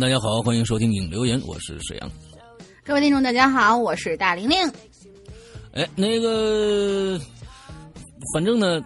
[0.00, 2.08] 大家好，欢迎收听影留言，我是沈阳。
[2.84, 4.56] 各位听众，大家好，我是大玲玲。
[5.72, 7.20] 哎，那个，
[8.32, 8.80] 反正呢，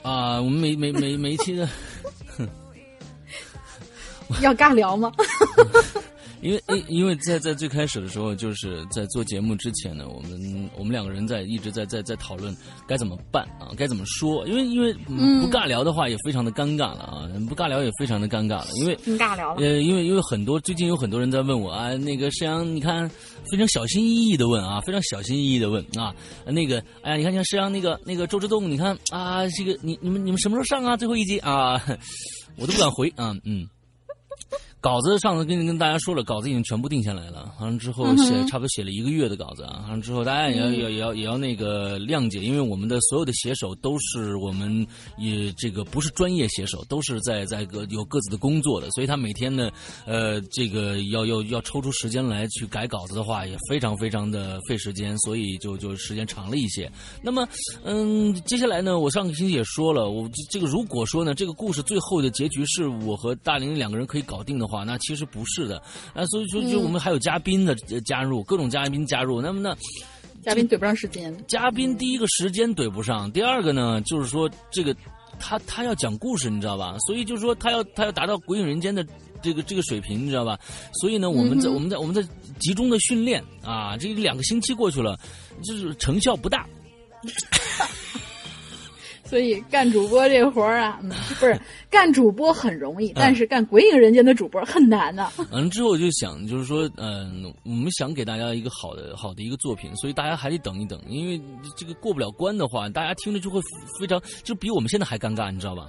[0.00, 1.68] 啊，我们每每每每一期的，
[4.40, 5.12] 要尬聊吗？
[6.40, 12.56] 因为因因为在在最开始的时候，就是在做节目之前呢，我们我们两个人在一直在在在讨论
[12.86, 19.60] 该怎么办啊，该怎么说，因为因为嗯不尬聊的话也非常的尴尬了啊，不尬聊也非常的尴尬了，因为尬聊了。
[19.60, 23.08] 呃，因为因为很多最近有很多人在问我啊，那个沈阳，你看
[23.50, 26.14] 非常小心翼翼的问啊，非常小心翼翼的问啊，
[26.46, 30.96] 那个哎呀，你看像沈阳那个那个周之栋，你看啊，这个你你们你们什么时候上啊？
[30.96, 31.82] 最后一集啊，
[32.56, 33.66] 我都不敢回啊，嗯。
[34.80, 37.52] 稿子上次跟跟大家说了，稿子已经全部定下来了。
[37.60, 39.84] 完了之后写嗯差不多写了一个月的稿子啊。
[39.88, 49.68] 完了之后大家也要也要也要也要那个谅解，因为我们的所有的写手都是我们也这个不是专业写手，都是在在各有各自的工作的，所以他每天呢，
[50.06, 56.88] 呃，这个要要要抽出时间来去改稿子的话，也非常非常的费时间，所以就就时间长了一些。
[57.20, 57.46] 那么，
[57.82, 65.82] 嗯，接下来呢，我上个星期也说了，我这这个如果说呢，这个故事最后的结局是我和大玲两个人可以搞定的话，那其实不是的。
[66.14, 69.40] 那，所以说就我们还有嘉宾的呃加入，各种嘉宾加入。
[69.40, 69.74] 那么呢，
[70.42, 74.94] 嘉宾怼不上时间，嘉宾第一个时间怼不上，第二个呢，就是说这个
[75.38, 76.96] 他他要讲故事，你知道吧？
[77.06, 79.04] 所以就是说他要他要达到《鬼影人间》的
[79.40, 80.58] 这个这个水平，你知道吧？
[81.00, 82.22] 所以呢，我们在、嗯我们在我们在
[82.58, 85.18] 集中的训练啊，这两个星期过去了，
[85.64, 86.66] 就是成效不大。
[89.28, 101.40] 所以干主播这活儿啊，嗯 不是干主播很容易， 但是干鬼影人间的主播很难呐、完 了之后我就想，就是说，嗯、我们想给大家一个好的好的一个作品，所以大家还得等一等，因为
[101.76, 103.60] 这个过不了关的话，大家听着就会
[104.00, 105.86] 非常，就比我们现在还尴尬，你知道吧？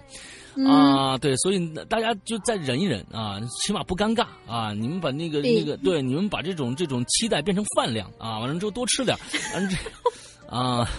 [0.67, 4.73] 啊，对，所以大家就再忍一忍啊，起码不尴尬啊。
[4.73, 9.19] 你们把那个那个，对，你们把这种这种期待变成饭量啊，完了之后多吃点儿，
[9.53, 10.89] 完了这啊。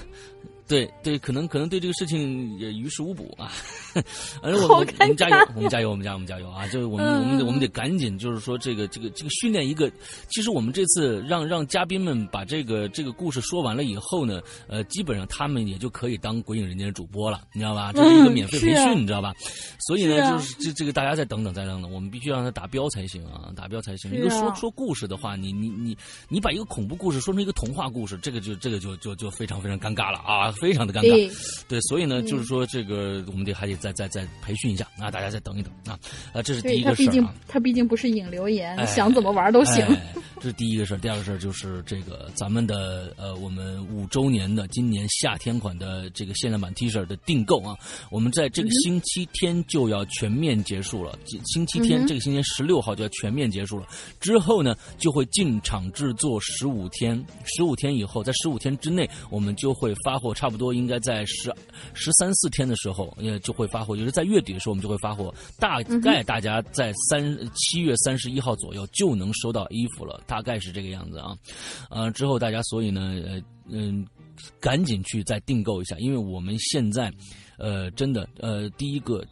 [0.71, 3.51] 对对，可能可能对这个事情也于事无补啊。
[4.41, 6.65] 反正我们我们加油，我们加油，我们加油，我们加油啊！
[6.69, 9.91] 就是我们我们嗯得我们得赶紧，就是说这个这个这个训练一个。
[10.29, 17.93] 其实我们这次让让嘉宾们把这个这个故事说完了以后呢，呃，基本上他们也就可以当《鬼影人间》的主播了，你知道吧？
[17.93, 19.35] 这是一个嗯免费培训，你知道吧？
[19.81, 24.15] 所以呢，是啊就是这这个大家再等等再等等，我们必须让他达标才行啊，达标才行。
[24.15, 25.97] 一个说说故事的话，你你你
[26.29, 31.03] 你把一个恐怖故事说成一个童话故事，这个就这个就就就非常非常尴尬了啊，非常的尴尬。
[31.03, 31.31] 对，
[31.69, 35.99] 对，所以呢，嗯就是说这个我们得还得再再再培训一下啊，大家再等一等啊，
[36.33, 37.35] 啊，这是第一个事儿啊。
[37.49, 39.85] 他毕竟不是引流言，哎想怎么玩都行。
[39.87, 40.13] 哎
[40.43, 40.97] 这是第一个事儿。
[40.97, 47.77] 第二个事儿就是这个咱们的呃，我们五周年的今年夏天款的这个限量版 T 恤的订购啊，
[48.11, 51.19] 我们在这个星期天就要全面结束了。
[51.27, 53.87] 星星期天、嗯这个星期十六号就要全面结束了。
[54.19, 61.53] 之后呢，就会进场制作十五天，十五天以后，在十五天之内，我们就会发货，差不多应该在十
[61.95, 65.33] 十三四天的时候，也就会发货，也就是在月底的时候，我们就会发货。
[65.59, 67.23] 大概大家在三
[67.55, 71.37] 七月三十一号左右就能收到衣服了，大概是这个样子啊。
[71.89, 74.07] 呃，之后大家所以呢，呃嗯，
[74.59, 77.13] 赶紧去再订购一下，因为我们现在，
[77.57, 79.25] 呃，真的，呃，第一个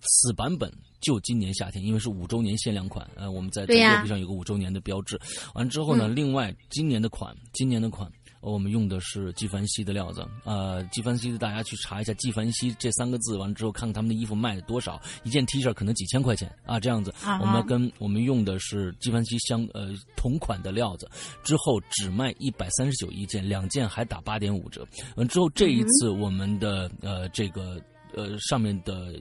[0.00, 0.70] 此版本。
[1.00, 5.16] 就今年夏天，因为是五周年限量款，呃，我们在在对呀货币上有个五周年的标志。
[5.54, 10.26] 完之后呢，嗯另外今年的款，今年的款，呃我们用的是纪梵希的料子。
[10.44, 17.12] 呃，纪梵希的大家去查一下纪梵希这三个字，完了之后看看他们的衣服卖了多少，一件 T 恤可能几千块钱啊，这样子。
[17.40, 21.08] 我们跟我们用的是纪梵希相呃同款的料子，
[21.42, 24.86] 之后只卖一百三十九一件，两件还打八点五折。
[25.16, 27.80] 完之后这一次我们的呃这个
[28.14, 29.14] 呃上面的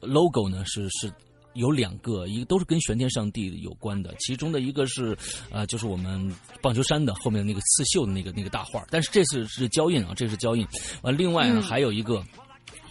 [0.00, 1.12] logo 呢是是。
[1.54, 5.16] 有两个，一个都是跟玄天上帝有关的，其中的一个是，
[5.50, 6.32] 呃，就是我们
[6.62, 10.66] 棒球衫的后面的那个刺绣的那个那个大画，但是这次是胶印啊，这是胶印。
[11.02, 12.24] 完，另外呢嗯还有一个，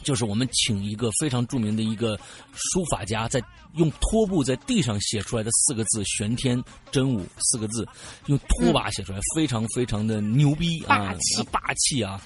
[0.04, 2.18] 就是我们请一个非常著名的一个
[2.54, 3.42] 书法家，在
[3.76, 6.62] 用拖布在地上写出来的四个字“玄天
[6.92, 7.88] 真武”四个字，
[8.26, 11.16] 用拖把写出来，非常非常的牛逼啊，
[11.52, 12.20] 霸气啊！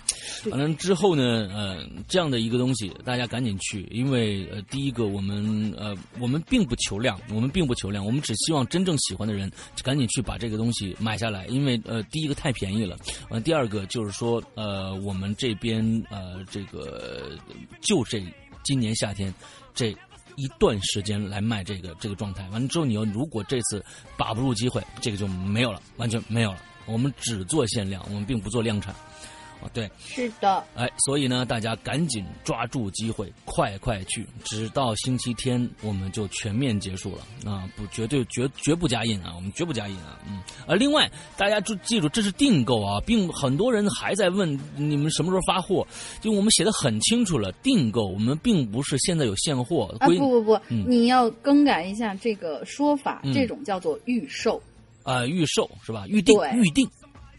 [0.49, 9.51] 完了之后呢，呃，这样的一个东西，大家赶紧去，因为呃，第一个我们呃，我们并不求量，我们并不求量，我们只希望真正喜欢的人
[9.83, 12.97] 赶紧去把这个东西买下来，因为呃，第一个太便宜了，
[13.29, 17.37] 完、第二个就是说呃，我们这边呃，这个
[17.81, 18.23] 就这
[18.63, 19.33] 今年夏天
[19.73, 19.95] 这。
[20.35, 23.85] 一段时间来卖这个这个状态，完了之后你要如果这次
[24.17, 26.59] 把不住机会，这个就没有了，完全没有了。
[26.87, 28.95] 我们只做限量，我们并不做量产。
[29.63, 37.69] 啊，对，是的，哎，所以呢，大家赶紧抓住机会，快快去，直到星期天我们就全面结束了啊！
[37.77, 40.41] 不，绝对绝绝不加印啊，我们绝不加印啊，嗯。
[40.67, 45.87] 而另外，大家就记住，这是订购啊，并很多人还在问你们什么时候发货，
[46.19, 54.61] 就我们写的很清楚了，订购我们并不是现在有现货，啊归不不不，嗯你要更改一下这个说法，嗯这种叫做预售。
[55.03, 56.05] 啊、预售是吧？
[56.07, 56.89] 预定预定，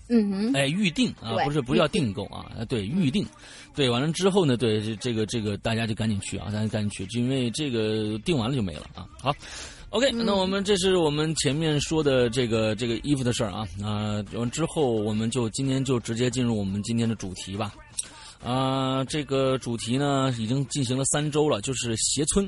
[0.09, 3.27] 嗯哼，哎，预定啊，不是不要订购啊，呃对，预定，
[3.75, 9.07] 对，完了之后呢，对这这个这个大家就赶紧去啊，大家赶紧去，因为这个订完了就没了啊。
[9.19, 9.35] 好
[9.91, 17.73] ，OK，、那嗯我们这是我们前面说的这个这个衣服的事儿啊，啊、完之后我们就今天就直接进入我们今天的主题吧。
[18.45, 22.47] 啊、这个主题呢已经进行了三周了，就是鞋村，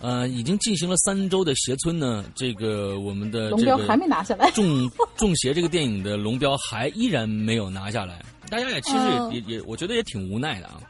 [0.00, 4.48] 呃，已经进行了三周的鞋村呢，这个我们的这个龙标还没拿下来。
[4.52, 10.80] 中中邪这个电影的龙标还依然没有拿下来，大家也其实也、嗯也也，我觉得也挺无奈的啊。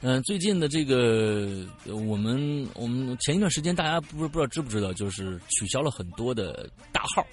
[0.00, 7.24] 嗯、最近的这个呃我们我们前一段时间大家不不知道知不知道，就是取消了很多的大号。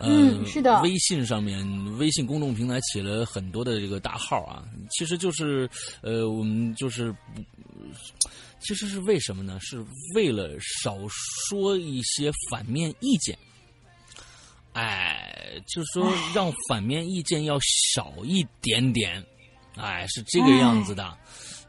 [0.00, 0.80] 呃嗯是的。
[0.82, 1.64] 微信上面，
[1.98, 5.68] 微信公众平台起了很多的这个大号啊，其实就是，
[6.00, 7.14] 呃，我们就是，
[8.60, 9.58] 其实是为什么呢？
[9.60, 13.38] 是为了少说一些反面意见。
[14.72, 17.58] 哎，就是说让反面意见要
[17.92, 19.22] 少一点点，
[19.74, 21.18] 哎，是这个样子的，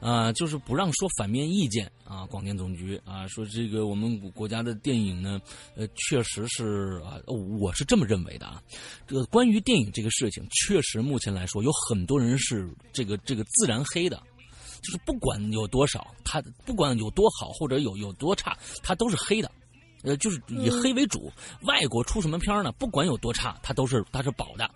[0.02, 2.26] 啊、就是不让说反面意见啊。
[2.26, 5.40] 广电总局啊，说这个我们国家的电影呢，
[5.76, 8.62] 呃，确实是啊，哦我是这么认为的啊。
[9.08, 14.22] 这个关于电影这个事情，确实目前来说有很多人是这个这个自然黑的。
[14.82, 19.52] 就是不管有多少，他不管有多好或者有有多差，他都是黑的。
[20.02, 21.32] 呃，就是以黑为主。
[21.62, 22.72] 外国出什么片儿呢？
[22.72, 24.68] 不管有多差，它都是它是保的。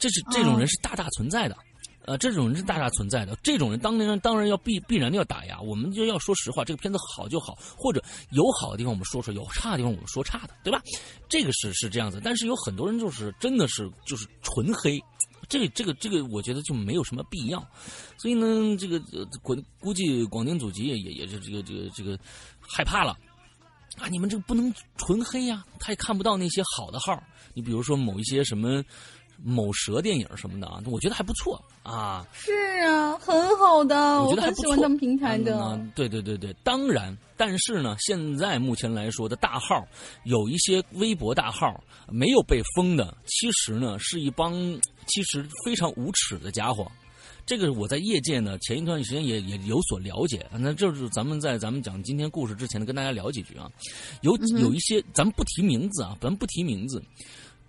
[0.00, 1.56] 这是这种人是大大存在的，
[2.08, 3.36] 呃，这种人是大大存在的。
[3.42, 5.60] 这种人当然当然要必必然的要打压。
[5.60, 10.80] 我们就要说实话，这个片子好就好，或者有好的地方我们说说，有差的地方我们说差的，对吧？
[11.28, 12.20] 这个是是这样子。
[12.24, 14.98] 但是有很多人就是真的是就是纯黑。
[15.48, 17.66] 这个这个这个，我觉得就没有什么必要，
[18.18, 22.18] 所以呢，这个呃估估计广电总局也也也是这个这个这个
[22.60, 23.16] 害怕了。
[23.96, 27.20] 啊，你们这个不能纯黑呀、他也看不到那些好的号。
[27.54, 28.84] 你比如说某一些什么
[29.42, 32.26] 某蛇电影什么的啊，我觉得还不错啊。
[32.32, 32.52] 是
[32.84, 34.62] 啊，很好的，我觉得还不错。
[34.62, 35.58] 很喜欢他们平台的。
[35.60, 39.86] 嗯对对对对，当然，但是呢，现在目前来说的大号，
[40.24, 44.52] 有一些微博大号没有被封的，其实呢是一帮
[45.06, 46.86] 其实非常无耻的家伙。
[47.46, 50.46] 这个我在业界呢，前一段时间也也有所了解。
[50.52, 53.66] 那就是咱们在咱们讲今天故事之前呢，跟大家聊几句啊。
[54.20, 57.02] 有有一些，咱们不提名字啊，咱们不提名字。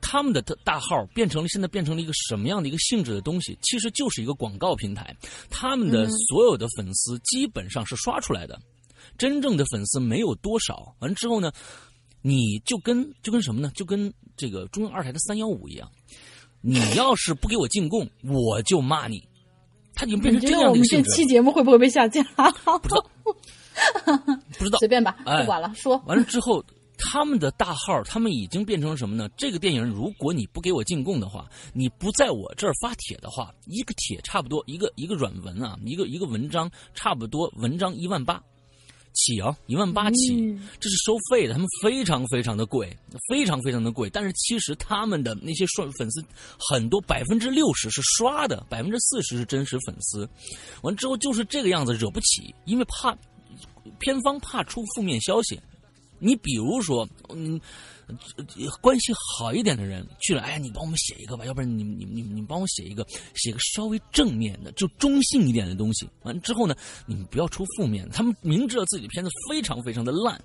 [0.01, 3.57] 他们的大号变成了现在变成了一个什么样的一个性质的东西？
[3.61, 5.15] 其实就是一个广告平台。
[5.49, 8.59] 他们的所有的粉丝基本上是刷出来的，
[9.17, 10.95] 真正的粉丝没有多少。
[10.99, 11.51] 完之后呢，
[12.21, 13.71] 你就跟就跟什么呢？
[13.75, 15.89] 就跟这个中央二台的三幺五一样，
[16.61, 19.27] 你要是不给我进贡，我就骂你。
[19.93, 20.95] 他已经变成这样的一个性质。
[20.95, 22.23] 我们这期节目会不会被下架？
[22.23, 23.09] 不知道，
[24.57, 25.97] 不知道， 随便吧，哎不管了，说。
[26.05, 26.63] 完了之后，
[26.99, 29.27] 他们的大号，他们已经变成什么呢？
[29.37, 38.43] 这个电影，如果你不给我进贡的话，你不在我这儿发帖的话，一个帖差不多一个一个软文啊，一个一个文章差不多文章一万八
[39.13, 40.35] 起啊，一万八起，
[40.79, 42.95] 这是收费的，他们非常非常的贵，
[43.29, 44.09] 非常非常的贵。
[44.09, 46.23] 但是其实他们的那些刷粉丝
[46.69, 50.29] 很多，百分之六十是刷的，百分之四十是真实粉丝。
[50.83, 53.17] 完之后就是这个样子，惹不起，因为怕
[53.99, 55.59] 偏方怕出负面消息。
[56.19, 57.59] 你比如说，嗯，
[58.81, 66.07] 关系好一点的人去了，哎呀，你帮我们写一个吧，要不然你你你你帮我写一个，写个稍微正面的，就中性一点的东西。
[66.23, 68.11] 完了之后呢，你们不要出负面的。
[68.11, 70.41] 他们明知道自己的片子非常非常的烂，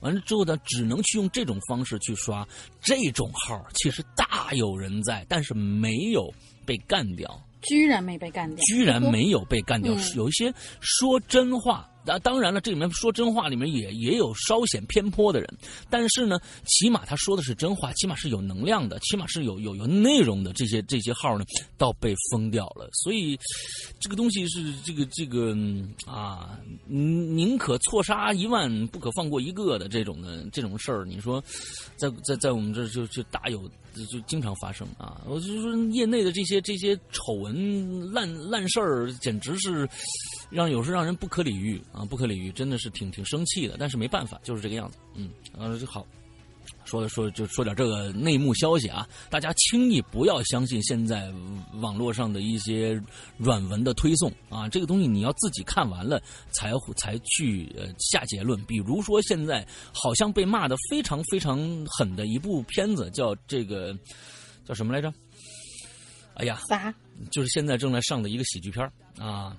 [0.00, 2.46] 完了之后呢，只能去用这种方式去刷。
[2.80, 6.32] 这种号其实大有人在，但是没有
[6.66, 7.40] 被干掉。
[7.62, 9.94] 居然没被干掉，居然没有被干掉。
[9.94, 15.48] 嗯有一些说真话，啊，当然了，这里面说真话里面也也有稍显偏颇的人，
[15.88, 20.52] 但是呢，起码他说的是真话，起码是有能量的，起码是有有有内容的。
[20.52, 21.44] 这些这些号呢，
[21.78, 22.88] 倒被封掉了。
[22.92, 23.38] 所以，
[24.00, 25.56] 这个东西是这个这个
[26.06, 31.42] 啊，宁宁可错杀一万，不可放过一个的这种的这种事儿，你说，
[31.96, 33.70] 在在在我们这就就大有
[34.10, 35.20] 就经常发生啊。
[35.26, 39.88] 我就说业内的这些这些丑闻烂烂事儿，简直是
[40.50, 43.76] 让有时让人不可理喻啊，不可理喻，真的是挺挺生气的。
[43.78, 44.98] 但是没办法，就是这个样子。
[45.14, 46.06] 嗯，啊，就好。
[47.00, 51.32] 说说就说点这个内幕消息啊，大家轻易不要相信现在
[51.80, 53.02] 网络上的一些
[53.38, 56.20] 软文的推送啊，这个东西你要自己看完了
[56.50, 58.62] 才才去呃下结论。
[58.66, 63.96] 比如说现在好像被骂的非常非常狠的一部片子，叫这个
[64.66, 65.10] 叫什么来着？
[66.34, 66.94] 哎呀，啥？
[67.30, 68.84] 就是现在正在上的一个喜剧片
[69.18, 69.56] 啊，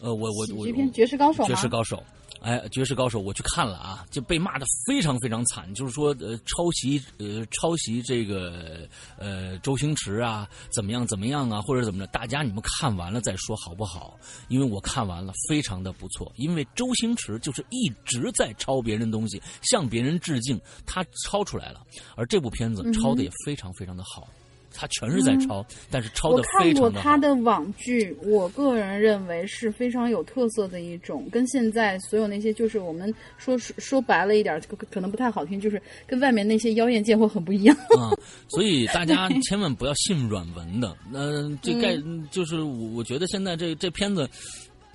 [0.00, 1.54] 呃，我我我喜剧片《绝世高手》吗？
[1.54, 2.02] 绝世高手，
[2.40, 8.88] 哎，绝世高手，我去看了啊，就被骂的非常非常惨，就是说呃抄袭呃抄袭这个
[9.18, 14.18] 呃周星驰啊，怎么样怎么样啊，或者怎么着，大家你们看完了再说好不好？
[14.48, 21.80] 因为我看完了，非常的不错，因为周星驰就是一直在抄别人东西，向别人致敬，他抄出来了，
[22.16, 24.28] 而这部片子抄的也非常非常的好。
[24.76, 27.10] 他全是在抄，但是抄我的看过非常的好。
[27.10, 37.74] 他的网剧，我个人认为是非常有特色的一种，跟现在所有那些就是我们说说白了一点，可可能不太好听，就是跟外面那些妖艳贱货很不一样。
[37.98, 38.12] 啊，
[38.48, 40.94] 所以大家千万不要信软文的。
[41.12, 41.96] 呃，这概、
[42.30, 44.28] 就是我我觉得现在这这片子，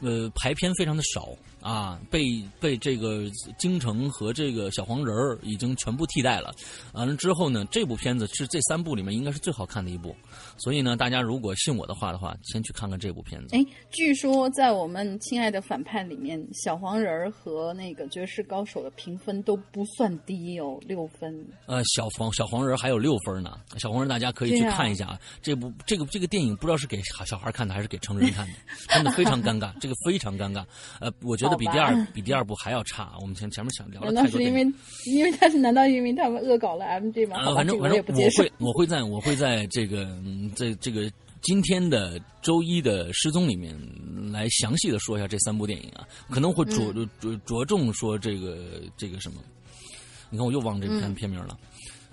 [0.02, 1.30] 呃，排片非常的少
[1.62, 3.24] 啊，被被这个
[3.58, 6.54] 京城和这个小黄人儿已经全部替代了。
[6.94, 10.16] 完了之后呢，这部片子是这三部里面应该是最好看的一部。
[10.58, 13.56] 所以呢，大家如果信我的话的话，先去看看这部片子。
[13.56, 21.46] 哎，据说在我们亲爱的反派里面，小黄人儿和那个绝世高手的评分都不算低哦，六分。
[21.68, 23.58] 呃，小黄小黄人还有六分呢。
[23.78, 25.20] 小黄人大家可以去看一下啊。
[25.42, 28.54] 这部这个这个电影不知道是给小小孩看的还是给成人看的，
[28.90, 30.66] 真的非常尴尬，这个非常尴尬。
[31.00, 33.14] 呃，我觉得比第二比第二部还要差。
[33.22, 34.54] 我们前前面想聊了难道是因。
[34.54, 34.62] 为
[35.06, 37.38] 因为他是难道因为他们恶搞了 MG 吗？
[37.40, 38.14] 好呃，吧，这个我反正反正也不。
[38.38, 43.76] 会我会在我会在这个嗯这这个今天的周一的失踪里面
[44.32, 49.42] 来详细的说一下这三部电影啊，可能会着嗯着着重说这个这个什么。
[50.30, 51.50] 你看我又忘这片嗯片名了。
[51.54, 51.60] 啊，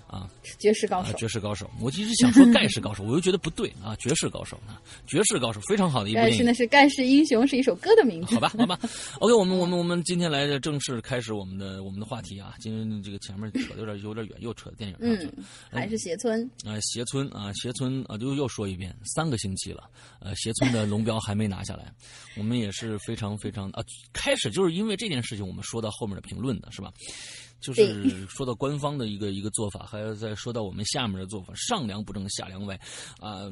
[0.09, 6.53] 啊，绝世高手，绝世高手，我其实想说盖世高手， 我又觉得不对啊，绝世高手啊，绝世高手非常好的一部电影盖世那。
[6.53, 8.35] 是盖世英雄，是一首歌的名字。
[8.35, 8.77] 好吧，好吧，
[9.21, 12.55] OK，我们我们我们今天来正式开始我们的我们的话题啊。
[12.59, 16.43] 今天这个前面扯的有点有点远，又扯到电影上去了嗯。，还是斜村。
[16.65, 19.89] 啊、斜村啊，斜村啊，就又说一遍，三个星期了，
[20.19, 21.93] 呃，斜村的龙标还没拿下来，
[22.35, 26.91] 我们也是非常非常啊，开始就是因为这件事情，我们说到后面的评论的是吧？
[27.59, 32.75] 就是说到官方的一个一个做法，还要再说到我们下面的做法，上梁不正下梁歪，
[33.19, 33.49] 啊、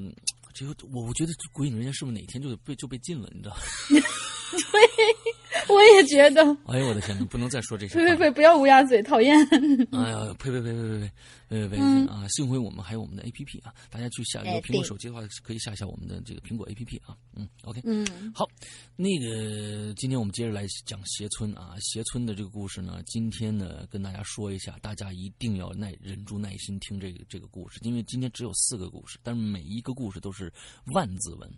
[0.54, 3.30] 这个我我觉得《鬼影人家》是不是哪天就被就被禁了？
[3.34, 3.58] 你知道？
[5.70, 6.42] 我也觉得。
[6.66, 7.96] 哎呦我的天，不能再说这些。
[7.96, 8.32] 呸呸呸！
[8.32, 9.38] 不要乌鸦嘴，讨厌。
[9.92, 11.12] 哎呀，呸呸呸呸呸
[11.50, 12.08] 呸呸呸呸！
[12.08, 17.16] 啊，幸亏我们还有我们的 APP 啊，大家去下一个苹果手机的话，可以下一下我们的这个苹果 APP 啊。
[17.36, 17.82] 嗯，OK。
[17.86, 18.48] 嗯，好，
[18.96, 30.52] 那个今天我们接着来讲斜村啊，斜村的这个故事呢，今天呢跟大家说一下，大家一定要耐忍住耐心听这个这个故事，因为今天只有四个故事，但是每一个故事都是
[30.88, 31.50] 万字文。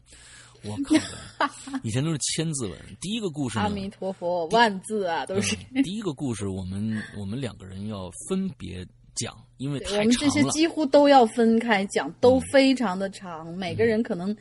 [0.64, 1.50] 我靠，
[1.84, 2.78] 以前都是千字文。
[3.00, 5.56] 第一个故事，阿弥陀佛，万字啊，都是。
[5.74, 8.86] 嗯第一个故事，我们我们两个人要分别
[9.16, 10.44] 讲，因为太长了我们这些。
[10.50, 14.36] 几乎都要分开讲，都非常的长，每个人可能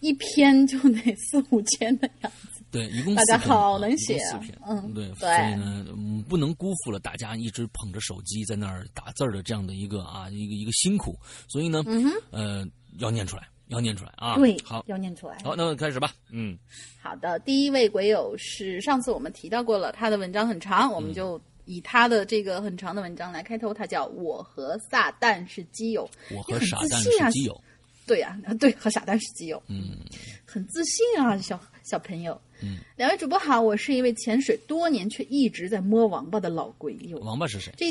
[0.00, 2.62] 一篇就得 四五千的样子。
[2.70, 11.16] 对，一共大家四篇啊好能写啊嗯对，对所以呢，嗯不能辜负了大家一直捧着手机在那儿打字儿的这样的一个啊一个一个辛苦，
[11.48, 11.82] 所以呢，
[12.30, 12.66] 呃，
[12.98, 14.34] 要念出来，要念出来啊。
[14.36, 15.38] 嗯对，好，要念出来。
[15.44, 16.12] 好，那么开始吧。
[16.30, 16.58] 嗯，
[17.00, 23.74] 好的，第一位鬼友是上次我们提到过了，他的文章很长，我们就以他的这个很长的文章来开头。
[23.74, 27.60] 他叫我和撒旦是基友，我和很傻蛋自信啊是基友。
[28.06, 29.98] 对呀、啊，对，和傻蛋是基友，嗯
[30.44, 32.40] 很自信啊，小小朋友。
[32.62, 37.18] 嗯，两位主播好，我是一位潜水多年却一直在摸王八的老鬼友。
[37.18, 37.74] 王八是谁？
[37.76, 37.90] 这，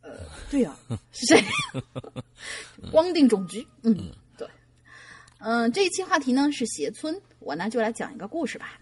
[0.00, 0.20] 呃，
[0.50, 0.74] 对呀、
[1.10, 1.42] 是谁？
[2.92, 4.04] 光腚种菊，嗯，对，
[5.38, 8.80] 嗯、这一期话题呢是鞋村，我呢就来讲一个故事吧。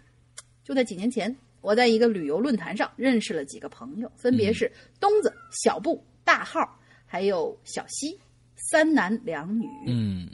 [0.65, 8.19] 就在几年前，我在一个旅游论坛上认识了几个朋友，分别是东子、小布、大号，还有小西，
[8.57, 9.69] 三男两女。
[9.87, 10.29] 嗯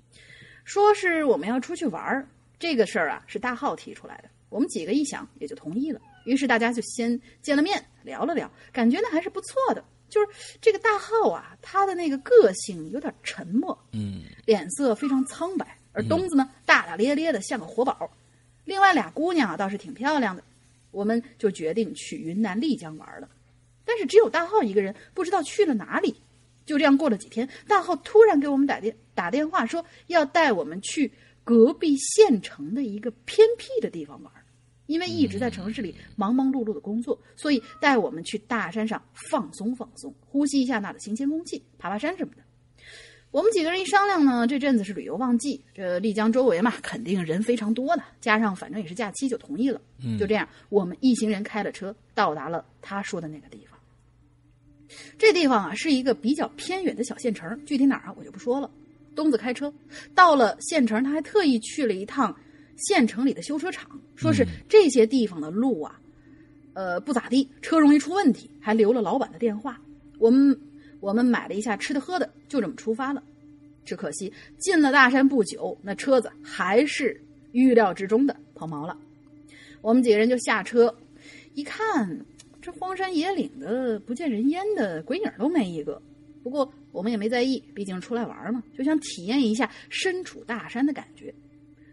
[0.65, 6.01] 说是我们要出去玩儿，这个事儿啊是大浩提出来的，我们几个一想也就同意了。
[6.25, 9.85] 于是大家就先见了面，聊了聊，感觉呢还是不错的。
[10.09, 10.29] 就是
[10.61, 18.11] 这个大浩啊，他的那个个性有点沉默，嗯脸色非常苍白，而东子呢大大咧咧的像个活宝。
[18.65, 20.43] 另外俩姑娘啊倒是挺漂亮的，
[20.91, 23.29] 我们就决定去云南丽江玩了。
[23.85, 26.15] 但是只有大浩一个人不知道去了哪里。
[26.65, 34.33] 就这样过了几天，大浩突然给我们打电打电话说要带我们去隔壁县城的一个偏僻的地方玩。
[34.87, 42.43] 因为一直在城市里忙忙碌碌的工作，所以带我们去大山上放松放松，呼吸一下那的新鲜空气，爬爬山什么的。
[43.33, 49.81] 我们几个人一商量呢，这阵子是旅游旺季，这丽江周围嘛，肯定人非常多的，加上反正也是假期，就同意了。
[50.05, 53.79] 嗯就这样，我们一行人开了车，到达了他说的那个地方。
[55.17, 58.71] 这地方啊，是一个比较偏远的小县城，具体哪儿啊，我就不说了。
[59.15, 59.73] 东子开车
[60.15, 62.39] 到了县城，他还特意去了一趟
[62.77, 65.99] 县城里的修车厂，说是这些地方的路啊，
[66.75, 69.81] 呃不咋地，车容易出问题，还留了老板的电话。
[70.19, 70.59] 我们
[71.01, 73.23] 我们买了一下吃的喝的，就这么出发了。
[73.85, 77.21] 只可惜进了大山不久，那车子还是
[77.53, 78.97] 预料之中的抛锚了。
[79.81, 80.95] 我们几个人就下车，
[81.55, 82.25] 一看
[82.61, 86.01] 这荒山野岭的，不见人烟的，鬼影都没一个。
[86.43, 91.35] 不过我们也没在意，毕竟出来玩嘛，就想体验一下身处大山的感觉。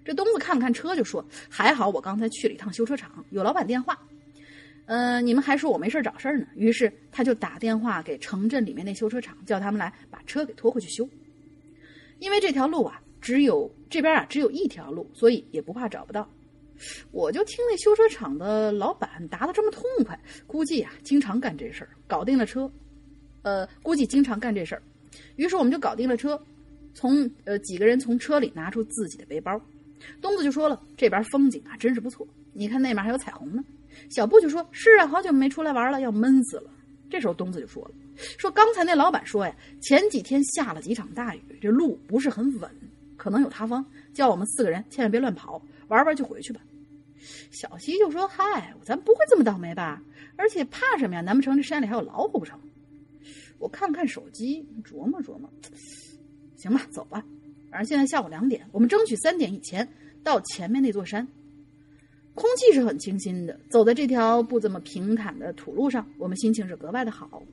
[0.04, 4.00] 这东子看了看车，就说：“还好我刚才去了一趟修车厂，有老板电话。
[4.86, 11.08] 呃，你们还说我没事找事呢。”于是他就打电话给城镇里面那修车厂，叫他们来把车给拖回去修。
[12.20, 16.30] 因为这条路啊，只有这边啊只有一条路，所以也不怕找不到。
[17.12, 22.72] 我就听那修车厂的老板答得这么痛快，估计啊经常干这事儿，搞定了车，
[23.42, 24.82] 呃，估计经常干这事儿。
[25.36, 26.42] 于是我们就搞定了车，
[26.94, 29.60] 从呃几个人从车里拿出自己的背包。
[30.22, 33.62] 东子就说了，这边风景啊真是不错，你看那边还有彩虹呢。
[34.10, 36.72] 小布就说：“是啊，好久没出来玩了，要闷死了。”
[37.10, 37.92] 这时候东子就说了
[38.38, 42.70] ：“说刚才那老板说呀，前几天下了几场大雨，这路不是很稳，
[43.18, 46.62] 可能有塌方，叫我们四个人千万别乱跑，玩玩就回去吧。”
[47.52, 50.02] 小西就说：“嗨，咱不会这么倒霉吧？
[50.36, 51.22] 而且怕什么呀？
[51.22, 52.60] 难不成这山里还有老虎不成？”
[53.58, 55.50] 我看看手机，琢磨琢磨，
[56.56, 57.26] 行吧，走吧。
[57.70, 59.88] 反正现在下午两点，我们争取三点以前
[60.24, 61.28] 到前面那座山。
[62.40, 67.44] 空气是很清新的，走在这条不怎么平坦的土路上，我们心情是格外的好。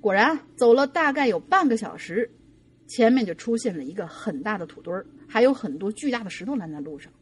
[0.00, 2.28] 果然啊，走了大概有半个小时，
[2.88, 7.12] 前面就出现了一个很大的土堆儿，还有很多巨大的石头拦在路上。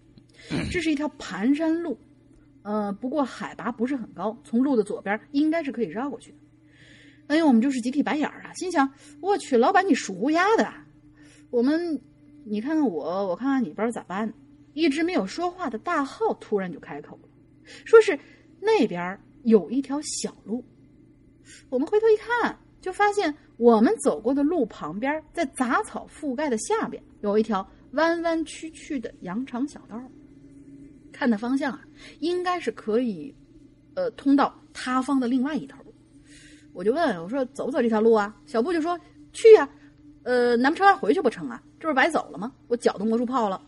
[0.72, 1.98] 这是一条盘山路，
[2.62, 6.38] 呃，不过海拔不是很高，从路的左边应该是可以绕过去的。
[7.26, 10.86] 哎呦，我们就是集体白眼儿啊，心想：我去，老板你属乌鸦的啊！
[11.50, 12.00] 我们，
[12.46, 14.32] 你看看我，我看看你，不知道咋办。
[14.76, 17.28] 一直没有说话的大浩突然就开口了，
[17.86, 18.16] 说是
[18.60, 20.62] 那边有一条小路。
[21.70, 29.98] 我们回头一看，就发现我们走过的路旁边，在杂草覆盖的下边，有一条弯弯曲曲的羊肠小道。
[31.10, 31.80] 看的方向啊，
[32.20, 33.34] 应该是可以
[33.94, 35.78] 呃，通到塌方的另外一头。
[36.74, 39.00] 我就问我说：“走不走这条路啊？”小布就说
[39.32, 39.66] ：“去呀、
[40.24, 41.62] 呃，难不成要回去不成啊？
[41.80, 42.52] 这不是白走了吗？
[42.68, 43.62] 我脚都磨出泡了。”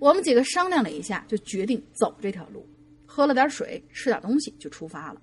[0.00, 2.66] 我们几个商量了一下，就决定走这条路。
[3.06, 5.20] 喝了点水，吃点东西，就出发了。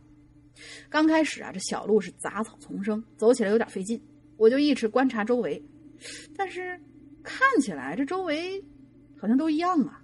[0.87, 3.99] 刚开始啊，这小路是杂草丛生，走起来有点费劲。
[4.37, 5.61] 我就一直观察周围，
[6.35, 6.79] 但是
[7.23, 8.63] 看起来这周围
[9.17, 9.99] 好像都一样啊。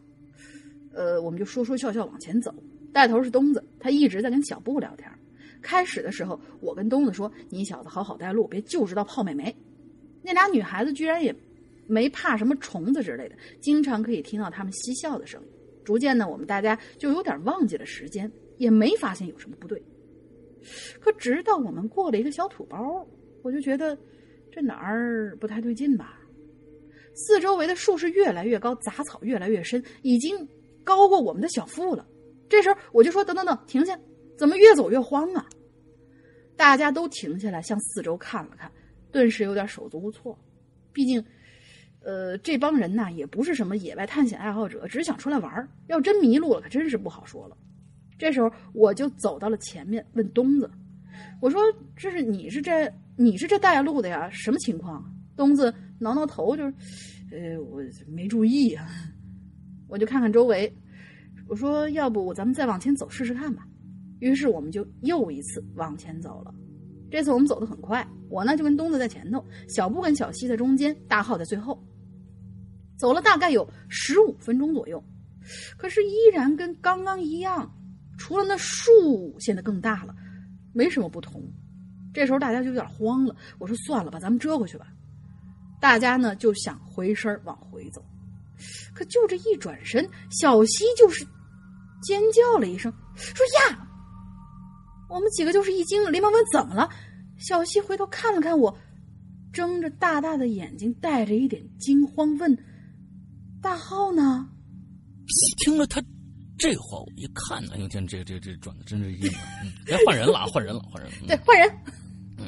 [0.92, 2.52] 呃，我们就说说笑笑往前走，
[2.92, 5.08] 带头是东子，他一直在跟小布聊天。
[5.62, 9.56] 开始的时候，我跟东子说：“你小子好好带路，别就知道泡妹妹。”
[10.24, 11.36] 那俩女孩子居然也
[11.94, 15.48] 没怕什么虫子之类的，经常可以听到他们嬉笑的声音。
[15.86, 19.82] 逐渐呢，我们大家就有点忘记了时间，也没发现有什么不对。
[21.00, 23.08] 可直到我们过了一个小土包，
[23.44, 23.96] 我就觉得
[24.52, 26.20] 这哪儿不太对劲吧？
[27.14, 30.48] 四周围的树是越来越高，杂草越来越深，已经
[30.84, 32.08] 高过我们的小腹了。
[32.50, 33.96] 这时候我就说：“等等等，停下！
[34.38, 35.46] 怎么越走越慌啊？”
[36.56, 38.72] 大家都停下来，向四周看了看，
[39.12, 40.38] 顿时有点手足无措。
[40.94, 41.24] 毕竟，
[42.04, 45.68] 呃，这帮人呐，也不是什么野外探险爱好者，只是想出来玩儿。
[45.88, 47.58] 要真迷路了，可真是不好说了。
[48.18, 50.70] 这时候，我就走到了前面，问东子
[51.42, 51.62] ：“我说，
[51.96, 54.30] 这是你是这你是这带路的呀？
[54.30, 55.04] 什么情况？”
[55.36, 56.74] 东子挠挠头，就是，
[57.32, 58.88] 呃，我没注意啊。
[59.88, 60.72] 我就看看周围，
[61.48, 63.66] 我说：“要不咱们再往前走试试看吧。”
[64.20, 66.54] 于是我们就又一次往前走了。
[67.10, 71.82] 这次我们走得很快，我呢就跟东子在前头，小布跟小西在中间，大浩在最后。
[72.98, 75.04] 走了大概有十五分钟左右，
[75.78, 77.70] 可是依然跟刚刚一样，
[78.18, 80.16] 除了那树显得更大了，
[80.74, 81.44] 没什么不同。
[82.14, 84.88] 这时候大家就有点慌了，我说算了吧，咱们折回去吧。
[85.82, 88.04] 大家呢就想回身往回走，
[88.94, 91.26] 可就这一转身，小西就是
[92.02, 93.88] 尖叫了一声，说呀！
[95.10, 96.90] 我们几个就是一惊，连忙问怎么了。
[97.38, 98.76] 小西回头看了看我，
[99.52, 102.56] 睁着大大的眼睛，带着一点惊慌问
[103.63, 104.47] ：“大浩呢？”
[105.63, 106.04] 听了他
[106.60, 109.41] 这话，我一看，哎呦天，这这这转的真是硬啊！
[109.63, 111.17] 嗯，哎，换人了啊， 换人了，换人了。
[111.21, 111.69] 嗯对，换人。
[112.38, 112.45] 嗯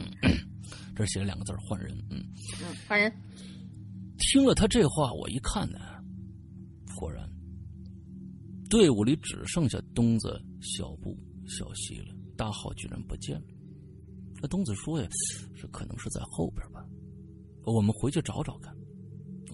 [0.96, 1.92] 这写了两个字儿换人。
[2.10, 2.24] 嗯，
[2.62, 3.12] 嗯，换人。
[4.18, 5.80] 听了他这话，我一看呢，
[6.96, 7.28] 果然，
[8.70, 12.14] 队伍里只剩下东子、小布、小西了。
[12.38, 13.48] 大浩居然不见了。
[14.42, 15.08] 那东子说呀，
[15.56, 16.86] 是可能是在后边吧。
[17.64, 18.75] 我们回去找找看。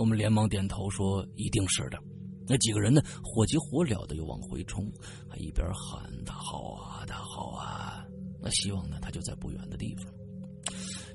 [0.01, 1.97] 我们连忙点头说，一定是的。
[2.47, 4.91] 那几个人呢，火急火燎的又往回冲，
[5.29, 8.03] 还一边喊大浩啊，大浩啊。
[8.41, 10.11] 那希望呢，他就在不远的地方。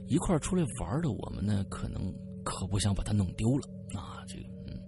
[0.07, 3.69] 一块出来玩的我们呢，可能可不想把他弄丢了
[3.99, 4.23] 啊。
[4.29, 4.79] 这个，嗯，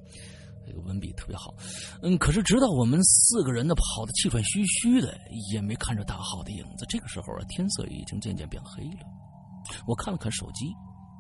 [0.65, 1.53] 这个文笔特别好。
[2.01, 5.19] 嗯，可是直到我们四个人呢跑得气喘吁吁的，
[5.53, 6.87] 也没看着大浩的影子。
[6.89, 9.01] 这个时候啊，天色已经渐渐变黑了。
[9.89, 10.67] 我看了看手机，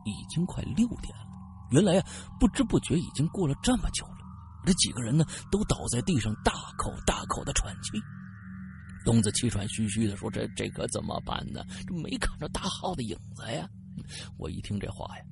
[0.05, 1.28] 已经快六点了。
[1.71, 2.07] 原来啊，
[2.41, 4.19] 不知不觉已经过了这么久了。
[4.65, 7.99] 这几个人呢，都倒在地上，大口大口的喘气。
[9.05, 11.65] 东子气喘吁吁的说：“这这可怎么办呢？
[11.87, 13.67] 这没看着大浩的影子呀！”
[14.37, 15.25] 我一听这话呀，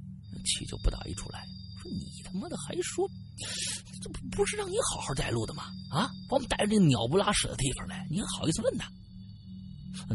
[0.45, 1.45] 气就不打一处来，
[1.83, 3.07] 说：“你他妈的还说，
[4.01, 5.65] 这不是让你好好带路的吗？
[5.91, 8.89] 啊，把我们带着这鸟不拉屎的地方来，你还好意思问他？”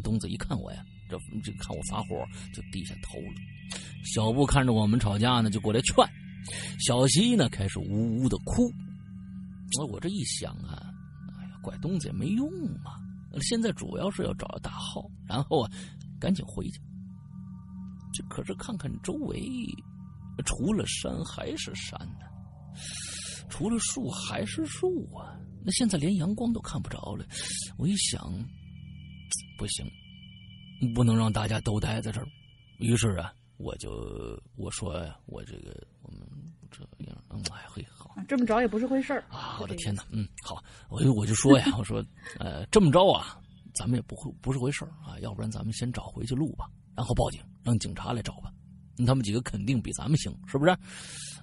[0.02, 3.36] 东子一看我呀，这这看我发火，就低下头了。
[4.04, 5.96] 小布看着我们吵架呢，就过来劝。
[6.80, 8.72] 小西呢，开始呜呜的哭。
[9.78, 10.92] 我我这一想啊，
[11.38, 12.48] 哎呀，怪东子也没用
[12.84, 12.96] 啊。
[13.42, 15.72] 现在主要是要找到大浩，然后啊，
[16.20, 16.80] 赶紧回去。
[18.14, 19.42] 这可是看看周围，
[20.46, 22.26] 除了山还是山呢，
[23.50, 25.38] 除了树还是树啊。
[25.64, 27.24] 那现在连阳光都看不着了。
[27.78, 28.20] 我一想，
[29.58, 29.86] 不行，
[30.94, 32.28] 不能让大家都待在这儿。
[32.80, 36.22] 于是啊，我就我说呀，我这个我们
[36.72, 38.16] 这样，嗯，哎嘿，好。
[38.28, 39.58] 这么着也不是回事儿啊！
[39.62, 42.04] 我的天哪，嗯，好，我就我就说呀， 我说，
[42.40, 43.40] 呃，这么着啊，
[43.74, 48.52] 咱们也不会不是回事儿啊，要不然咱们先找回去路吧，然后报警，让警察来找吧，
[49.06, 50.76] 他们几个肯定比咱们行，是不是？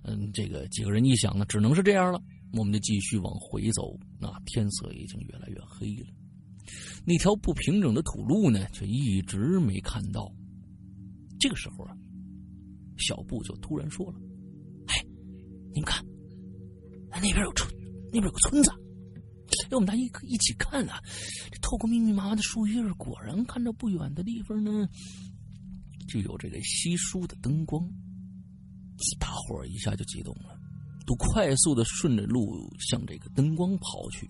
[0.05, 2.21] 嗯，这个几个人一想呢，只能是这样了，
[2.53, 3.99] 我们就继续往回走。
[4.21, 6.07] 那天色已经越来越黑了，
[7.05, 10.33] 那条不平整的土路呢，却一直没看到。
[11.39, 11.97] 这个时候啊，
[12.97, 14.19] 小布就突然说了
[14.89, 15.05] ：“哎，
[15.73, 16.05] 你们看。”
[17.11, 17.69] 那边有村，
[18.13, 18.71] 那边有个村子。
[18.71, 21.01] 哎，我们大家一一起看啊，
[21.51, 24.87] 这透过密密麻麻的树叶，果然看到不远的地方呢，
[26.07, 27.83] 就有这个稀疏的灯光。
[29.19, 30.59] 大伙儿一下就激动了，
[31.07, 34.29] 都快速的顺着路向这个灯光跑去。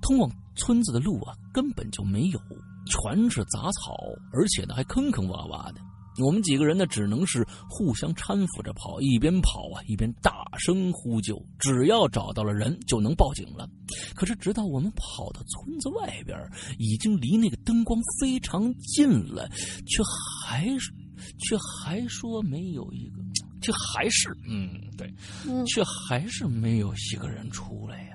[0.00, 2.40] 通往村子的路啊根本就没有，
[2.86, 3.96] 全是杂草，
[4.32, 5.80] 而且呢还坑坑洼洼的。
[6.24, 11.44] 我们几个人呢，只能是互相搀扶着跑，一边跑啊，一边大声呼救。
[11.58, 13.68] 只要找到了人，就能报警了。
[14.14, 16.38] 可是，直到我们跑到村子外边，
[16.78, 19.48] 已经离那个灯光非常近了，
[19.88, 20.04] 却
[20.46, 20.92] 还是，
[21.40, 23.20] 却还说没有一个，
[23.60, 25.12] 却还是，嗯，对，
[25.48, 28.13] 嗯却还是没有一个人出来呀。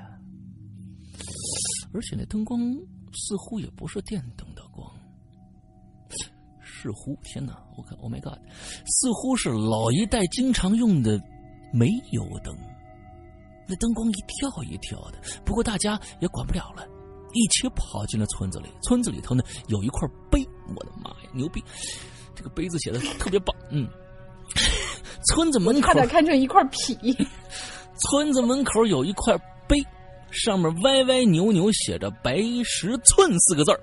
[1.94, 2.60] 而且那灯光
[3.14, 4.90] 似乎也不是电灯的光。
[6.62, 7.58] 似乎，天哪！
[7.76, 8.40] 我看，Oh my God，
[8.86, 11.20] 似乎是老一代经常用的
[11.74, 12.56] 煤油灯。
[13.68, 16.88] 那灯光一跳一跳的，不过大家也管不了了，
[17.34, 18.70] 一起跑进了村子里。
[18.82, 21.62] 村子里头呢有一块碑，我的妈呀，牛逼！
[22.34, 23.86] 这个碑字写的特别棒，嗯。
[25.28, 26.96] 村子门口差点看成一块皮。
[27.98, 29.76] 村子门口有一块碑，
[30.32, 33.80] 上面歪歪扭扭写着“白石村”四个字儿。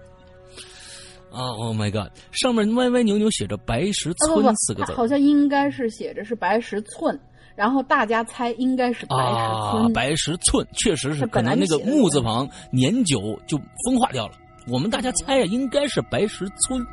[1.32, 2.10] 啊，Oh my God！
[2.32, 4.94] 上面歪歪扭扭写着“白石村”四个字儿。
[4.94, 7.18] 好像应该是写着是白石寸，
[7.54, 9.92] 然后大家猜应该是白石啊，村。
[9.92, 14.34] 白石寸确实是可能那个木字旁年久就风化掉了。
[14.68, 16.84] 我们大家猜啊，应该是白石村。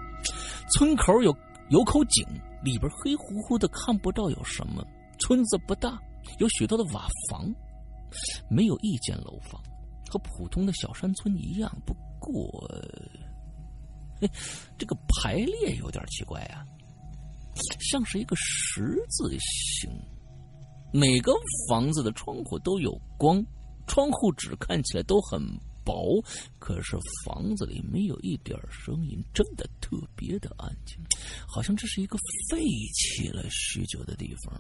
[0.71, 1.33] 村口有
[1.69, 2.25] 有口井，
[2.63, 4.83] 里边黑乎乎的，看不到有什么。
[5.19, 5.97] 村子不大，
[6.39, 7.53] 有许多的瓦房，
[8.49, 9.61] 没有一间楼房，
[10.09, 11.71] 和普通的小山村一样。
[11.85, 12.69] 不过，
[14.21, 14.29] 嘿，
[14.77, 16.65] 这个排列有点奇怪啊，
[17.91, 19.89] 像是一个十字形。
[20.93, 21.33] 每个
[21.67, 23.43] 房子的窗户都有光，
[23.87, 25.41] 窗户纸看起来都很
[25.83, 26.23] 薄，
[26.59, 26.95] 可是
[27.25, 30.97] 房子里没有一点声音，真的特别的安静，
[31.47, 32.15] 好像这是一个
[32.49, 34.53] 废弃了许久的地方。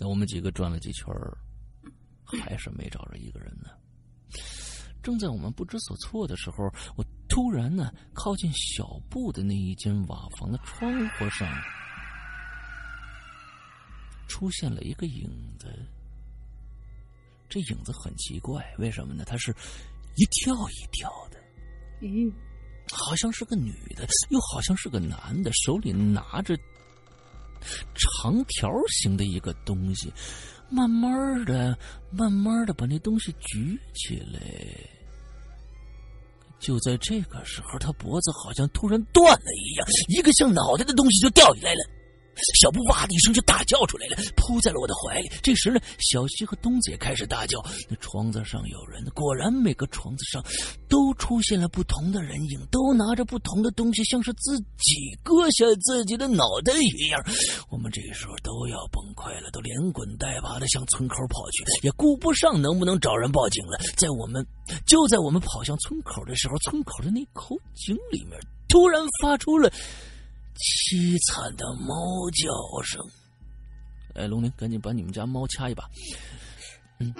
[0.00, 1.06] 那我们几个转了几圈，
[2.40, 3.70] 还是没找着一个人呢。
[5.02, 6.64] 正在我们不知所措的时候，
[6.96, 11.46] 我突然呢靠近小布的那一间瓦房的窗户上，
[14.26, 15.68] 出现了一个影子。
[17.46, 19.24] 这影子很奇怪，为什么呢？
[19.24, 19.54] 它是
[20.16, 21.38] 一跳一跳的，
[22.00, 22.32] 嗯，
[22.90, 26.56] 好像是个女的，又好像是个男的，手里拿着
[27.94, 30.10] 长条形的一个东西，
[30.70, 31.76] 慢慢的、
[32.10, 34.40] 慢慢的把那东西举起来。
[36.58, 41.90] 就在这个时候，他脖子好像突然断了一样，一个像脑袋的东西就掉下来了。
[42.60, 45.30] 小布哇的一声就大叫出来了，扑在了我的怀里。
[45.42, 47.62] 这时呢，小西和东子也开始大叫。
[47.88, 50.44] 那窗子上有人，果然每个窗子上
[50.88, 57.22] 都出现了不同的人影，都拿着不同的东西，像是自己割下自己的脑袋一样。
[57.70, 63.78] 我们这时候都要崩溃了，都连滚带爬的向村口跑去，也顾不上能不能找人报警了。
[63.96, 64.44] 在我们
[64.86, 69.70] 就在我们跑向村口的时候，村口的那口井里面突然发出了。
[70.56, 71.94] 凄惨的猫
[72.30, 73.00] 叫声。
[74.14, 75.84] 哎，龙鳞，赶紧把你们家猫掐一把。
[77.00, 77.12] 嗯，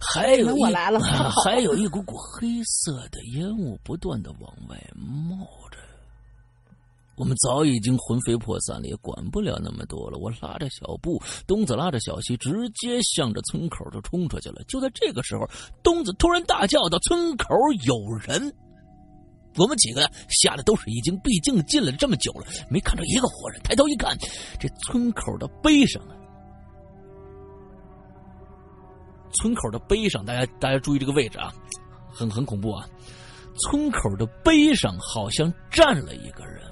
[0.00, 0.98] 还有一我来了
[1.44, 5.78] 还有一股股黑色的烟雾不断的往外冒着。
[7.14, 10.18] 我们早已经魂飞魄散了，也管不了那么多了。
[10.18, 14.60] 我拉着小布，东子拉着小西，直接向着村口就冲出去了。
[14.66, 15.48] 就在这个时候，
[15.84, 17.94] 东子突然大叫道：“村口有
[18.26, 18.52] 人！”
[19.56, 23.60] 我们几个吓得都是已经，毕竟进了这么久了，没看到一个活人。
[23.62, 24.16] 抬头一看，
[24.58, 26.16] 这村口的碑上啊，
[29.34, 31.52] 村口的碑上，大家大家注意这个位置啊，
[32.10, 32.88] 很很恐怖啊。
[33.58, 36.62] 村口的碑上好像站了一个人，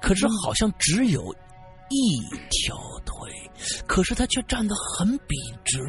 [0.00, 1.20] 可是好像只有
[1.90, 3.50] 一条腿，
[3.86, 5.80] 可是他却站得很笔直。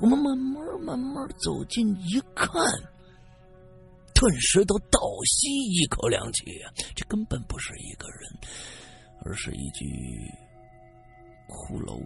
[0.00, 2.50] 我们慢慢慢慢走近一看。
[4.18, 6.72] 顿时都倒吸一口凉气、啊！
[6.96, 8.28] 这根本不是一个人，
[9.24, 9.86] 而是一具
[11.46, 12.02] 骷髅。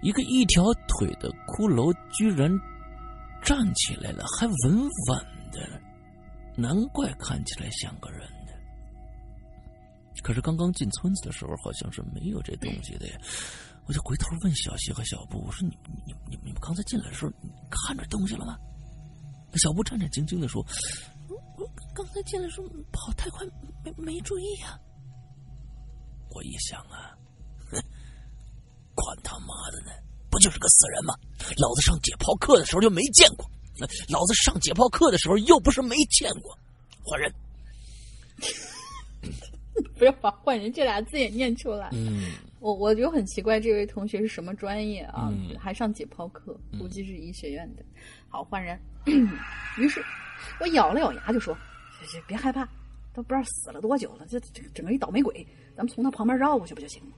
[0.00, 2.50] 一个一条腿的骷髅居然
[3.44, 5.68] 站起来了，还稳稳的，
[6.56, 8.52] 难怪看起来像个人呢。
[10.22, 13.18] 可是刚刚进村子的时候，好像是没有这东西的呀。
[13.86, 18.56] 我就回头问小西和小布：“我说你你你你们刚才进来的时候，你看着东西了吗？”
[19.56, 20.64] 小布战战兢兢的说
[21.28, 23.46] ：“我刚才进来时候跑太快，
[23.84, 24.80] 没没注意呀、啊。”
[26.30, 27.16] 我一想啊，
[27.70, 27.80] 哼，
[28.94, 29.90] 管他妈的呢，
[30.30, 31.14] 不就是个死人吗？
[31.56, 33.50] 老子上解剖课的时候就没见过，
[34.08, 36.56] 老子上解剖课的时候又不是没见过，
[37.02, 37.32] 换人。
[39.96, 41.88] 不要把“换人”这俩字也念出来。
[41.92, 45.28] 嗯，我我就很奇怪这位同学是什么专业啊？
[45.32, 47.82] 嗯还上解剖课，估计是医学院的。
[48.28, 48.78] 好，换人。
[49.78, 50.04] 于是，
[50.60, 51.56] 我咬了咬牙就说
[52.00, 52.68] ：“这这别害怕，
[53.14, 57.10] 都不知道死了多久了，这这整个一倒霉鬼，咱们从他旁边绕过去不就行了？”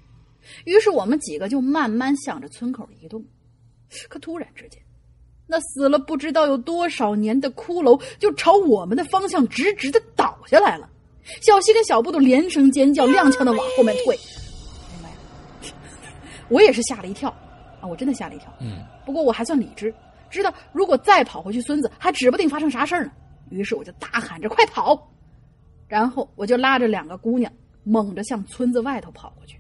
[0.64, 3.24] 于是我们几个就慢慢向着村口移动。
[4.08, 4.80] 可突然之间，
[5.46, 10.88] 那死了不知道有多少年的骷髅就朝我们的方向直直的倒下来了。
[11.42, 14.16] 小西跟小布都连声尖叫，踉跄的往后面退。
[14.16, 15.16] 哎呀妈呀！
[16.48, 17.28] 我也是吓了一跳
[17.80, 17.86] 啊！
[17.86, 18.52] 我真的吓了一跳。
[18.60, 19.92] 嗯，不过我还算理智，
[20.30, 23.12] 知道如果再跑回去，孙子还指不定发生啥事儿呢。
[23.50, 25.10] 于是我就大喊着“快跑”，
[25.88, 29.58] 然后我就拉着两个姑娘猛着向村子外头跑过去。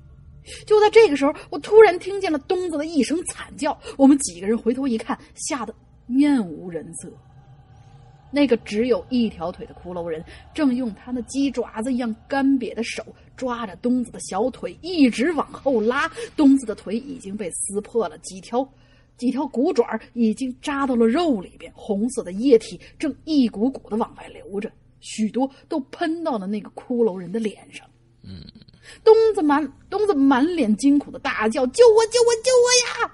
[0.66, 5.74] 就在这个时候，我突然听见了东子的一声惨叫，我们几个人回头一看，吓得
[6.06, 7.12] 面无人色。
[8.32, 13.04] 那个只有一条腿的骷髅人，正用他那鸡爪子一样干瘪的手
[13.36, 16.08] 抓着东子的小腿，一直往后拉。
[16.36, 18.66] 东子的腿已经被撕破了，几条
[19.20, 27.86] 几条骨爪已经扎到了肉里边，红色的液体正一股股的往外流着，许多都喷到了那个骷髅人的脸上。
[28.22, 28.42] 嗯，
[29.04, 32.06] 东子满东子满脸惊恐的大叫：“救我！
[32.06, 32.32] 救我！
[32.42, 33.12] 救我呀！”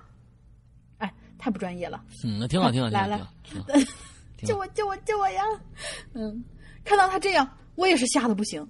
[0.99, 2.01] 哎，太不专业了。
[2.25, 3.33] 嗯，那挺好，挺好，来挺好。
[3.43, 3.67] 挺好
[4.47, 4.67] 救我！
[4.69, 4.97] 救我！
[4.99, 5.43] 救我呀！
[6.15, 6.45] 嗯，
[6.85, 8.65] 看到他这样，我也是吓得不行。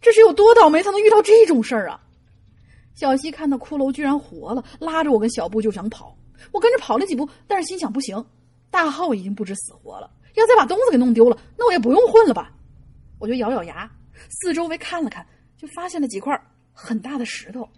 [0.00, 2.00] 这是有多倒霉才能遇到这种事儿啊！
[2.94, 6.16] 小西看到骷髅居然活了，拉着我跟小布就想跑。
[6.52, 8.24] 我跟着跑了几步，但是心想不行，
[8.70, 12.52] 大浩已经不知死活了，要再把东子给弄丢了，那我也不用混了吧？
[13.18, 13.90] 我就咬咬牙，
[14.28, 16.40] 四周围看了看，就发现了几块
[16.72, 17.68] 很大的石头。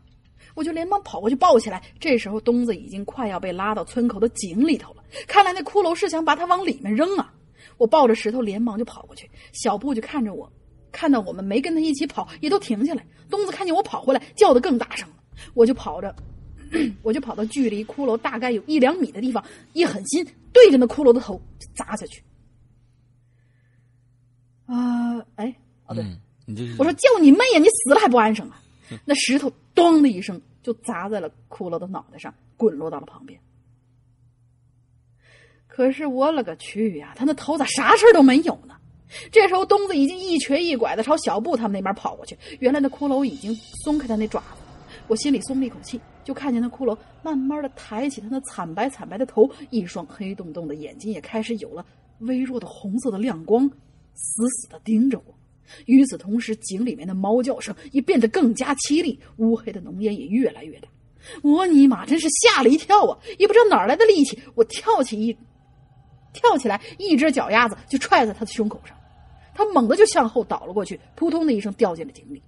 [0.54, 1.80] 我就连忙跑过去抱起来。
[2.00, 5.04] 这时候，东子已经快要被拉到村口的井里头了。
[5.26, 7.32] 看来那骷髅是想把他往里面扔啊！
[7.78, 9.30] 我抱着石头，连忙就跑过去。
[9.52, 10.50] 小布就看着我，
[10.90, 13.06] 看到我们没跟他一起跑，也都停下来。
[13.30, 15.14] 东子看见我跑回来，叫得更大声了。
[15.54, 16.14] 我就跑着，
[17.02, 22.22] 我就跑到距离骷髅大概有一两米的地方，一狠心对着那骷髅的头就砸下去。
[24.66, 25.54] 啊、哎，
[25.86, 27.58] 哦对，嗯，你这是我说叫你妹呀！
[27.58, 28.62] 你死了还不安生啊？
[29.04, 33.40] 那石头咚的一声就砸在了骷髅的脑袋上，滚落到了旁边。
[35.66, 37.14] 可是我勒个去呀！
[37.16, 38.76] 他那头咋啥事儿都没有呢？
[39.32, 42.38] 这时候东子已经一瘸一拐的朝小布他们那边跑过去。
[42.60, 43.52] 原来那骷髅已经
[43.84, 44.62] 松开他那爪子，
[45.08, 46.00] 我心里松了一口气，
[46.30, 51.84] 就看见那骷髅慢慢的抬起他那惨白惨白的头，一双黑洞洞的眼睛也开始有了
[52.20, 53.68] 微弱的红色的亮光，
[54.14, 55.34] 死死的盯着我。
[55.86, 60.88] 与此同时，井里面的猫叫声也变得更加凄厉，乌黑的浓烟也越来越大。
[61.42, 63.18] 我尼玛，真是吓了一跳啊！
[63.36, 65.36] 也不知道哪来的力气，我跳起一
[66.32, 68.96] 跳起来，一只脚丫子就踹在他的胸口上，
[69.52, 72.40] 他猛地就向后倒了过去，扑通的一声掉进了井里。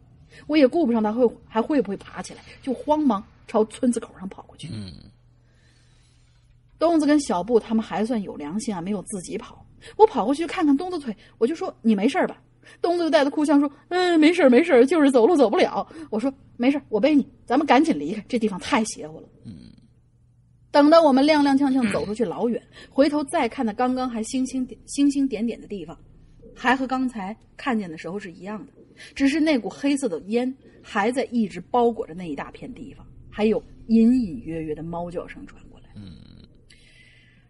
[0.46, 4.66] 我也顾不上他会还会不会爬起来，就慌忙朝村子口上跑过去。
[4.72, 4.94] 嗯，
[6.78, 9.66] 东子跟小布他们还算有良心啊，没有自己跑。
[9.98, 12.42] 我跑过去看看东子腿，我就说：“你没事吧？”
[12.80, 19.70] 东子就带着哭腔说：“嗯，没事儿没事儿，就是走路走不了。”我说：“没事儿，我背你，咱们赶紧离开，这地方太邪乎了。”嗯。
[20.70, 25.94] 等到我们踉踉跄跄走出去老远，回头再看那刚刚还星星点星星点点的地方，
[26.54, 28.72] 还和刚才看见的时候是一样的，
[29.14, 30.50] 只是那股黑色的烟
[30.82, 35.86] 还在一直包裹着那一大片地方，还有隐隐约约的猫叫声传过来。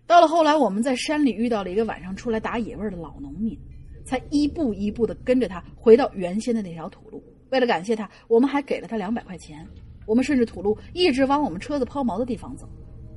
[0.07, 3.59] 到了后来，我们在山里遇到了一个晚上出来打野味儿的老农民，
[4.05, 7.23] 才一步一步的跟着他回到原先的那条土路。
[7.51, 9.66] 为了感谢他，我们还给了他两百块钱。
[10.07, 12.68] 我们顺着土路一直往我们车子抛锚的地方走，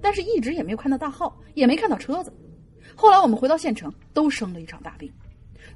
[0.01, 2.31] 但是一直也没有看到大号，也没看到车子。
[2.95, 5.11] 后来我们回到县城，都生了一场大病。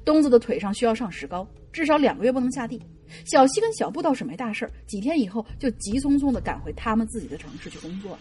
[0.04, 2.80] 东子的腿上需要上石膏，至少两个月不能下地。
[3.24, 8.18] 小西跟小布倒是没大事，几天以后就急匆匆的赶回他们自己的城市去工作了。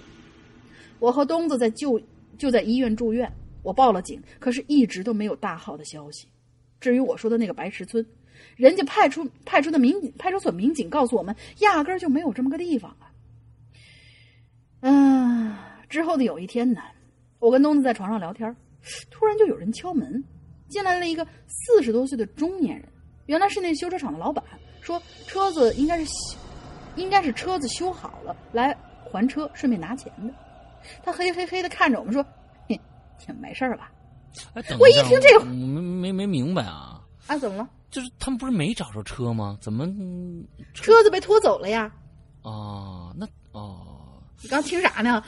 [0.99, 2.01] 我和东子在就
[2.37, 3.31] 就在医院住院，
[3.63, 6.27] 我报了警，可是一直都没有大号的消息。
[6.79, 8.05] 至于我说的那个白石村，
[8.55, 13.11] 人家派出派出的民警派出所民警告诉我们，压根儿就没有这么个地方啊。
[14.81, 15.55] 嗯，
[15.89, 16.81] 之后的有一天呢，
[17.39, 18.55] 我跟东子在床上聊天，
[19.09, 20.23] 突然就有人敲门，
[20.69, 22.87] 进来了一个四十多岁的中年人，
[23.25, 24.43] 原来是那修车厂的老板，
[24.81, 26.37] 说车子应该是修
[26.95, 28.75] 应该是车子修好了，来
[29.11, 30.33] 还车，顺便拿钱的。
[31.03, 32.25] 他嘿嘿嘿的看着我们说
[32.67, 32.79] ：“嘿，
[33.39, 33.91] 没事儿吧？
[34.53, 37.69] 哎，等我一听这个没没没明白啊，啊，怎么了？
[37.91, 39.57] 就是他们不是没找着车吗？
[39.59, 41.91] 怎么嗯车子被拖走了呀？
[42.41, 43.11] 啊？
[43.15, 45.23] 那哦，你刚听啥呢？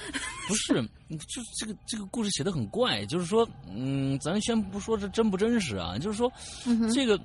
[0.48, 6.32] 不是，就这个这个故事写的很怪，就是说，嗯，咱先不说这真不真实啊，就是说，
[6.66, 7.20] 嗯这个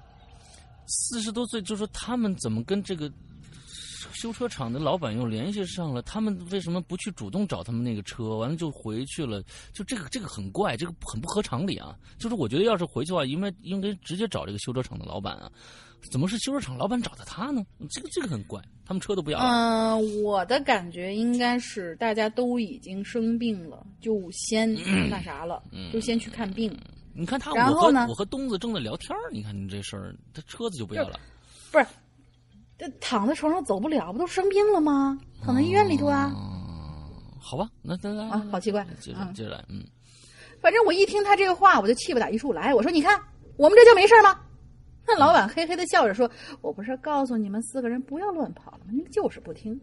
[0.87, 3.11] 四十多岁，就说他们怎么跟这个
[4.13, 8.37] 修车厂的老板又联系上了，他们为什么不去主动找他们那个车？
[8.37, 11.97] 完了就回去了，就这个这个很怪，这个很不合常理啊！
[12.19, 15.51] 就是我觉得要是回去的话，应该应该直接找这个修车厂的老板啊，
[16.11, 17.65] 怎么是修车厂老板找的他呢？
[17.91, 19.45] 这个这个很怪，他们车都不要了。
[19.45, 24.73] 嗯、我的感觉应该是大家都已经生病了，就先
[25.11, 25.63] 那啥了，
[25.93, 26.75] 就先去看病。
[27.17, 31.19] 你看他，我和然后呢我和东子正在聊天儿你看你这事儿，他车子就不要了。
[31.73, 31.87] 不是，
[32.79, 35.19] 这躺在床上走不了，不都生病了吗？
[35.43, 36.31] 躺在医院里头啊。
[36.37, 39.83] 嗯，好吧，那咱来啊好奇怪接着嗯接着来，嗯，
[40.61, 42.75] 反正我一听他这个话，我就气不打一处来。
[42.75, 43.21] 我说：“你看，
[43.57, 44.41] 我们这就没事吗？”
[45.09, 46.29] 那老板嘿嘿的笑着说
[46.61, 48.87] ：“我不是告诉你们四个人不要乱跑了吗？
[48.91, 49.81] 你们就是不听。”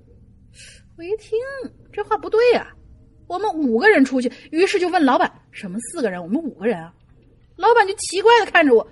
[0.98, 1.40] 我一听
[1.92, 2.68] 这话不对呀、
[3.26, 6.22] 我们五个人出去，于是就问老板：“什么四个人？
[6.22, 6.94] 我们五个人啊？”
[7.64, 8.86] 老板就奇怪的看着我：“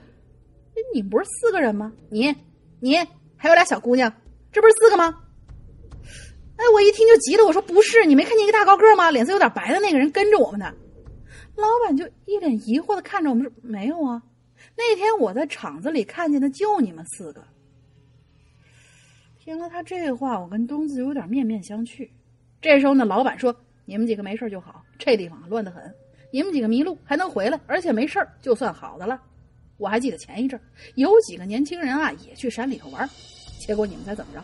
[0.96, 1.92] 你不是四个人吗？
[2.10, 2.34] 你、
[2.80, 2.96] 你
[3.36, 4.10] 还有俩小姑娘，
[4.50, 5.14] 这不是四个吗？”
[6.56, 9.12] 哎，我一听就急了，我说：“不是，你没看见一个大高个吗？
[9.12, 10.74] 脸色有点白的那个人跟着我们呢。”
[11.58, 14.24] 老板就一脸疑惑的看着我们说：“没有啊，
[14.78, 17.44] 那天我在厂子里看见的就你们四个。”
[19.38, 22.10] 听了他这话，我跟东子有点面面相觑。
[22.62, 23.54] 这时候呢，老板说
[23.84, 25.94] ：“你们几个没事就好，这地方乱得很。
[26.32, 29.22] 你们几个迷路还能回来，而且没事儿就算好的了。”
[29.78, 30.60] 我还记得前一阵
[30.94, 33.10] 有几个年轻人啊也去山里头玩，
[33.60, 34.44] 结果你们猜怎么着？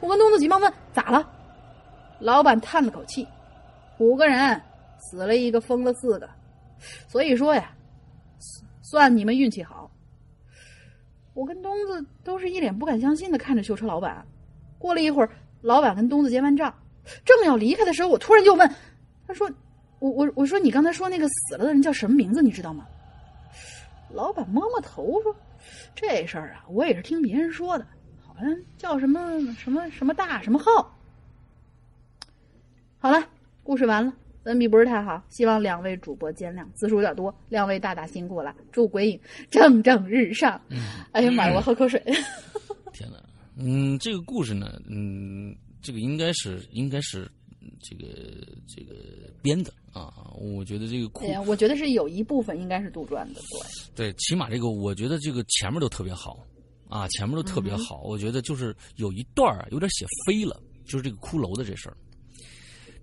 [0.00, 1.26] 我跟东子急忙问：“咋了？”
[2.20, 3.26] 老板叹了口气
[3.98, 4.60] ：“五个人
[4.98, 6.28] 死了一个，疯了四个，
[7.08, 7.72] 所以说呀，
[8.82, 9.90] 算你们运气好。”
[11.32, 14.26] 我跟东子都是一脸不敢相信的看着修车老板。
[14.76, 15.30] 过了一会儿，
[15.62, 16.74] 老板跟东子结完账，
[17.24, 18.68] 正要离开的时候，我突然就问
[19.26, 19.48] ：“他说，
[19.98, 22.42] 我我我说你刚才说那个死了的人叫什么名字？
[22.42, 22.86] 你知道吗？”
[24.10, 25.34] 老板摸摸头说
[25.94, 27.86] ：“这事儿啊，我也是听别人说的，
[28.24, 30.98] 好像叫什么什么什么大什么号。”
[32.98, 33.28] 好了，
[33.62, 34.12] 故事完了。
[34.44, 38.54] 文笔不是太好，希望两位主播见谅，字数有点多，两位大大辛苦了。
[38.72, 39.20] 祝鬼影
[39.50, 40.58] 蒸蒸日上。
[41.12, 42.02] 哎呀妈呀，我喝口水。
[42.94, 43.22] 天哪，
[43.56, 47.30] 嗯，这个故事呢，嗯，这个应该是应该是
[47.80, 48.06] 这个
[48.66, 48.94] 这个
[49.42, 53.40] 编的啊，我觉得这个故哎呀，我觉得是有一部分应该是杜撰的，
[53.94, 53.94] 对。
[54.12, 56.44] 对，起码这个我觉得这个前面都特别好
[56.88, 61.96] 啊，前面都特别嗯好，我觉得就是有一段儿啊有点写飞了，就是这个骷髅的这事儿。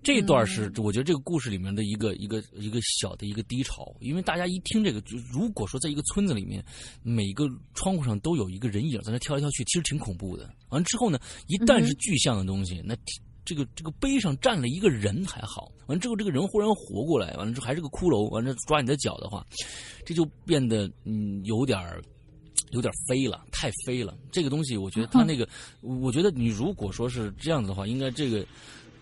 [0.04, 6.64] 这一段是我觉得这个故事里面的一个一个一个小的一个低潮，因为大家一听这个，就如果说在一个村子里面，
[7.02, 10.48] 每个窗户上都有一个人影在那跳来跳去，其实挺恐怖的。
[10.70, 12.96] 完了之后呢，一旦是具象的东西，那
[13.46, 19.46] 这个这个碑上站了一个人还好，完了之后这个人忽然活过来，完了之后还是个骷髅，完了抓你的脚的话，
[20.06, 22.02] 这就变得嗯有点儿。
[22.72, 24.18] 有点飞了，太飞了。
[24.32, 25.48] 这个东西，我觉得他那个，
[25.82, 28.46] 我觉得你如果说是这样子的话，应该这个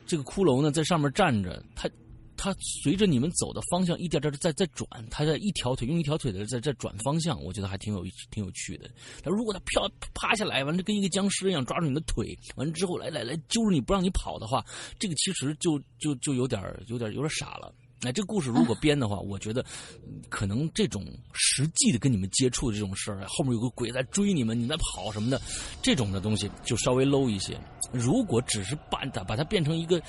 [0.05, 1.89] 这个骷髅呢在上面站着，他
[2.35, 8.89] 它随着你们走的方向一点点的在在转，它在一条腿用一条腿的在在转方向，我觉得还挺有挺有趣的。
[9.23, 14.65] 但如果它啪趴下来，完了跟一个僵尸一样抓住你的腿，完了之后来来来揪着你不让你跑的话，
[14.99, 17.73] 这个其实就就就有点有点有点傻了。
[18.05, 19.63] 哎，这个故事如果编的话，我觉得
[20.05, 25.41] 嗯可能这种实际的跟你们接触的这种事儿，后面有个鬼在追你们，你们在跑什么的，
[25.81, 27.57] 这种的东西就稍微 low 一些。
[27.91, 30.01] 如果只是把它把它变成一个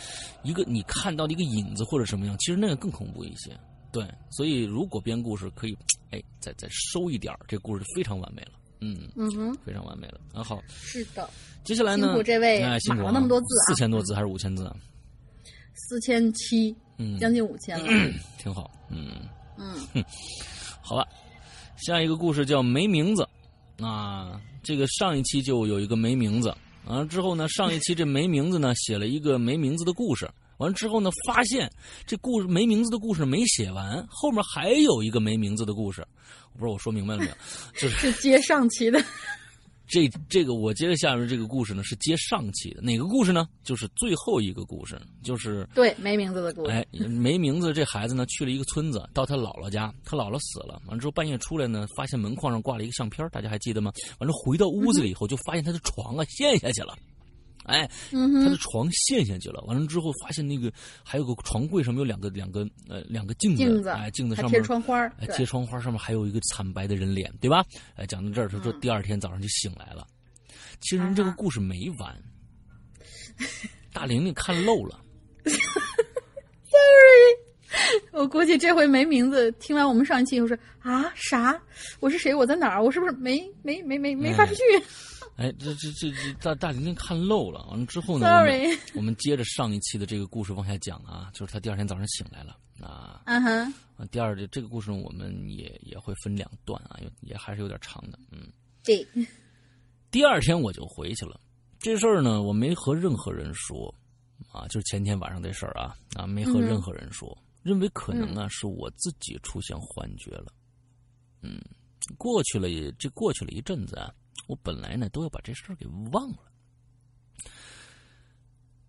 [0.43, 3.51] 一个你看到的一个影子或者什么样，其实那个更恐怖一些。
[3.93, 5.77] 对，所以如果编故事可以，
[6.11, 8.53] 哎，再再收一点儿，这故事非常完美了。
[8.81, 10.21] 嗯，嗯哼，非常完美了。
[10.33, 11.31] 很好，是的，
[11.63, 12.09] 接下来呢？
[12.09, 14.75] 辛苦这位哎，辛苦码了那么多字啊四千多字还是五千字啊？
[15.75, 18.13] 四千七，嗯，将近五千了。
[18.39, 18.71] 挺好。
[18.91, 19.29] 嗯。
[19.57, 20.05] 嗯，
[20.83, 21.07] 好了，
[21.77, 23.27] 下一个故事叫没名字。
[23.81, 26.55] 啊，这个上一期就有一个没名字，
[26.87, 31.71] 完了之后呢，上一期这没名字呢写了一个没名字的故事，完了之后呢，发现
[32.07, 36.07] 这故事没名字的故事没写完，后面还有一个没名字的故事，
[36.53, 37.35] 我不知道我说明白了没有？
[37.75, 39.05] 就是 是接上期的。
[39.87, 43.47] 这这个我接着下面这个故事呢是接上期的，哪个故事呢？
[43.63, 46.71] 就是最后一个故事，就是对，没名字的故事。
[46.71, 47.73] 哎，没名字。
[47.73, 50.81] 这孩子呢，去了一个村子，到他姥姥家，他姥姥死了。
[50.87, 53.93] 完了之后半夜出来呢，发现门框上挂了一个相片，大家还记得吗？
[54.19, 56.97] 完了回到屋子里以后，就发现他的床啊陷下去了。
[57.65, 59.63] 哎，嗯他的，床陷下去了。
[59.67, 65.05] 完了之后，发现那个还有个床柜上面有两个两个呃两个镜子，镜子哎，镜子上面贴窗花。
[65.19, 67.65] 哎，对贴窗花上面还有一个惨白的人脸，对吧？
[67.97, 70.07] 哎，讲到这儿，他说嗯第二天早上就醒来了。
[70.81, 72.15] 其实人这个故事没完，
[73.93, 75.01] 大玲玲看漏了。
[75.45, 77.37] Sorry，
[78.13, 79.51] 我估计这回没名字。
[79.53, 81.59] 听完我们上一期以后说啊啥？
[82.01, 82.35] 我是谁？
[82.35, 82.83] 我在哪儿？
[82.83, 84.63] 我是不是没没没没没发出去？
[84.77, 84.83] 哎，
[85.37, 87.65] 这这这这大大玲玲看漏了。
[87.71, 93.23] 完了之后呢 Sorry 我们接着上一期的这个故事往下讲啊，就是他第二天早上醒来了啊。
[93.27, 98.47] 嗯哼，啊，第二这这个故事呢我们也也会分两段啊，有也还是有点长的，嗯。
[98.85, 99.07] 对，
[100.11, 101.41] 第二天我就回去了，
[101.79, 103.93] 这事儿呢我没和任何人说，
[104.53, 110.53] 啊，就是前天晚上这事儿啊啊，没和任何人说，认为可能啊是我自己出现幻觉了，
[111.41, 111.59] 嗯，
[112.19, 114.13] 过去了也这过去了一阵子啊，
[114.47, 116.39] 我本来呢都要把这事儿给忘了。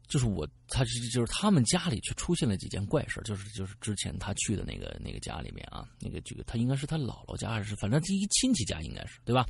[0.08, 9.46] 就是我，他是就是他们家里却出现了几件怪事就是就是之前他去的那个那个家里面啊，那个这个他应该是他姥姥家还是反正第一亲戚家应该是对吧？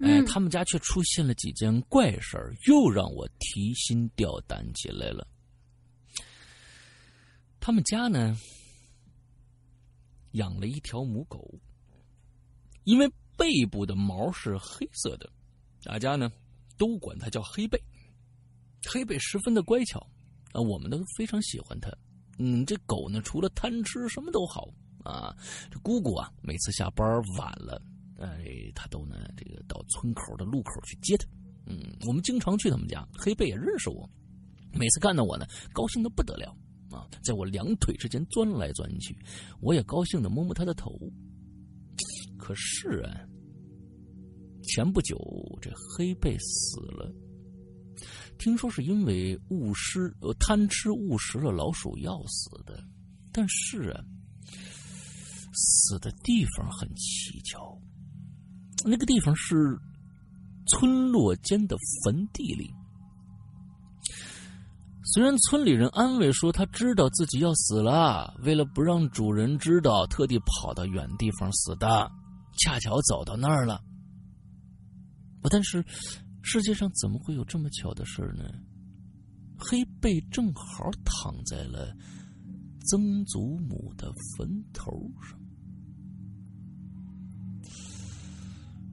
[0.00, 5.26] 哎，他们家却出现了几件怪事儿，又让我提心吊胆起来了。
[7.60, 8.36] 他们家呢
[10.32, 11.54] 养了一条母狗，
[12.82, 15.28] 因为背部的毛是黑色的，
[15.82, 16.30] 大家呢
[16.76, 17.80] 都管它叫黑背。
[18.86, 19.98] 黑背十分的乖巧，
[20.52, 21.90] 啊，我们都非常喜欢它。
[22.38, 24.68] 嗯，这狗呢，除了贪吃，什么都好
[25.02, 25.34] 啊。
[25.70, 27.06] 这姑姑啊，每次下班
[27.38, 27.80] 晚了，
[28.18, 31.26] 哎，她都呢这个到村口的路口去接它。
[31.66, 34.06] 嗯，我们经常去他们家，黑背也认识我，
[34.72, 36.54] 每次看到我呢，高兴的不得了
[36.90, 39.16] 啊，在我两腿之间钻来钻去，
[39.60, 40.98] 我也高兴的摸摸它的头。
[42.44, 43.08] 可是啊，
[44.64, 45.16] 前不久
[45.62, 47.10] 这黑贝死了。
[48.36, 52.84] 听说是因为误食呃贪吃误食了老鼠药死的，
[53.32, 54.04] 但是啊，
[55.54, 57.80] 死的地方很蹊跷，
[58.84, 59.78] 那个地方是
[60.66, 62.70] 村落间的坟地里。
[65.14, 72.10] 虽然村里人安慰说他知道自己要死了，为了不让主人知道，特地跑到远地方死的，
[72.58, 73.82] 恰巧走到那儿了。
[75.50, 75.84] 但是。
[76.46, 78.44] 世界上怎么会有这么巧的事呢？
[79.56, 81.96] 黑背正好躺在了
[82.86, 84.92] 曾祖母的坟头
[85.22, 85.40] 上。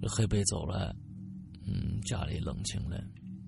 [0.07, 0.95] 黑背走了，
[1.67, 3.03] 嗯，家里冷清了。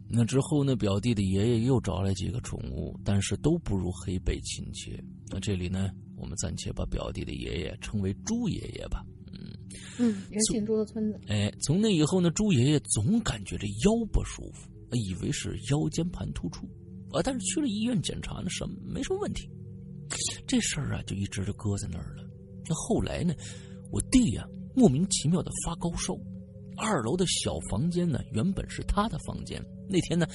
[0.09, 0.75] 那之后呢？
[0.75, 5.01] 表弟的爷爷又找来几个宠物，但是都不如黑背亲切。
[5.29, 9.01] 那这里呢，我们暂且把表弟的爷爷称为朱爷爷吧。
[9.97, 11.19] 嗯，也是姓朱的村子。
[11.27, 16.65] 哎，从那以后呢，朱爷爷总感觉这腰不舒服，以为是腰间盘突出，
[17.11, 19.49] 啊，但是去了医院检查呢，什么没什么问题。
[20.45, 22.23] 这事儿啊，就一直就搁在那儿了。
[22.67, 23.33] 那后来呢，
[23.91, 26.15] 我弟呀莫名其妙的发高烧，
[26.77, 30.27] 二楼的小房间呢原本是他的房间，那天呢，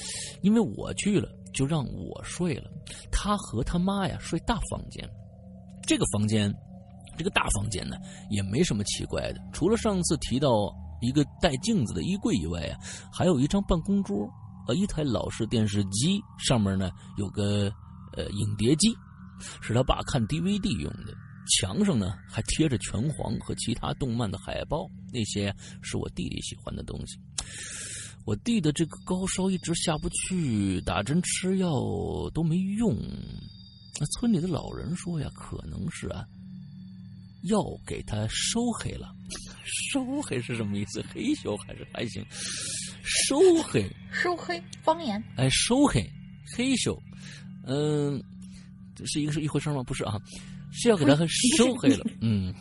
[0.42, 2.70] 因为我去了，就让我睡了，
[3.12, 5.08] 他和他妈呀睡大房间，
[5.86, 6.52] 这个房间。
[7.18, 7.96] 这个大房间呢，
[8.30, 12.78] 也没什么奇怪的，除了上次提到一个带镜子的衣柜以外啊，
[13.12, 14.26] 还有一张办公桌，
[14.68, 17.70] 呃，一台老式电视机，上面呢有个
[18.16, 18.96] 呃影碟机，
[19.60, 21.12] 是他爸看 DVD 用的。
[21.58, 27.18] 墙上呢还贴着拳皇和其他动漫的海报，那些是我弟弟喜欢的东西。
[28.26, 31.70] 我弟的这个高烧一直下不去，打针吃药
[32.34, 32.94] 都没用。
[33.98, 36.22] 那村里的老人说呀，可能是啊。
[37.42, 39.08] 要给他收黑了，
[39.92, 41.04] 收黑是什么意思？
[41.12, 42.24] 黑咻还是还行？
[43.02, 45.22] 收黑，收黑方言。
[45.36, 46.04] 哎，收黑，
[46.56, 46.98] 黑咻，
[47.64, 48.22] 嗯，
[48.94, 49.82] 这是一个是一回事吗？
[49.82, 50.18] 不是啊，
[50.70, 51.14] 是要给他
[51.56, 52.04] 收黑了。
[52.20, 52.54] 嗯，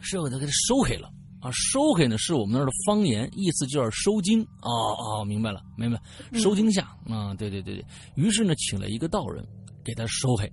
[0.00, 1.10] 是要给他给他收黑了
[1.40, 1.50] 啊！
[1.52, 4.42] 收黑呢是我们那儿的方言，意思就是收惊。
[4.60, 6.00] 哦哦，明白了，明白，
[6.38, 7.34] 收惊吓啊！
[7.34, 9.44] 对对对对，于是呢，请了一个道人
[9.82, 10.50] 给他收黑。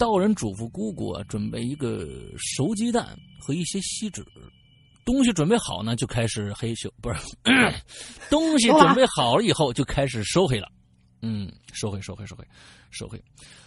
[0.00, 4.24] 道人嘱咐姑姑啊，准备一个熟鸡蛋和一些锡纸，
[5.04, 7.20] 东西准备好呢，就开始黑修，不是，
[8.30, 10.66] 东西准备好了以后就开始收黑了。
[11.20, 12.42] 嗯，收黑，收黑，收黑，
[12.90, 13.22] 收黑。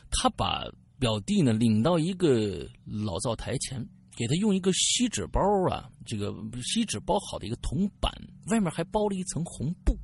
[0.09, 0.63] 他把
[0.97, 8.11] 表弟呢领到一个老灶台前，给他用一个锡纸包啊，这个锡纸包好的一个铜板，
[8.47, 9.95] 外面还包了一层红布，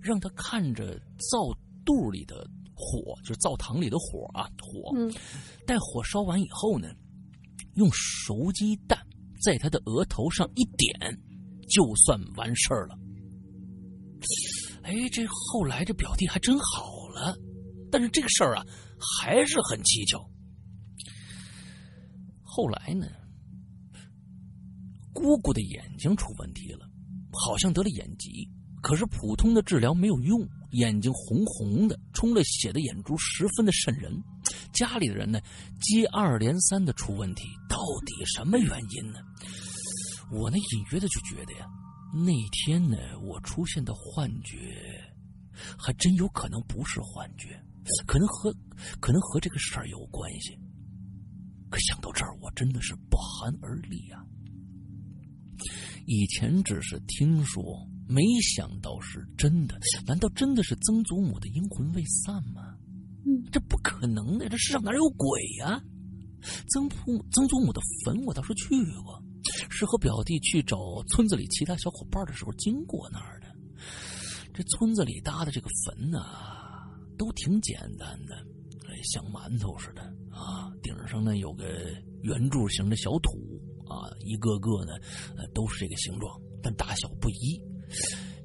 [0.00, 1.54] 让他看着灶
[1.84, 2.48] 肚里的。
[2.76, 4.94] 火就是灶堂里的火啊，火。
[5.66, 6.88] 待火烧完以后呢，
[7.74, 8.98] 用熟鸡蛋
[9.42, 10.94] 在他的额头上一点，
[11.68, 12.96] 就算完事儿了。
[14.82, 17.36] 哎，这后来这表弟还真好了，
[17.90, 18.64] 但是这个事儿啊
[18.98, 20.30] 还是很蹊跷。
[22.42, 23.06] 后来呢，
[25.12, 26.88] 姑姑的眼睛出问题了，
[27.32, 28.48] 好像得了眼疾，
[28.82, 30.40] 可是普通的治疗没有用。
[30.70, 34.12] 眼睛红红的，充了血的眼珠十分的瘆人。
[34.72, 35.40] 家里的人呢
[35.80, 39.18] 接二连三的出问题，到底什么原因呢？
[40.30, 41.66] 我呢隐约的就觉得呀，
[42.12, 45.02] 那天呢我出现的幻觉，
[45.78, 47.60] 还真有可能不是幻觉，
[48.06, 48.52] 可能和
[49.00, 50.58] 可能和这个事儿有关系。
[51.70, 54.24] 可想到这儿，我真的是不寒而栗啊！
[56.06, 59.78] 以前只是听说，没想到是真的。
[60.06, 62.76] 难道真的是曾祖母的阴魂未散吗？
[63.24, 65.82] 嗯，这不可能的，这世上哪有鬼呀、
[66.68, 66.96] 曾祖
[67.32, 68.68] 曾祖母的坟我倒是去
[69.02, 69.20] 过，
[69.68, 70.78] 是和表弟去找
[71.08, 73.46] 村子里其他小伙伴的时候经过那儿的。
[74.54, 76.24] 这村子里搭的这个坟呢、
[77.18, 78.36] 都挺简单的，
[78.88, 81.64] 哎像馒头似的啊，顶上呢有个
[82.22, 84.92] 圆柱形的小土啊，一个个呢
[85.36, 87.60] 呃都是这个形状，但大小不一。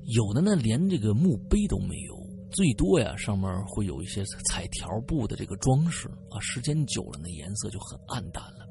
[0.07, 2.15] 有的呢连这个墓碑都没有，
[2.51, 8.67] 最多呀上面会有一些彩条布的这个装饰啊，时间久了那颜色就很暗淡了。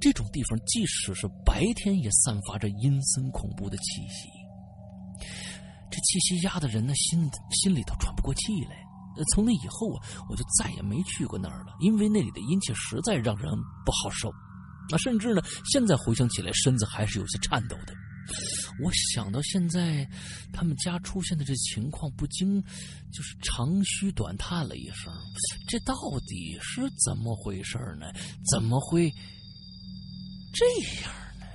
[0.00, 4.28] 这种地方即使是白天也散发着阴森恐怖的气息，
[5.90, 8.76] 这气息压的人呢心心里头喘不过气来。
[9.34, 13.50] 从那以后啊，我就再也没去过那儿了，因为那里的阴气实在让人
[13.84, 14.30] 不好受。
[14.90, 17.92] 那，甚至呢，现在回想起来，身子还是有些颤抖的。
[18.82, 20.08] 我想到现在
[20.52, 22.62] 他们家出现的这情况，不禁
[23.12, 25.12] 就是长吁短叹了一声。
[25.68, 25.94] 这到
[26.26, 28.10] 底是怎么回事呢？
[28.50, 29.12] 怎么会
[30.52, 30.64] 这
[31.02, 31.46] 样呢？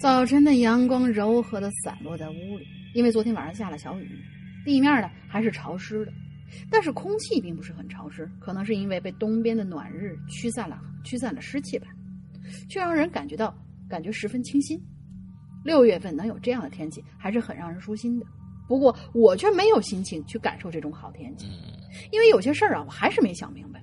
[0.00, 4.20] 早晨的阳光柔和的散落在屋里，因为昨天晚上下了小雨，
[4.64, 6.12] 地面呢还是潮湿的，
[6.70, 11.86] 但是空气并不是很潮湿，可能是因为被东边的暖日驱散了驱散了湿气吧，
[12.68, 13.56] 却让人感觉到
[13.88, 14.80] 感觉十分清新。
[15.64, 18.26] 六月份能有这样的天气，还是很让人舒心的。
[18.68, 21.46] 不过我却没有心情去感受这种好天气，
[22.10, 23.82] 因为有些事儿啊，我还是没想明白。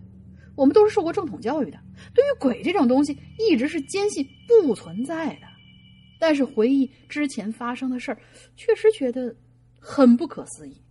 [0.56, 1.80] 我们都是受过正统教育的，
[2.14, 5.48] 对于鬼这种东西，一直是坚信不存在的。
[6.20, 8.18] 但是回忆之前发生的事儿，
[8.56, 9.36] 确实觉得
[9.80, 10.82] 很不可思议。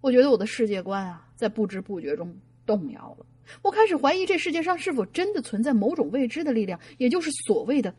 [0.00, 3.26] 我觉得我的世界观啊，在不知不觉中动摇了。
[3.62, 7.94] 我开始怀疑这世界上是否真的存在某种未知的力量，也就是所谓的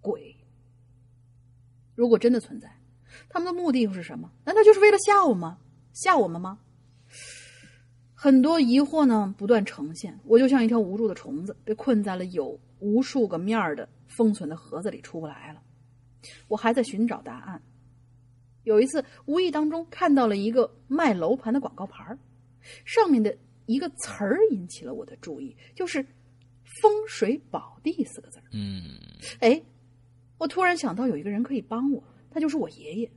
[0.00, 0.36] 鬼。
[1.94, 2.70] 如果真的存在，
[3.28, 4.30] 他们的目的又是什么？
[4.44, 5.56] 难道就是为了吓我们？
[5.92, 6.58] 吓我们吗？
[8.14, 15.62] 很多疑惑呢不断呈现，我就像一条无助的虫子，被困在了有无数个面的封存的盒子里出不来了。
[16.48, 17.62] 我还在寻找答案。
[18.62, 22.16] 有一次无意当中看到了一个卖楼盘的广告牌
[22.86, 23.36] 上面的
[23.66, 26.04] 一个词儿引起了我的注意，就是
[26.80, 28.44] “风水宝地”四个字儿。
[28.52, 28.82] 嗯
[29.40, 29.60] 哎，
[30.38, 33.10] 我突然想到有一个人可以帮我，他就是我爷爷。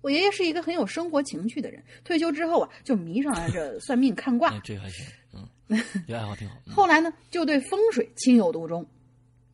[0.00, 5.48] 我爷爷是一个很有生活情趣的人，退休之后啊，就迷上了这 算命看卦哎，，这还行，嗯，
[6.06, 6.56] 这爱好挺好。
[6.66, 8.86] 嗯后来呢，就对风水情有独钟。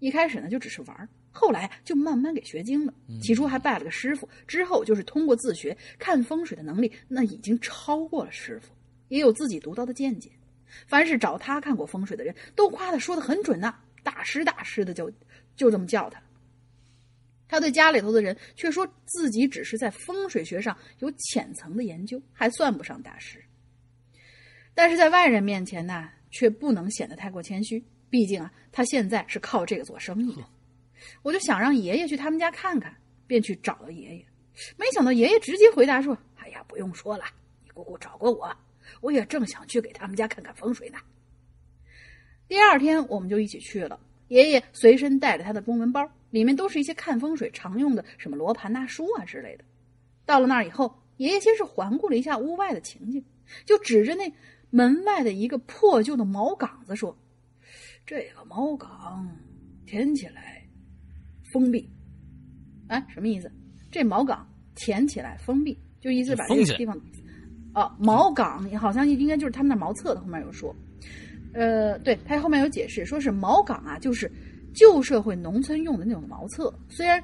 [0.01, 2.93] 一开始呢，就只是玩儿，后来就慢慢给学精了。
[3.23, 8.73] 起初还拜了个师傅，之后就是通过自学看风水的能力，那已经超过了师傅，
[9.11, 10.33] 也有自己独到的见解。
[10.87, 15.13] 凡是找他看过风水的人，都夸他说的很准呐、大师大师的就
[15.55, 16.23] 就这么叫他。
[17.49, 23.45] 他对家里头的人却说自己只是在风水学上有浅层的研究，还算不上大师。
[24.73, 30.45] 但是在外人面前呢，却不能显得太过谦虚，毕竟啊，他现在是靠这个做生意的。
[31.23, 32.97] 我就想让爷爷去他们家看看，
[33.27, 34.25] 便去找了爷爷。
[34.77, 37.25] 没想到爷爷直接回答说：“哎呀，不用说了，
[37.65, 38.57] 你姑姑找过我，
[39.01, 40.99] 我也正想去给他们家看看风水呢。”
[42.49, 44.01] 第二天我们就一起去了。
[44.29, 49.65] 爷爷随身带着他的公文包，里面都是一些看风水常用的什么罗盘呐、书啊之类的。
[50.25, 53.25] 到了那儿以后，爷爷先是环顾了一下屋外的情景，
[53.65, 54.33] 就指着那
[54.71, 57.17] 门外的一个破旧的茅岗子说
[58.07, 59.37] ：“这个茅岗
[59.85, 60.65] 填起来
[61.53, 61.91] 封闭。”
[62.87, 63.51] 哎，什么意思？
[63.91, 66.97] 这茅岗填起来封闭，就意思把这个地方，
[67.75, 70.75] 哦，茅岗好像应该就是他们那茅厕的后面有说。
[71.53, 74.31] 呃，对，他后面有解释，说是茅岗啊，就是
[74.73, 76.73] 旧社会农村用的那种茅厕。
[76.89, 77.21] 虽然，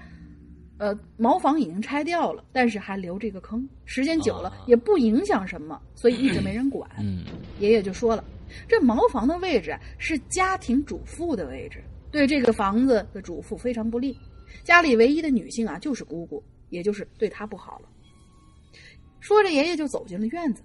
[0.79, 6.91] 呃，茅房已经拆掉了，但是还留着一个坑，时间久了啊也不影响什么，所以一直没人管。
[6.99, 7.25] 嗯
[7.61, 8.25] 爷爷就说了，
[8.67, 11.81] 这茅房的位置啊是家庭主妇的位置，
[12.11, 14.19] 对这个房子的主妇非常不利。
[14.65, 17.89] 家里唯一的女性啊就是姑姑，也就是对她不好了。
[19.27, 20.63] 说着，爷爷就走进了院子，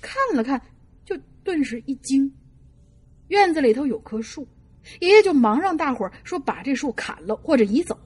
[0.00, 0.60] 看了看，
[1.04, 2.28] 就顿时一惊。
[3.28, 4.44] 院子里头有棵树，
[4.98, 7.96] 爷爷就忙让大伙儿说把这树砍了或者移走。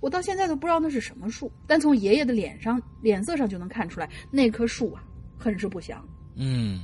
[0.00, 5.02] 我到现在都不知道那是什么树，但从爷爷的脸上脸色上就能看出来，那棵树啊
[5.38, 6.06] 很是不祥。
[6.36, 6.78] 嗯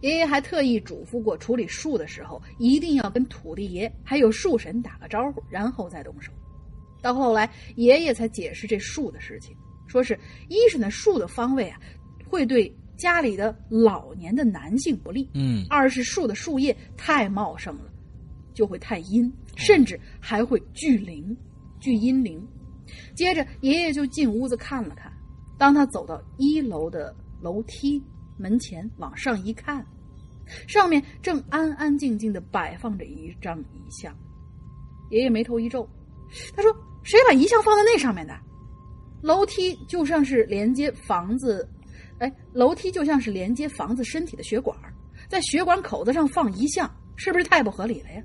[0.00, 6.32] 爷爷还特意嘱咐过，处理树的时候一定要跟土地爷还有树神打个招呼，然后再动手。
[7.00, 9.56] 到后来，爷爷才解释这树的事情，
[9.86, 10.18] 说是
[10.48, 11.80] 一是呢树的方位啊
[12.28, 17.90] 会对家里的老年的男性不利，嗯二是树的树叶太茂盛了，
[18.54, 21.36] 就会太阴，甚至还会聚灵、
[21.78, 22.42] 聚阴灵。
[23.14, 25.12] 接着，爷爷就进屋子看了看。
[25.58, 28.02] 当他走到一楼的楼梯
[28.38, 29.84] 门前，往上一看，
[30.68, 34.16] 上面正安安静静的摆放着一张遗像。
[35.10, 35.88] 爷爷眉头一皱，
[36.54, 38.38] 他说：“谁把遗像放在那上面的？
[39.26, 41.68] 楼梯就像是连接房子，
[42.20, 44.78] 哎，楼梯就像是连接房子身体的血管，
[45.28, 48.22] 在血管口子上放遗像，是不是太不合理了呀？”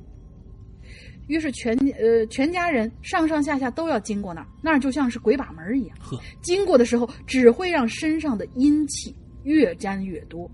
[1.28, 5.98] 于是全呃全家人上上下下都要经过那儿，那儿就像是鬼把门一样。
[6.00, 10.50] 呵，经过的时候只会让身上的阴气越沾越多。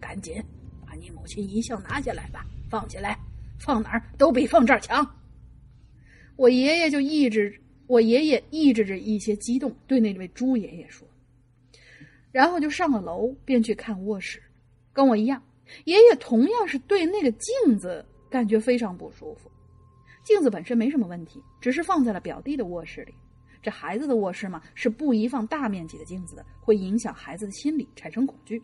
[0.00, 0.42] 赶紧
[0.86, 3.18] 把你母亲遗像拿下来吧，放起来，
[3.58, 5.06] 放哪儿都比放这儿强。
[6.36, 11.06] 我爷爷就抑制，我爷爷抑制着一些激动，对那位朱爷爷说，
[12.32, 14.42] 然后就上了楼，便去看卧室。
[14.92, 15.42] 跟我一样，
[15.84, 19.50] 爷爷同样是对那个镜子感觉非常不舒服。
[20.24, 23.14] 镜子本身没什么问题，只是放在了表弟的卧室里。
[23.62, 28.62] 这孩子的卧室嘛，是不宜放大面积的镜子的，会影响孩子的心理，产生恐惧。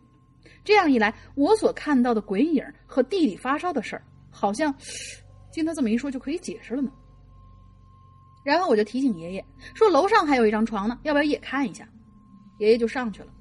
[0.64, 4.74] 这样一来，我所看到的鬼影和弟弟发烧的事儿，好像
[5.52, 6.90] 经他这么一说就可以解释了呢。
[8.44, 11.88] 然后我就提醒爷爷说：“楼上还有一张床呢，要不要也看一下？”
[12.58, 13.32] 爷爷就上去了，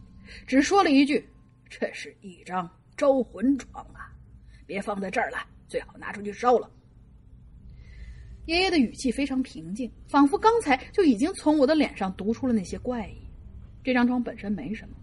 [0.45, 1.27] 只说了一句
[1.69, 4.11] ：“这是一张招魂床啊，
[4.65, 5.37] 别放在这儿了，
[5.67, 6.69] 最好拿出去烧了。”
[8.45, 13.17] 爷爷的语气非常平静，仿佛刚才就已经从我的脸上读出了那些怪异。
[13.83, 14.95] 这张床本身没什么，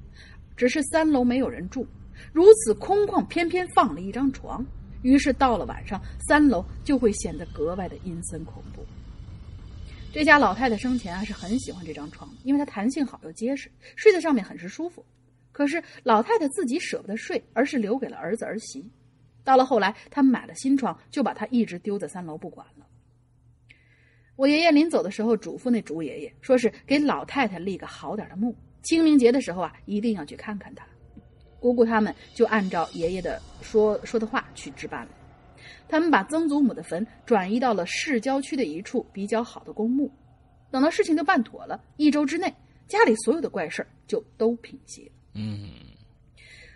[0.57, 1.87] 只是三楼没有人住，
[2.33, 4.65] 如此空旷，偏偏放了一张床，
[5.03, 8.85] 于是到了晚上，三楼就会显得格外的阴森恐怖。
[10.11, 15.05] 这家老太太生前啊是很喜欢这张床，因为它弹性好又结实，睡在上面很是舒服。
[15.53, 18.91] 可是老太太自己舍不得睡，而是留给了儿子儿媳。
[19.45, 22.87] 到了后来，他买了新床，就把它一直丢在三楼不管了。
[24.35, 30.87] 我爷爷临走的时候嘱咐那朱爷爷，说是给老太太立个好点的墓，清明节的时候啊，一定要去看看她。
[31.61, 35.11] 姑姑他们就按照爷爷的说说的话去置办了。
[35.89, 40.11] 他们把曾祖母的坟转移到了市郊区的一处比较好的公墓。
[40.71, 42.55] 等到事情都办妥了，一周之内，
[42.87, 45.13] 家里所有的怪事儿就都平息了。
[45.35, 45.71] 嗯，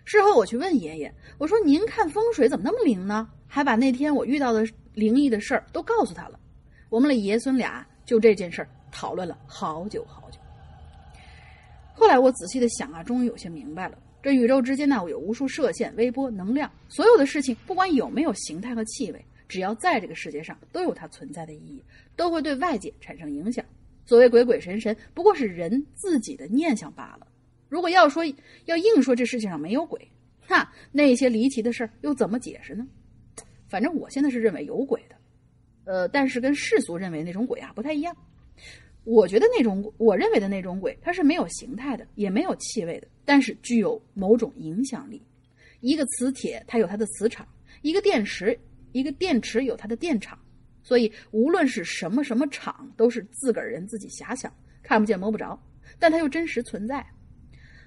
[0.05, 3.29] 事后我去问爷爷，我说：“您看风水怎么那么灵呢？
[3.47, 6.41] 还把那天我遇到的灵异的事儿都告诉他了。”
[6.89, 10.39] 我们的爷孙俩就这件事儿讨论了好久好久。
[11.93, 13.99] 后来我仔细的想啊，终于有些明白了。
[14.23, 21.83] 这宇宙之间呢，有无数射线、微波、能量，所有的事情不管有没有形态和气味，只要在这个世界上，都有它存在的意义，
[22.15, 23.65] 都会对外界产生影响。
[24.05, 27.27] 所谓鬼鬼神神，不过是人自己的念想罢了。
[27.69, 28.23] 如果要说
[28.67, 30.09] 要硬说这世界上没有鬼，
[30.47, 32.87] 哈，那些离奇的事儿又怎么解释呢？
[33.69, 35.17] 反正我现在是认为有鬼的。
[35.85, 38.17] 呃，但是跟世俗认为那种鬼啊不太一样。
[39.03, 45.23] 我觉得那种我认为的那种鬼，它是没有形态的，也没有气味的，但是具有某种影响力。
[45.81, 47.47] 一个磁铁它有它的磁场，
[47.83, 48.59] 一个电池
[48.93, 50.39] 一个电池有它的电场，
[50.83, 54.53] 所以无论是什么什么场，都是自个儿人自己遐想，
[54.83, 55.61] 看不见摸不着，
[55.99, 57.05] 但它又真实存在。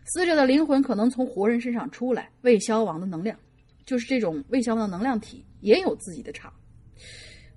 [0.05, 3.39] 死者的灵魂可能从活人身上出来，未消亡的能量，
[3.85, 6.53] 就是这种未消亡的能量体也有自己的场。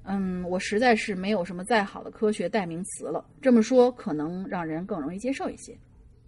[0.04, 3.28] 嗯，我实在是没有什么再好的科学代名词了。
[3.42, 5.76] 这么说可能让人更容易接受一些。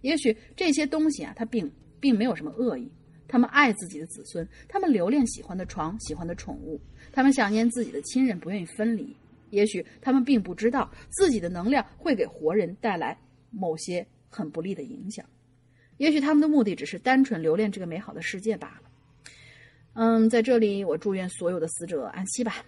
[0.01, 2.91] 也许这些东西啊，它并并没有什么恶意。
[3.27, 6.77] 他们爱自己的子孙，他们留恋喜欢的床、喜欢的宠物，
[7.13, 9.15] 他们想念自己的亲人，不愿意分离。
[9.51, 13.17] 也许他们并不知道自己的能量会给活人带来
[13.49, 15.25] 某些很不利的影响。
[15.97, 18.89] 也许他们的目的只是单纯留恋这个美好的世界罢了。
[19.93, 22.65] 嗯，在这里我祝愿所有的死者安息吧。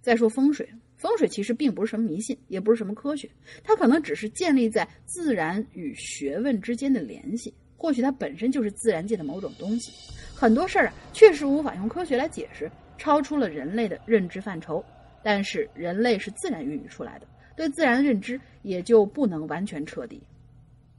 [0.00, 0.68] 再说风水，
[0.98, 3.30] 风水其实并不是什么迷信，也不是什么科学，
[3.62, 7.54] 它可能只是建立在自然与学问之间的联系。
[7.76, 9.92] 或许它本身就是自然界的某种东西。
[10.34, 12.68] 很多事儿啊，确实无法用科学来解释，
[12.98, 14.84] 超出了人类的认知范畴。
[15.22, 17.26] 但是人类是自然孕育出来的，
[17.56, 20.20] 对自然的认知也就不能完全彻底。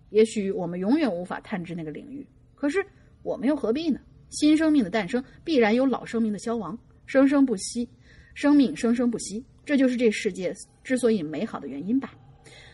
[0.09, 2.25] 也许我们永远无法探知那个领域，
[2.55, 2.85] 可是
[3.21, 3.99] 我们又何必呢？
[4.29, 7.87] 新生命的诞生必然有老生命的消亡，生生不息。
[8.35, 10.51] 生命生生不息，这就是这世界
[10.84, 12.11] 之所以美好的原因吧。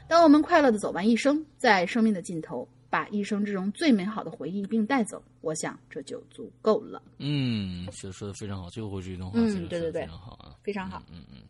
[0.07, 7.03] 当我们快乐的走完一生，在生命的尽头，把一生之中最美好的回忆一并带走，我想这就足够了。
[7.17, 11.03] 嗯，说说的非常好，最后这段话嗯对对对非常好啊，非常好。
[11.11, 11.41] 嗯嗯，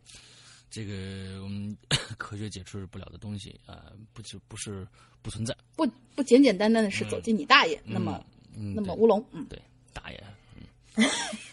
[0.68, 1.76] 这个我们
[2.18, 4.84] 科学解释不了的东西啊、不就不是
[5.22, 5.56] 不存在。
[5.76, 5.86] 不
[6.16, 8.20] 不简简单单的是走进你大爷，那么
[8.56, 10.20] 嗯，那么乌龙，嗯，对，大爷，
[10.56, 10.64] 嗯。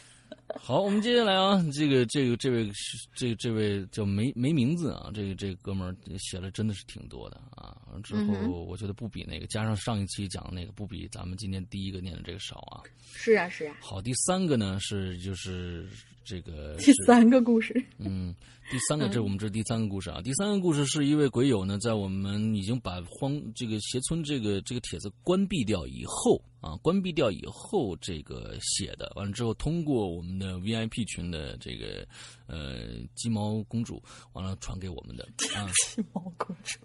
[0.59, 7.77] 好，我们接下来啊，这个这个这位是这这位叫没没名字啊，这个这个哥们儿写了真的是挺多的啊。
[8.03, 12.81] 之嗯后我觉得不比那个，加上上一期讲的那个，不比咱们今天第一个念的这个少啊。
[13.13, 13.75] 是啊是啊。
[13.81, 15.87] 好，第三个呢是就是
[16.23, 18.33] 这个 第三个故事，嗯，
[18.71, 20.21] 第三个，这我们这是第三个故事啊。
[20.21, 32.07] 第三个故事是一位鬼友呢，在我们已经把荒这个斜村这个这个帖子关闭掉以后啊，关闭掉以后这个写的，完了之后通过我们的 VIP 群的这个
[32.47, 34.01] 呃鸡毛公主，
[34.33, 35.23] 完了传给我们的
[35.55, 36.79] 啊， 鸡毛公主，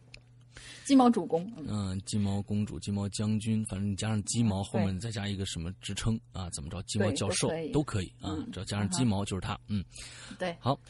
[0.89, 1.66] 鸡毛主公，嗯。
[1.68, 5.01] 嗯，鸡毛公主、鸡毛将军，反正你加上鸡毛后面对。
[5.01, 8.07] 再加一个什么职称啊，怎么着，鸡毛教授都可以。
[8.22, 9.84] 啊嗯，只要加上鸡毛就是他，嗯。
[10.39, 10.80] 对，好，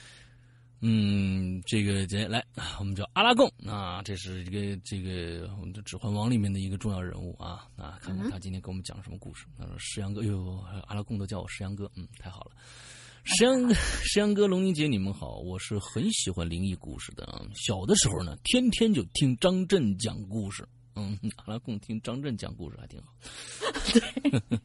[0.82, 2.40] 嗯，这个接来，
[2.78, 9.46] 我们叫阿拉贡啊，这是一个这个我们的《指环王》里面的一个重要人物啊啊，看看他今天给我们讲什么故事。
[9.58, 12.52] 他说：“石阳哥，哟，阿拉贡都叫我石阳哥，嗯，太好了。”
[13.30, 17.44] 石阳石阳哥、龙宁姐，你们好，我是很喜欢灵异故事的。
[17.54, 20.66] 小的时候呢，天天就听张震讲故事，
[20.96, 23.12] 嗯，阿拉贡听张震讲故事还挺好。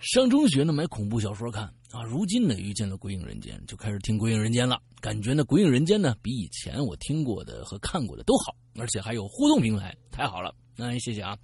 [0.00, 2.02] 上中学呢，买恐怖小说看啊。
[2.02, 4.82] 如今呢，遇见了《鬼影人间》，就开始听《鬼影人间》了。
[5.00, 10.52] 感觉呢，《鬼影人间》呢，比以前我听过的和看过的都好，而且还有互动平台，太好了。
[10.74, 11.38] 那谢谢啊。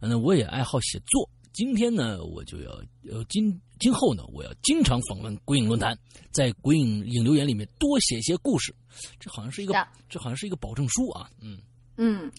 [0.00, 2.70] 那我也爱好写作，今天呢，我就要
[3.10, 5.98] 呃今今后呢，我要经常访问鬼影论坛，
[6.30, 8.74] 在鬼影影留言里面多写些故事。
[9.18, 9.74] 这好像是一个，
[10.08, 11.30] 这好像是一个保证书啊。
[11.40, 11.60] 嗯。
[11.98, 12.32] 嗯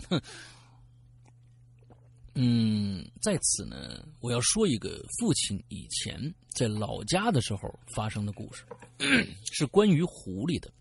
[2.36, 8.64] 嗯，在此呢，我要说一个父亲以前在老家的时候发生的故事，
[9.54, 10.72] 是关于狐狸的。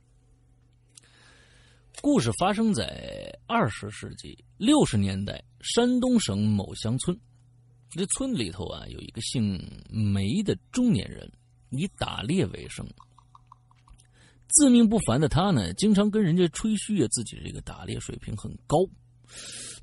[2.00, 7.14] 故事发生在二十世纪六十年代山东省某乡村。
[7.94, 11.30] 这村里头啊，有一个姓梅的中年人，
[11.70, 12.86] 以打猎为生。
[14.48, 18.78] 自命不凡的他呢，经常跟人家吹嘘啊，自己这个打猎水平很高。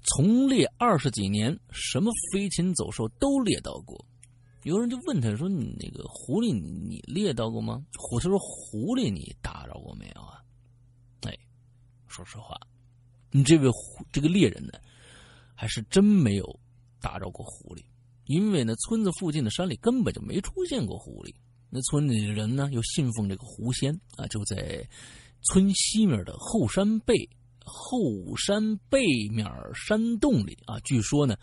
[0.03, 4.03] 从猎二十几年，什么飞禽走兽都猎到过。
[4.63, 10.41] 有人就问他说：“你那个狐狸，你猎到过吗？”狐他说：“狐狸你打着过没有啊？”
[11.27, 11.37] 哎，
[12.07, 12.59] 说实话，
[13.31, 13.69] 你这位
[14.11, 14.73] 这个猎人呢，
[15.55, 16.59] 还是真没有
[16.99, 17.83] 打着过狐狸，
[18.29, 21.33] 因为呢，村子附近的山里根本就没出现过狐狸。
[21.71, 24.87] 那村里的人呢，又信奉这个狐仙啊，就在
[25.41, 27.15] 村西面的后山背
[27.65, 27.99] 后
[28.37, 29.01] 山背
[29.31, 31.35] 面山洞里啊，据说呢，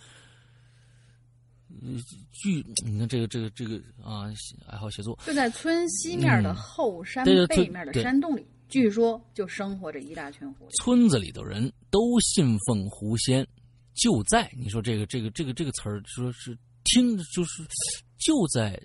[1.83, 1.99] 呃
[2.31, 4.31] 据你看这个这个这个啊，
[4.69, 10.85] 爱好写作，就在村西面的嗯后山背面的山洞里，据说就生活着一大群狐狸。
[10.85, 13.45] 村子里的人都信奉狐仙，
[13.95, 16.57] 就在你说这个这个这个这个词儿，说是
[16.87, 17.63] 听就是
[18.19, 18.81] 就在。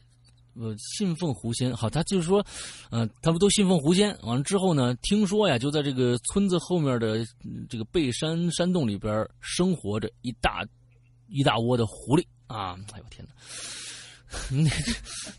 [0.54, 2.46] 呃，信奉狐仙，好，他就是说，
[2.90, 4.14] 呃，他们都信奉狐仙。
[4.24, 7.26] 完了之后呢，听说呀，就在这个村子后面的
[7.70, 10.62] 这个背山山洞里边生活着一大
[11.30, 12.76] 一大窝的狐狸啊！
[12.92, 14.70] 哎呦天哪，那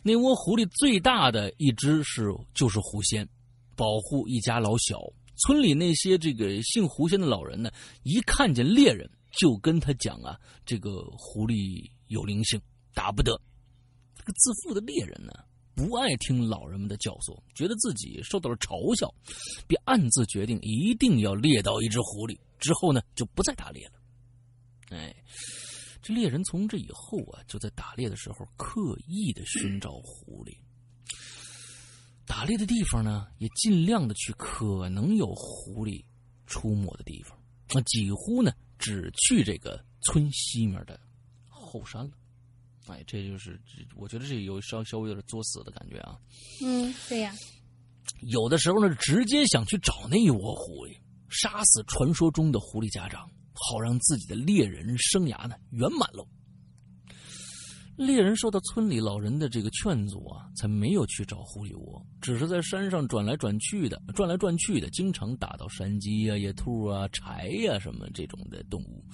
[0.03, 3.29] 那窝狐狸最大的一只是就是狐仙，
[3.77, 4.99] 保护一家老小。
[5.37, 7.71] 村里那些这个姓狐仙的老人呢，
[8.03, 9.07] 一看见猎人
[9.39, 12.61] 就跟他讲啊，这个狐狸有灵性，
[12.95, 13.33] 打不得。
[14.15, 15.33] 这个自负的猎人呢，
[15.75, 19.13] 不爱听老人们的教唆，觉得自己受到了嘲笑，
[19.67, 22.39] 便暗自决定一定要猎到一只狐狸。
[22.59, 23.95] 之后呢，就不再打猎了。
[24.91, 25.13] 哎，
[26.03, 30.55] 这猎人从这以后啊，就在打猎的时候刻意的寻找狐狸。
[32.27, 36.05] 打猎的地方呢，也尽量的去可能有狐狸
[36.47, 37.37] 出没的地方。
[37.75, 41.01] 那几乎呢，只去这个村西面的
[41.73, 42.11] 后山了。
[42.89, 43.59] 哎，这就是，
[43.97, 46.18] 我觉得这有稍稍微有点作死的感觉啊。
[46.62, 47.33] 嗯，对呀，
[48.23, 50.99] 有的时候呢，直接想去找那一窝狐狸，
[51.29, 56.27] 杀死传说中的狐狸家长，好让自己的猎人生涯呢圆满喽。
[58.07, 69.05] 猎人受到村里老人的这个劝阻啊，才没有去找狐狸窝，只是在山上转来转去的，转来转去的，经常打到山鸡啊、野兔啊、柴呀、什么这种的动物。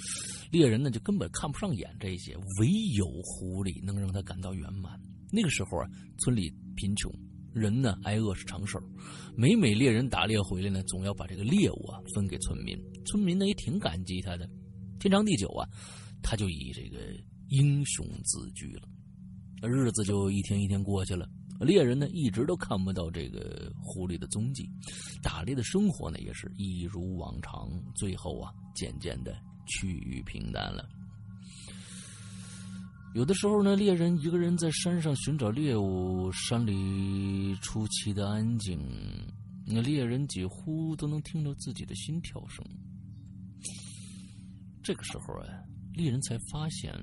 [0.51, 4.99] 猎人呢就根本看不上眼这些，唯有狐狸能让他感到圆满。
[5.31, 5.87] 那个时候啊，
[6.19, 7.13] 村里贫穷，
[7.53, 8.85] 人呢挨饿是常事儿。
[9.37, 14.49] 每每猎人打猎回来呢，总要把这个猎物啊分给村民，村民呢也挺感激他的。
[14.99, 15.69] 天长地久啊，
[16.23, 16.99] 他就以这个
[17.49, 18.89] 英雄自居了。
[19.63, 21.29] 日子就一天一天过去了，
[21.61, 24.69] 猎人呢一直都看不到这个狐狸的踪迹，
[25.23, 29.37] 打猎的生活呢也是一如往常，最后啊渐渐的
[29.67, 30.89] 趋于平淡了。
[33.15, 38.79] 有的时候呢，猎人一个人在山上寻找猎物，山里出奇的安静，
[39.67, 42.65] 那猎人几乎都能听到自己的心跳声。
[44.85, 45.49] 这个时候啊，
[45.95, 46.95] 猎人才发现，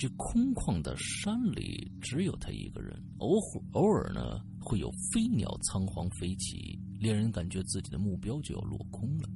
[0.00, 2.98] 这空旷的山里只有他一个人。
[3.18, 3.38] 偶
[3.72, 9.28] 偶尔呢，会有飞鸟仓皇飞起，令人感觉自己的目标就要落空了。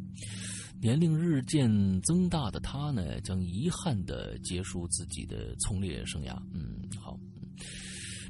[0.81, 6.35] 年龄日渐增大的他呢，将遗憾的结束自己的从猎生涯。
[6.55, 7.21] 嗯，好，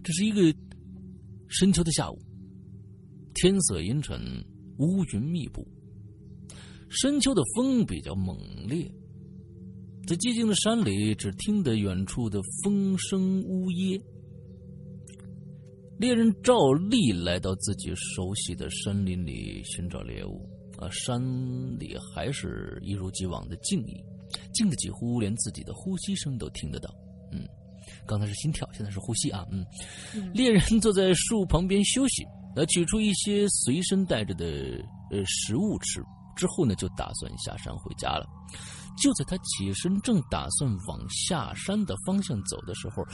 [0.02, 0.52] 这是一个
[1.46, 2.18] 深秋的下午，
[3.34, 4.20] 天色阴沉，
[4.78, 5.64] 乌云密布。
[6.88, 8.36] 深秋的风比较猛
[8.68, 8.92] 烈，
[10.06, 13.98] 在寂静的山里，只听得远处的风声呜咽。
[15.98, 20.46] 猎人照例来到自己熟悉的山林里寻找猎物。
[20.76, 21.22] 啊，山
[21.78, 23.94] 里还是一如既往的静谧，
[24.52, 26.92] 静的几乎连自己的呼吸声都听得到。
[27.32, 27.46] 嗯，
[28.04, 29.46] 刚才是心跳，现在是呼吸啊。
[29.52, 29.64] 嗯，
[30.34, 32.24] 猎人坐在树旁边休息，
[32.56, 34.44] 呃，取出一些随身带着的
[35.12, 36.02] 呃食物吃，
[36.36, 38.26] 之后呢，就打算下山回家了。
[38.96, 43.04] 就在他起身，正打算往下山的方向走的时候，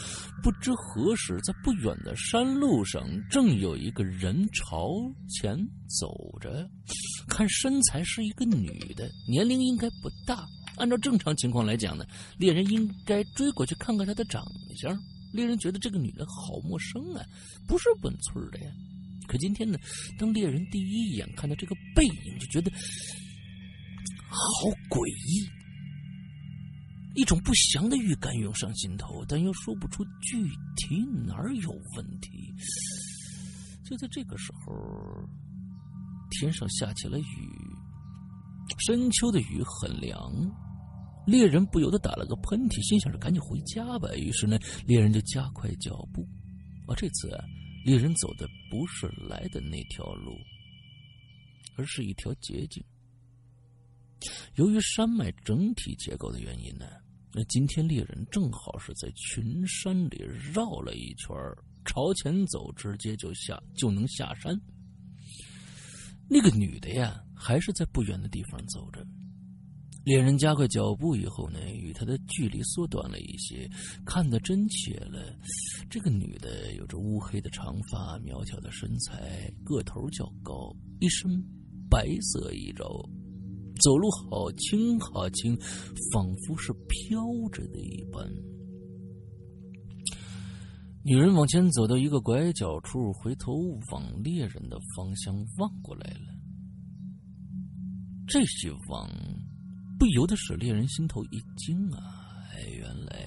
[0.43, 4.91] 不知何时，在不远的山路上，正有一个人朝
[5.29, 5.57] 前
[5.99, 6.69] 走着。
[7.29, 10.47] 看身材是一个女的，年龄应该不大。
[10.77, 12.05] 按照正常情况来讲呢，
[12.39, 14.45] 猎人应该追过去看看她的长
[14.77, 14.97] 相。
[15.33, 17.25] 猎人觉得这个女人好陌生啊，
[17.67, 18.71] 不是本村的呀。
[19.27, 19.79] 可今天呢，
[20.19, 22.71] 当猎人第一眼看到这个背影，就觉得
[24.29, 25.49] 好诡异。
[27.15, 32.55] 一种不祥的预感涌上心头，但又说不出具体哪儿有问题。
[33.85, 35.29] 就在这个时候，
[36.31, 37.25] 天上下起了雨，
[38.79, 40.33] 深秋的雨很凉，
[41.27, 44.09] 猎人不由得打了个喷嚏，心想着赶紧回家吧。
[44.15, 44.57] 于是呢，
[44.87, 46.23] 猎人就加快脚步。
[46.87, 47.45] 啊，这次啊，
[47.85, 50.39] 猎人走的不是来的那条路，
[51.75, 52.81] 而是一条捷径。
[54.55, 56.87] 由于山脉整体结构的原因呢。
[57.33, 61.29] 那今天猎人正好是在群山里绕了一圈
[61.85, 64.61] 朝前走，直接就下就能下山。
[66.29, 69.07] 那个女的呀，还是在不远的地方走着。
[70.03, 73.69] 猎人加快脚步以后呢，与她的距离缩短了一些，
[74.05, 75.39] 看得真切了。
[75.89, 81.31] 这个女的有着乌黑的长发，苗条的身材，个头较高，一身
[81.89, 82.85] 白色衣着。
[83.81, 85.57] 走路好轻好轻，
[86.13, 87.21] 仿佛是飘
[87.51, 88.31] 着的一般。
[91.03, 93.53] 女人往前走到一个拐角处，回头
[93.91, 96.27] 往猎人的方向望过来了。
[98.29, 98.45] 这一
[98.89, 99.09] 望，
[99.99, 102.29] 不由得使猎人心头一惊啊！
[102.77, 103.27] 原来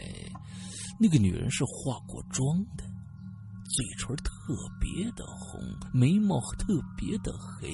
[1.00, 2.84] 那个女人是化过妆的，
[3.74, 5.60] 嘴唇特别的红，
[5.94, 7.70] 眉毛特别的黑。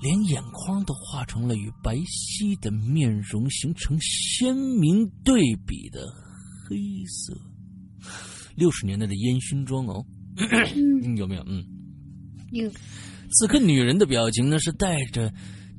[0.00, 6.06] 连眼眶都画成了与白皙的面容形成鲜明对比的
[6.64, 7.36] 黑色，
[8.54, 10.04] 六十年代的烟熏妆哦，
[10.36, 11.42] 嗯有没有？
[11.48, 11.64] 嗯，
[12.52, 12.70] 有。
[13.32, 15.28] 此刻女人的表情呢是带着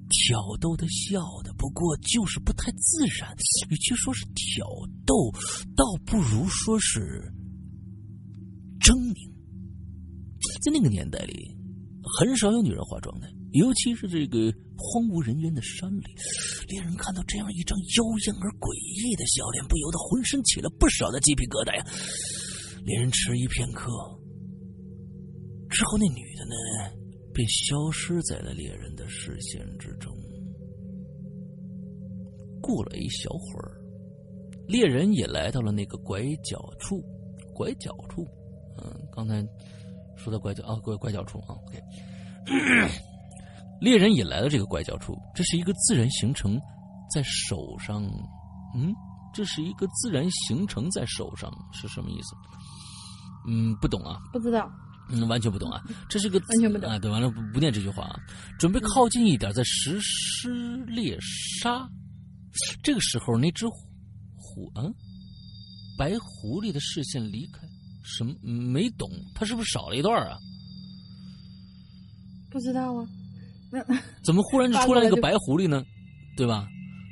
[0.09, 3.33] 挑逗的笑的，不过就是不太自然。
[3.69, 4.65] 与其说是挑
[5.05, 5.31] 逗，
[5.75, 7.31] 倒不如说是
[8.89, 9.29] 狰狞。
[10.65, 11.55] 在那个年代里，
[12.17, 13.29] 很少有女人化妆的。
[13.51, 16.05] 尤其是这个荒无人烟的山里，
[16.67, 18.73] 猎人看到这样一张妖艳而诡
[19.05, 21.85] 异的笑脸，不由得浑身起了不少的鸡皮疙瘩呀。
[22.83, 23.91] 猎人迟疑片刻，
[25.69, 26.55] 之后那女的呢，
[27.31, 30.11] 便消失在了猎人的视线之中。
[32.61, 33.81] 过了一小会儿，
[34.67, 37.03] 猎人也来到了那个拐角处。
[37.51, 38.25] 拐角处，
[38.83, 39.45] 嗯，刚才
[40.17, 41.81] 说的拐角啊，拐拐角处啊，OK。
[43.79, 46.59] 猎人也来到这个拐角处，这是一个自然形成
[47.13, 48.03] 在手上，
[48.75, 48.93] 嗯，
[49.33, 52.35] 这是一个自然形成在手上是什么意思？
[53.47, 54.69] 嗯，不懂啊，不知道，
[55.09, 58.19] 嗯，完全不懂啊， 这是个完全不懂啊，对，完了不不念这句话啊，
[58.59, 61.17] 准备靠近一点再实施猎
[61.61, 61.87] 杀。
[62.83, 64.83] 这个时候，那只虎啊，
[65.97, 67.61] 白狐狸的视线离开，
[68.09, 69.09] 什么没懂？
[69.33, 70.37] 他是不是少了一段啊？
[72.49, 73.07] 不知道啊。
[73.71, 73.83] 那
[74.23, 75.85] 怎么忽然就出来一个白狐狸呢？
[76.35, 76.67] 对吧？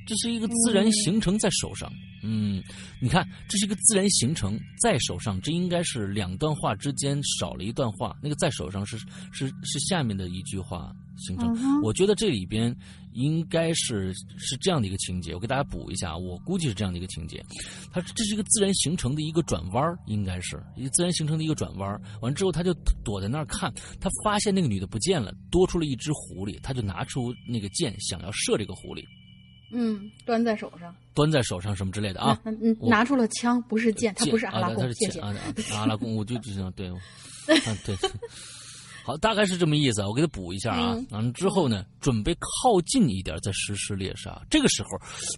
[0.07, 1.91] 这是一个自然形成在手上。
[2.23, 2.63] 嗯，
[2.99, 8.17] 你看，这是一个自然形成在手上，这应该是两段话之间少了一段话。
[8.23, 8.97] 那个在手上是
[9.31, 11.53] 是是下面的一句话形成。
[11.55, 12.75] 嗯我觉得这里边
[13.13, 17.43] 应该是是这样的一个情节，我给大家补一下，我估计是这样的一个情节。
[17.91, 29.03] 它这是一个自然形成的一个转弯应该是一个自然形成的一个转弯儿完之后，他就躲在那儿看，他发现那个女的不见了，多出了一只狐狸，他就拿出那个箭想要射这个狐狸，
[29.71, 32.39] 嗯，端在手上端在手上什么之类的啊。
[32.81, 35.19] 拿出了枪，不是剑，他不是阿拉啊，他是，贡谢谢。
[35.19, 36.97] 啊啊阿拉贡，我就就这样对，我
[37.53, 37.95] 啊对。
[39.07, 40.93] 好，大概是这么意思啊，我给他补一下啊。
[40.93, 44.45] 嗯完了之后呢，准备靠近一点再实施猎杀。
[44.49, 44.89] 这个时候，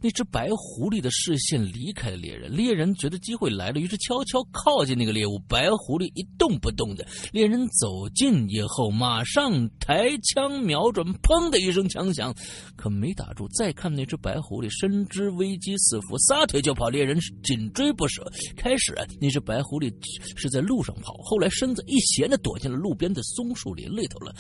[0.02, 5.38] 那只白狐狸的视线离开了猎人，猎人觉得机会来了，于是悄悄靠近那个猎物。
[5.48, 12.34] 白狐狸一动不动的，猎人走近以后，马上抬枪瞄准，砰的一声枪响，
[12.76, 13.48] 可没打住。
[13.50, 18.28] 再看那只白狐狸，深知危机四伏，撒腿就跑，猎人紧追不舍。
[18.58, 19.94] 开始啊那只白狐狸
[20.36, 24.34] 是在路上跑，后来身子一斜的躲进了路边的松树林里头了。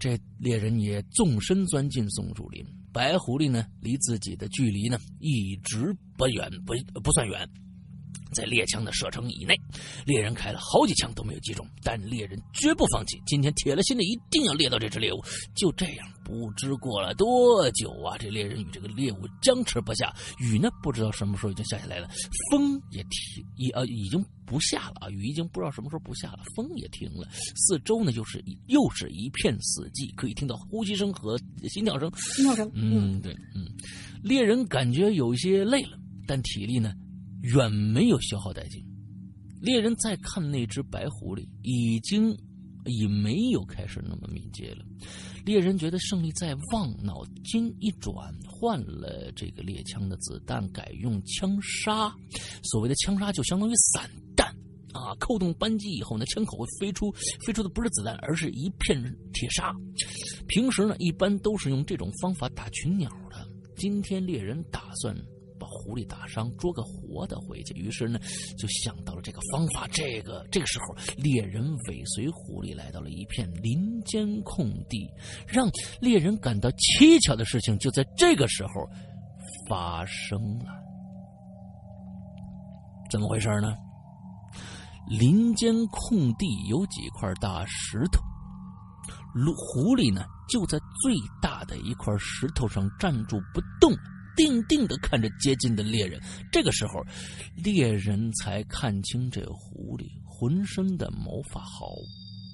[0.00, 7.48] 这猎人也纵身钻进松树林，白狐狸呢离自己的距离呢一直不远不不算远。
[8.32, 9.54] 在猎枪的射程以内，
[10.06, 15.18] 猎人开了好几枪都没有击中，但猎人绝不放弃，今天铁了心的一定要猎到这只猎物。
[15.54, 22.08] 就这样，不知过了多久啊，这猎人与这个猎物僵持不下，雨呢不知道什么时候已经下下来了，
[22.50, 32.10] 风也停，已呃已经不下了啊，雨已经不知道什么时候不下了，风也停了，四周呢又是又是一片死寂，可以听到呼吸声和心跳声。
[32.34, 33.66] 心跳声，嗯，嗯，对，嗯，
[34.22, 36.92] 猎人感觉有一些累了，但体力呢
[37.42, 38.84] 远没有消耗殆尽。
[39.60, 42.30] 猎人再看那只白狐狸，已经
[42.84, 44.84] 已没有开始那么敏捷了。
[45.44, 52.14] 猎人觉得胜利在望，脑筋一转，换了这个猎枪的子弹，改用枪杀。
[52.62, 54.46] 所谓的枪杀，就相当于散弹。
[54.92, 57.10] 啊，扣动扳机以后呢，枪口会飞出，
[57.44, 59.00] 飞出的不是子弹，而是一片
[59.32, 59.74] 铁砂。
[60.46, 63.46] 平时呢，一般都是用这种方法打群鸟的。
[63.76, 65.16] 今天猎人打算
[65.58, 68.18] 把狐狸打伤，捉个活的回去，于是呢，
[68.56, 69.86] 就想到了这个方法。
[69.88, 75.10] 这个这个时候，猎人尾随狐狸来到了一片林间空地，
[75.46, 75.68] 让
[76.00, 78.72] 猎人感到蹊跷的事情就在这个时候
[79.68, 80.72] 发生了。
[83.10, 83.74] 怎么回事呢？
[85.08, 88.20] 林间空地有几块大石头，
[89.56, 93.90] 狐狸呢就在最大的一块石头上站住不动，
[94.38, 96.20] 定定的看着接近的猎人。
[96.52, 97.04] 这个时候，
[97.56, 101.90] 猎人才看清这狐狸浑身的毛发好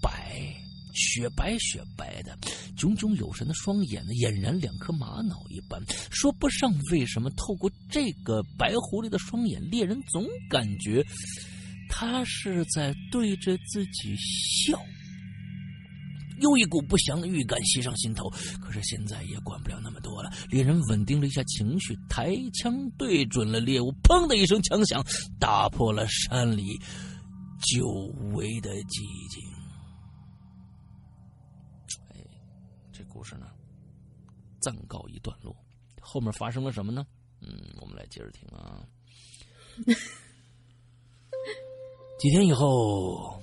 [0.00, 0.42] 白，
[0.94, 2.36] 雪白雪白的，
[2.74, 5.78] 炯炯有神的双眼呢，俨然两颗玛瑙一般。
[6.10, 11.04] 说不上为什么，透过这个白狐狸的双眼，猎人总感觉。
[11.86, 14.82] 他是在对着自己笑，
[16.44, 18.28] 又一股不祥的预感袭上心头。
[18.60, 20.30] 可是现在也管不了那么多了。
[20.50, 25.02] 猎人稳定了一下情绪，抬枪对准了猎物，砰的一声枪响，
[25.40, 26.78] 打破了山里
[27.72, 27.88] 久
[28.34, 29.42] 违的寂静。
[32.10, 32.20] 哎，
[32.92, 33.46] 这故事呢，
[34.60, 35.56] 暂告一段落。
[36.00, 37.06] 后面发生了什么呢？
[37.40, 37.48] 嗯，
[37.80, 38.86] 我们来接着听啊。
[42.20, 43.42] 几天以后，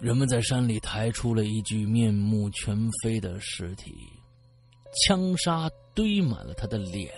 [0.00, 3.94] 人们在山里抬出了一具面目全非的尸体，
[5.04, 7.12] 枪杀堆满了他的脸，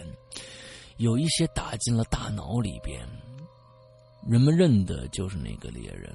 [0.96, 3.00] 有一些打进了大脑里边。
[4.28, 6.12] 人们认的就是那个猎人。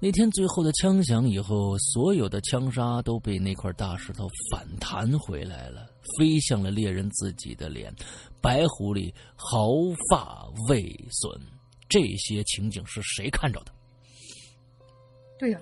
[0.00, 5.88] 那天最后的枪响以后，所有的枪杀都被那块大石头反弹回来了，
[6.18, 7.94] 飞向了猎人自己的脸。
[8.40, 9.68] 白狐狸毫
[10.10, 11.40] 发未损。
[11.88, 13.70] 这些情景是谁看着的？
[15.38, 15.60] 对呀、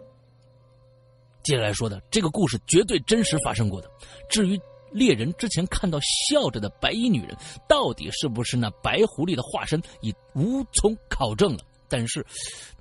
[1.43, 3.91] 接下来说的这个故事绝对真实发生过的。
[4.29, 4.59] 至于
[4.93, 7.37] 猎人之前看到笑着的白衣女人，
[7.69, 11.65] 到底是不是那白狐狸的化身，已无从考证了。
[11.89, 12.24] 但是，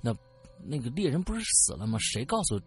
[0.00, 0.14] 那
[0.64, 1.98] 那个猎人不是死了吗？
[2.00, 2.60] 谁告诉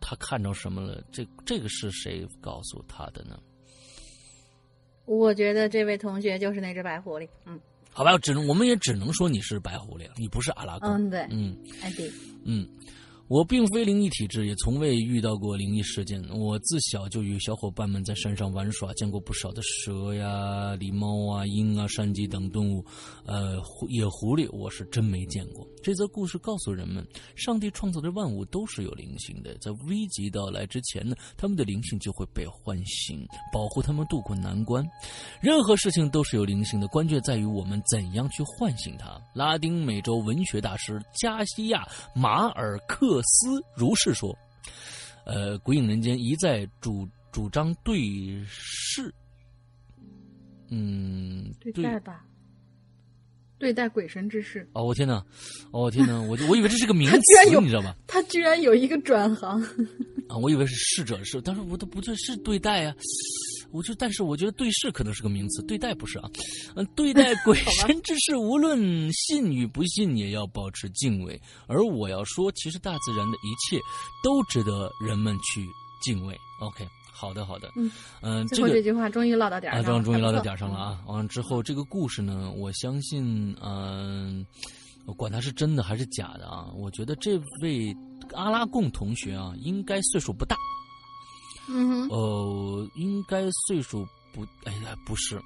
[0.00, 1.02] 他看着什么了？
[1.10, 3.38] 这这个是谁告诉他的呢？
[5.06, 7.28] 我觉得这位同学就是那只白狐狸。
[7.44, 7.60] 嗯
[7.96, 10.90] 好吧，只能我们也只能说你是白狐狸了，你不是阿拉贡。
[10.90, 12.10] 嗯，对，嗯哎对，
[12.44, 12.68] 嗯，
[13.28, 16.22] 我并非灵异体质，也从未遇到过灵异事件。
[16.28, 22.84] 我自小就与小伙伴们在山上玩耍，见过不少的蛇呀、狸猫啊、鹰啊、山鸡等动物。
[23.24, 23.56] 呃，
[23.88, 25.66] 野狐狸我是真没见过。
[25.82, 34.84] 这则故事告诉人们，上帝创造的万物都是有灵性的，在危急到来之前呢，他们的灵性就会被唤醒，保护他们渡过难关。
[35.40, 39.18] 任何事情都是有灵性的，关键在于我们怎样去唤醒它。
[39.32, 41.84] 拉丁美洲文学大师加西亚·
[42.14, 44.36] 马尔克斯如是说
[45.26, 49.12] ：“呃，鬼影人间一再主主张对视，
[50.70, 52.24] 嗯，对待吧，
[53.58, 54.68] 对待鬼神之事。
[54.72, 55.24] 哦，我天哪，
[55.70, 57.94] 哦天哪， 我我以为这是个名词，有你知道吗？
[58.06, 59.60] 他居然有一个转行，
[60.28, 62.94] 啊，我以为是逝者是，但是我都不对，是对待啊。
[63.74, 66.30] 我就，但是我觉得对视可能是个名词，对待不是啊。
[66.76, 71.40] 嗯，对待鬼 神之事，无论信与不信，也要保持敬畏。
[71.66, 73.76] 而我要说，其实大自然的一切
[74.22, 75.66] 都值得人们去
[76.00, 76.38] 敬畏。
[76.60, 77.90] OK，好的，好的，嗯
[78.22, 81.02] 嗯，最这个后这句话终于落到点儿啊，上了，终终于落到点儿上了啊！
[81.06, 84.46] 完了之后，这个故事呢，我相信，嗯、
[85.04, 87.94] 我管它是真的还是假的啊，我觉得这位
[88.34, 90.56] 阿拉贡同学啊，应该岁数不大，
[91.68, 95.40] 嗯哼，呃，应该岁数不，哎呀，不是，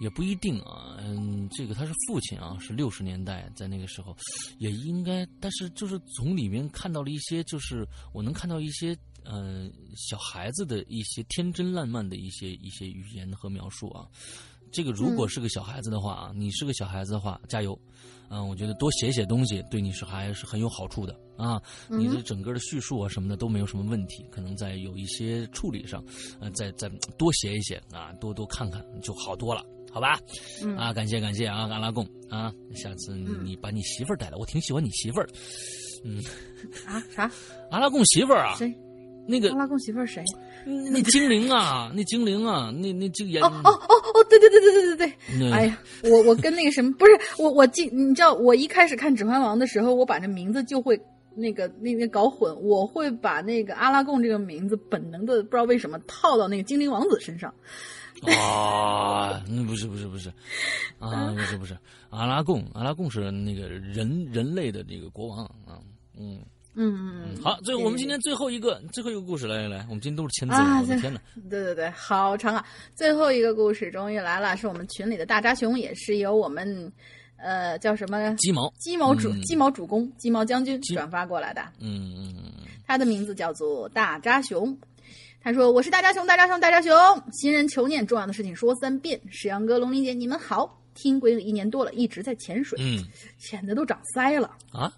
[0.00, 0.96] 也不一定啊。
[1.00, 4.16] 嗯，这个他是父亲啊，是六十年代，在那个时候，
[4.58, 14.06] 也应该，但是就是从里面看到了一些，就是我能看到一些，呃，小孩子的一些天真烂漫的一些一些语言和描述啊。
[14.70, 17.78] 这个如果是个小孩子的话啊，你是个小孩子的话，加油！
[18.32, 21.60] 嗯，我觉得多写写东西对你是还是很有好处的啊。
[21.88, 26.02] 你的整个的叙述啊什么的都没有什么问题，可能在有一些处理上，
[26.40, 26.88] 呃，再再
[27.18, 30.18] 多写一写啊，多多看看就好多了，好吧？
[30.64, 35.28] 嗯啊，感谢感谢啊，阿拉贡啊，下次你你把你媳妇儿带来，我挺喜欢你媳妇儿。
[36.02, 36.22] 嗯，
[36.86, 37.30] 啊啥？
[37.70, 38.74] 阿拉贡媳妇儿啊，谁？
[39.26, 40.24] 那个阿拉贡媳妇儿谁？
[40.64, 45.52] 那精灵啊，那精灵啊，那那这个演哦哦哦哦，对对对对对对对。
[45.52, 51.00] 哎呀，我我跟那个什么不是我我记，你知道我一开始看《指环王》的时候，我把这名字就会
[51.34, 57.52] 那个那个搞混，我会把那个阿拉贡这个名字本能的不知道为什么套到那个精灵王子身上。
[58.22, 60.28] 啊，那不是不是不是，
[61.00, 61.76] 啊不是不是，
[62.10, 65.82] 阿拉贡阿拉贡是那个人人类的这个国王啊，
[66.16, 66.38] 嗯
[66.74, 71.20] 嗯嗯嗯，好，最后我们今天最后一个最后一个故事来来来，我们今天都是签字，啊我的天哪，
[71.50, 72.64] 对对对，好长啊！
[72.94, 76.90] 最后一个故事终于来了，是我们群里的大扎熊，也是由我们
[77.36, 81.62] 呃叫什么鸡毛，鸡毛主、嗯鸡毛主公鸡毛将军转发过来的。
[81.78, 82.52] 嗯嗯嗯
[82.86, 84.76] 他的名字叫做大扎熊。
[85.44, 86.92] 他说：“我是大扎熊，大扎熊，大扎熊。
[87.32, 89.20] 新人求念，重要的事情说三遍。
[89.28, 90.78] 石阳哥、龙鳞姐，你们好。
[90.94, 93.02] 听鬼影一年多了，一直在潜水，嗯
[93.38, 94.56] 潜的都长腮了。
[94.72, 94.92] 啊，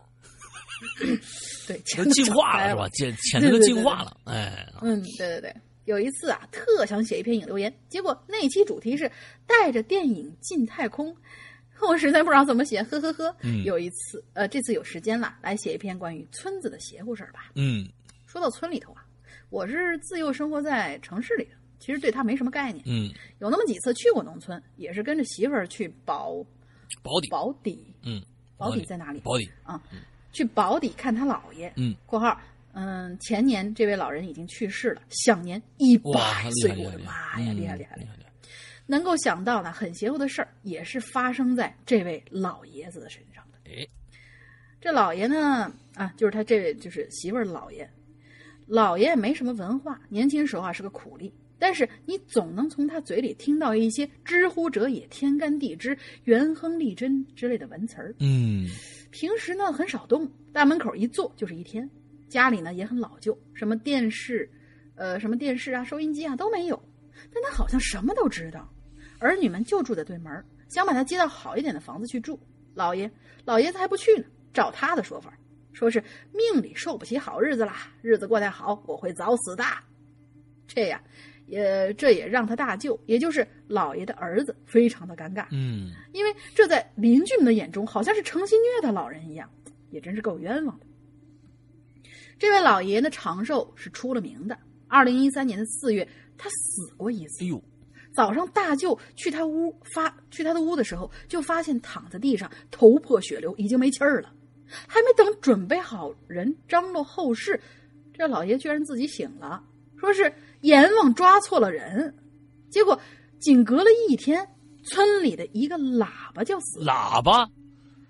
[1.66, 2.89] 对，潜都进化了是吧？
[2.94, 5.55] 潜潜进化了，哎，嗯，对对对。
[5.86, 9.11] 有一次啊，特想写一篇影留言，结果那期主题是
[9.47, 11.15] 带着电影进太空，
[11.86, 13.36] 我实在不知道怎么写，呵呵呵。
[13.43, 17.51] 嗯有一次，呃，这次有时间了，来写一篇关于村子的邪乎事儿吧。
[17.55, 17.86] 嗯
[18.27, 19.05] 说到村里头啊，
[19.51, 22.82] 我是自幼生活在城市里的，其实对它没什么概念。
[22.86, 26.43] 嗯，有那么几次去过农村，也是跟着媳妇儿去保
[27.02, 28.23] 保底，保底，嗯，
[28.56, 29.20] 保底在哪里？
[29.20, 29.81] 保底，啊，
[30.35, 31.73] 去保底看他姥爷。
[31.77, 32.39] 嗯，（括号）
[32.77, 38.09] 嗯，前年这位老人已经去世了，享年一，百岁，我的妈呀，嗯厉害厉害厉害！
[38.86, 43.70] 能够想到呢，很邪乎的事儿也是发生在这位老爷子的身上的。
[43.70, 43.86] 哎，
[44.81, 47.89] 这老爷呢，啊，就是他这位就是媳妇儿的老爷，
[48.66, 58.15] 老爷也没什么文化，年轻时候啊是个苦力，但是你总能从他嘴里听到一些“知乎者也，天干地支，元亨利贞”之类的文词儿。
[58.19, 58.69] 嗯
[59.15, 61.89] 平时呢很少动，大门口一坐就是一天。
[62.28, 64.51] 家里呢也很老旧，什么电视，
[64.97, 66.85] 呃，什么电视啊、收音机啊都没有。
[67.32, 68.69] 但他好像什么都知道。
[69.20, 72.36] 儿女们就住在对门，想把他接到好一点的房子去住。
[72.74, 73.09] 老爷，
[73.45, 74.24] 老爷子还不去呢。
[74.53, 75.32] 照他的说法，
[75.73, 79.62] 说是命里受不起好日子啦，日子过太好，我会早死的。
[80.66, 81.01] 这样，
[81.47, 85.47] 也这也让他大舅，也就是老爷的儿子，非常的尴尬。
[85.51, 89.49] 嗯因为这在邻居们的眼中好像是诚心虐待老人一样，
[89.91, 90.87] 也真是够冤枉的。
[92.39, 94.59] 这位老爷的，长寿是出了名的。
[94.89, 96.07] 二零一三年的四月，
[96.37, 97.49] 他死过一次哎。
[97.49, 97.62] 呦，
[98.15, 104.33] 早上大舅去他屋发去他的屋的时候，就发现躺在地上，头破血流，已经没气儿了。
[104.66, 107.61] 还没等准备好人张罗后事，
[108.12, 109.62] 这老爷居然自己醒了，
[109.97, 110.33] 说是
[110.65, 112.15] 阎王抓错了人。
[112.70, 112.99] 结果
[113.39, 114.47] 仅隔了一天，
[114.85, 116.93] 村里的一个喇叭就死了。
[116.93, 117.47] 喇叭，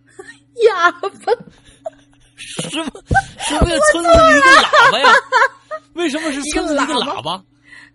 [0.66, 1.09] 哑巴，
[2.36, 2.85] 什么
[3.39, 3.78] 什么呀？
[3.90, 5.12] 村子里一个喇叭呀？
[5.94, 7.44] 为什么是 村子里一个喇喇叭？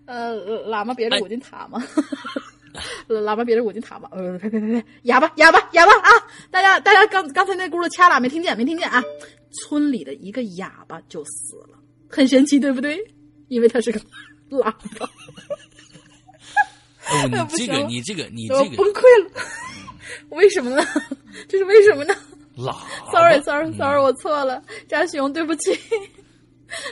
[0.05, 0.35] 呃，
[0.67, 1.81] 喇嘛别着哎五金塔吗？
[3.07, 4.09] 喇叭别着五金塔吗？
[4.11, 6.09] 呃，呸呸呸呸，哑巴哑巴哑巴啊！
[6.51, 9.01] 大家大家刚刚才那轱辘掐了，没听见没听见啊？
[9.51, 11.79] 村里的一个哑巴就死了，
[12.09, 12.99] 很神奇，对不对？
[13.47, 13.99] 因为他是个
[14.57, 15.05] 喇叭，
[17.07, 19.41] 哦，你不这个行你这个你我这个崩溃了。
[20.29, 20.83] 为什么呢？
[21.47, 22.13] 这是为什么呢
[22.57, 22.75] 喇
[23.11, 25.77] ？Sorry 叭 Sorry 嗯 Sorry，我错了，扎熊，对不起。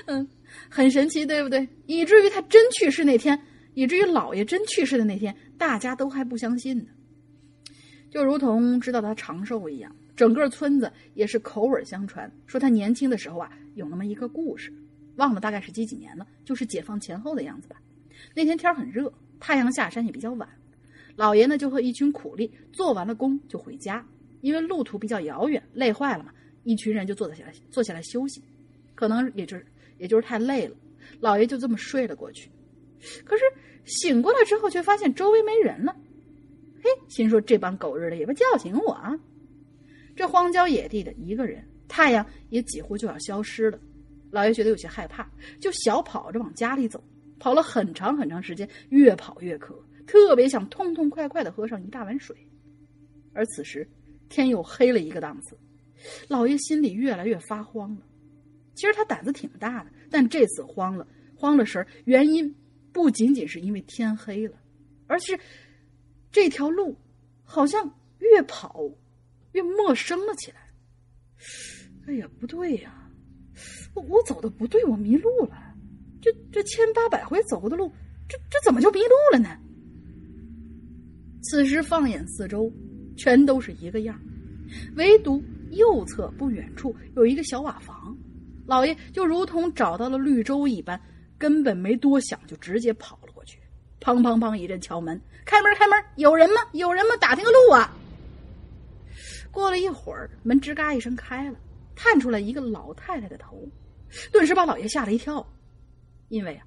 [0.06, 0.28] 嗯，
[0.70, 1.68] 很神奇，对不对？
[1.88, 3.40] 以至于他真去世那天，
[3.74, 6.86] 以至于老爷真去世的那天，大家都还不相信呢。
[8.10, 14.74] 就如同知道他长寿一样，整个村子也是口耳相传，说他年轻的时候啊，有那么一个故事，
[15.18, 17.76] 忘了大概是几几年了，就是解放前后的样子吧。
[18.34, 20.50] 那天天很热，太阳下山也比较晚，
[21.16, 24.04] 老爷呢就和一群苦力做完了工就回家，
[24.42, 26.32] 因为路途比较遥远，累坏了嘛，
[26.64, 28.42] 一群人就坐下来坐下来休息，
[28.96, 29.66] 可能也就是
[30.00, 30.76] 也就是太累了，
[31.20, 32.50] 老爷就这么睡了过去。
[33.24, 33.44] 可是
[33.86, 35.96] 醒过来之后，却发现周围没人了。
[36.84, 39.18] 嘿，心说这帮狗日的也不叫醒我啊！
[40.16, 43.80] 这荒郊野地的一个人，太阳也几乎就要消失了。
[44.32, 45.30] 老爷觉得有些害怕，
[45.60, 47.04] 就小跑着往家里走。
[47.40, 52.36] 跑了很长很长时间，越跑越渴，特别想痛痛快快的喝上一大碗水。
[53.32, 53.88] 而此时
[54.28, 55.56] 天又黑了一个档次，
[56.28, 58.02] 老爷心里越来越发慌了。
[58.74, 61.88] 其实他胆子挺大的，但这次慌了，慌了神儿。
[62.06, 62.52] 原因
[62.92, 64.58] 不仅仅是因为天黑了，
[65.06, 65.40] 而是
[66.32, 66.98] 这条路
[67.44, 68.84] 好像越跑
[69.52, 70.58] 越陌生了起来。
[72.08, 72.97] 哎呀，不对呀，
[74.02, 75.58] 我走的不对，我迷路了。
[76.22, 77.92] 这这千八百回走过的路，
[78.28, 79.58] 这这怎么就迷路了呢？
[81.44, 82.72] 此时放眼四周，
[83.16, 84.20] 全都是一个样，
[84.96, 85.42] 唯独
[85.72, 88.18] 右侧不远处有一个小瓦房，
[88.66, 91.00] 老爷就如同找到了绿洲一般，
[91.38, 93.60] 根本没多想就直接跑了过去。
[94.02, 96.56] 砰砰砰一阵敲门，开门开门，有人吗？
[96.74, 97.16] 有人吗？
[97.22, 97.96] 打听个路啊！
[99.52, 101.58] 过了一会儿，门吱嘎一声开了，
[101.96, 103.68] 探出来一个老太太的头，
[104.32, 105.46] 顿时把老爷吓了一跳。
[106.30, 106.66] 因为啊，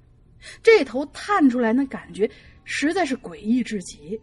[0.63, 2.29] 这头探出来那感觉
[2.63, 4.19] 实在是诡异至极。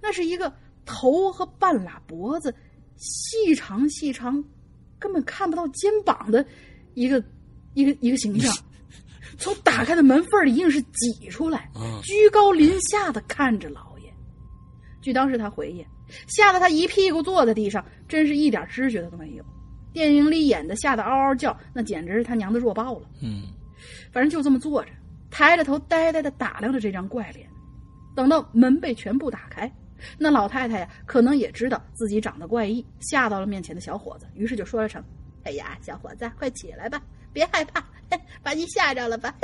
[0.00, 0.52] 那是一个
[0.84, 2.54] 头和半拉脖子，
[2.96, 4.42] 细长细长，
[4.98, 6.44] 根本看不到肩膀的
[6.94, 7.22] 一个
[7.74, 8.54] 一个一个形象，
[9.38, 11.70] 从打开的门缝里硬是挤出来，
[12.02, 14.12] 居高临下的看着老爷。
[15.02, 15.84] 据当时他回忆，
[16.26, 19.44] 吓得他一屁股坐在地上，真是一点知觉都没有。
[19.92, 23.08] 电影里演的吓得嗷嗷叫，那简直是他娘的弱爆了。
[23.22, 23.44] 嗯。
[24.12, 24.90] 反正就这么坐着，
[25.30, 27.48] 抬着头呆呆的打量着这张怪脸。
[28.14, 29.72] 等到门被全部打开，
[30.18, 35.02] 那老太太呀，可能也知道自己长得怪异，吓到了面前的小伙子，于是就说了声
[35.44, 37.00] ：“哎呀，小伙子，快起来吧，
[37.32, 37.82] 别害怕，
[38.42, 39.34] 把你吓着了吧？”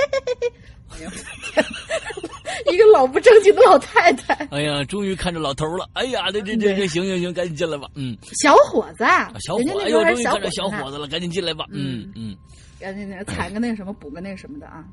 [2.71, 4.33] 一个老不正经的老太太。
[4.51, 5.87] 哎呀，终于看着老头了！
[5.93, 7.89] 哎呀，这这这这，行行行，赶紧进来吧。
[7.95, 9.03] 嗯，小伙子，
[9.39, 11.65] 小伙，子终于看着小伙伙子了，赶紧进来吧。
[11.71, 12.35] 嗯嗯。
[12.79, 14.85] 赶紧那个踩个那什么，补个那什么的啊！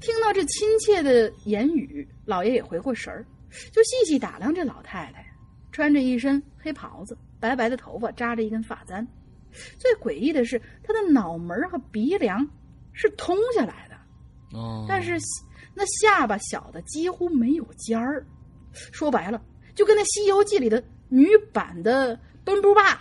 [0.00, 3.24] 听到这亲切的言语，老爷也回过神儿，
[3.72, 5.24] 就细细打量这老太太，
[5.72, 9.06] 穿着一身黑袍子，白白的头发扎着一根发簪。
[9.78, 12.46] 最诡异的是，她的脑门和鼻梁
[13.00, 15.16] 是通下来的，哦，但是
[15.72, 18.26] 那下巴小的几乎没有尖儿。
[18.72, 19.40] 说白了，
[19.72, 23.00] 就跟那《西游记》里的女版的奔波霸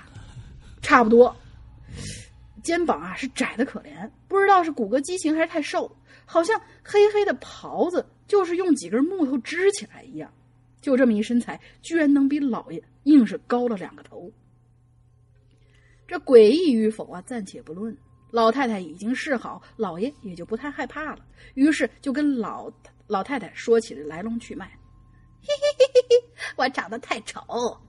[0.84, 1.36] 差不多。
[2.62, 5.92] 肩膀啊是窄的可怜，不知道是骨骼畸形还是太瘦，
[6.26, 10.32] 好像黑黑的袍子就是用几根木头支起来一样。
[10.80, 14.32] 就这么一身材，居然能比老爷硬是高了两个头。
[16.08, 17.98] 这诡异与否啊，暂且不论。
[18.32, 21.20] 老太太已经示好，老爷也就不太害怕了，
[21.54, 22.72] 于是就跟老
[23.08, 24.66] 老太太说起了来龙去脉。
[25.42, 27.42] 嘿嘿嘿嘿嘿，我长得太丑，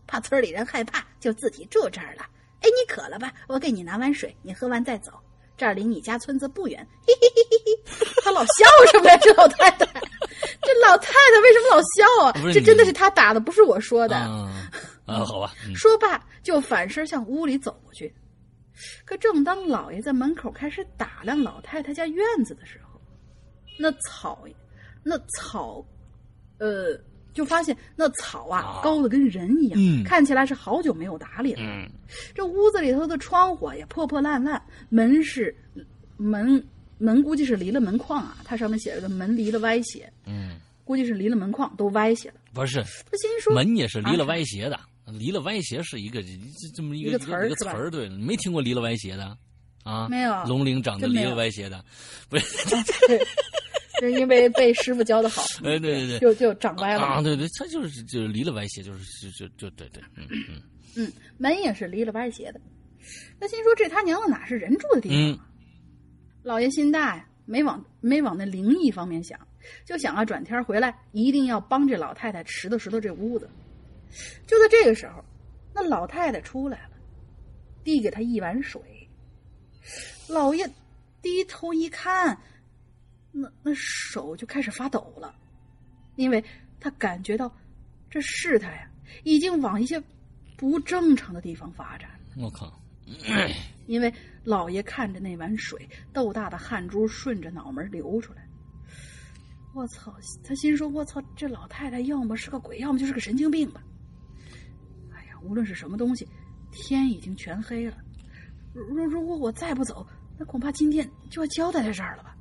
[0.07, 2.23] 怕村里人害怕，就自己住这儿了。
[2.61, 3.33] 哎，你渴了吧？
[3.49, 5.13] 我给你拿碗水，你喝完再走。
[5.57, 6.87] 这儿离你家村子不远。
[7.05, 9.17] 嘿嘿嘿嘿嘿，他老笑什么呀？
[9.17, 9.87] 这老太太，
[10.63, 12.53] 这老太太为什么老笑啊？
[12.55, 14.15] 这真的是他打的，不是我说的。
[14.15, 14.71] 啊，
[15.05, 15.53] 啊好吧。
[15.67, 18.15] 嗯、说罢，就反身向屋里走过去。
[19.05, 23.01] 可正当老爷在门口开始打量老太太家院子的时候，
[23.79, 24.45] 那草，
[25.03, 25.85] 那草，
[26.59, 26.99] 呃。
[27.35, 31.61] 就发现那草啊高的跟人一样，嗯、看起来是好久没有打理了。
[31.63, 31.89] 嗯、
[32.35, 35.55] 这屋子里头的窗户也破破烂烂，门是
[36.17, 36.61] 门
[36.97, 42.35] 门估计是离了门框啊，它上面写着个门离了歪斜，嗯，估计是离了门框都歪斜了。
[42.53, 44.83] 不是，他心说门也是离了歪斜的，啊、
[45.13, 46.29] 离了歪斜是一个这
[46.75, 49.37] 这么一个一个词儿一个词儿，对，没听过离了歪斜的
[49.85, 51.85] 啊，没有龙鳞长得里真没有了歪斜的，
[52.29, 52.69] 不是？
[53.09, 53.27] 对，
[54.01, 56.19] 是因为被师傅教的好，哎，对对对。
[56.19, 57.03] 就就长歪了。
[57.03, 60.63] 啊，对对，他就是就是离了歪斜，就是就就就对对，嗯嗯
[60.97, 62.61] 嗯，门也是离了歪斜的。
[63.41, 65.47] 那心说这他娘的哪是人住的地方？
[66.43, 69.39] 老爷心大呀，没往没往那灵异方面想，
[69.87, 73.49] 就想啊转天回来一定要帮这老太太拾掇拾掇这屋子。
[74.47, 75.25] 就在这个时候，
[75.75, 76.91] 那老太太出来了，
[77.85, 78.81] 递给他一碗水。
[80.29, 80.69] 老爷
[81.23, 82.39] 低头一看，
[83.33, 85.35] 那那手就开始发抖了，
[86.17, 86.45] 因为
[86.81, 87.51] 他感觉到
[88.11, 88.91] 这事态呀
[89.25, 90.03] 已经往一些
[90.57, 92.11] 不正常的地方发展。
[92.37, 92.81] 我靠，
[93.87, 94.13] 因为
[94.45, 98.47] 老爷看着那碗水，豆大的汗珠顺着脑门流出来。
[99.75, 100.15] 我操！
[100.43, 103.83] 他心说：“我操，这老太太要么是个鬼，要么就是个神经病吧。”
[105.49, 106.29] 无论是什么东西，
[106.71, 107.97] 天已经全黑了。
[108.75, 110.07] 如如果我再不走，
[110.37, 112.37] 那恐怕今天就要交代在这儿了吧？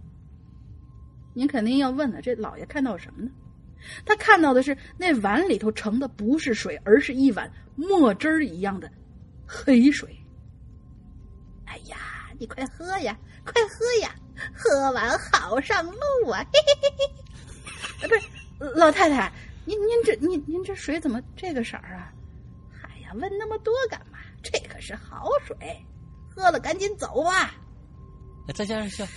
[1.34, 3.32] 您肯定要问了，这老爷看到什么呢？
[4.06, 8.92] 他看到的是那碗里头盛的不是水，而是一碗墨汁儿一样的
[9.46, 10.18] 黑水。
[11.66, 11.98] 哎呀，
[12.38, 14.14] 你快喝呀，快喝呀，
[14.54, 16.44] 喝完好上路啊！
[16.52, 18.08] 嘿嘿嘿嘿。
[18.08, 19.32] 不是，老太太，
[19.64, 22.12] 您您这您您这水怎么这个色儿啊？
[23.16, 24.18] 问那么多干嘛？
[24.44, 25.56] 这可是好水，
[26.30, 27.56] 喝了赶紧走吧。
[28.48, 29.12] 哎再加上笑，嘿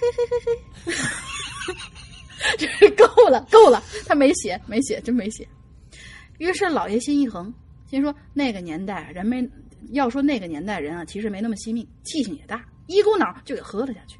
[0.00, 1.74] 嘿嘿嘿嘿
[2.58, 5.48] 这是够了，够了，他没写，没写，真没写。
[6.38, 7.52] 于是老爷心一横，
[7.86, 9.48] 心说那个年代人没，
[9.90, 14.18] 要说那个年代人啊，其实没那么惜命，气性也大，一股脑就给喝了下去。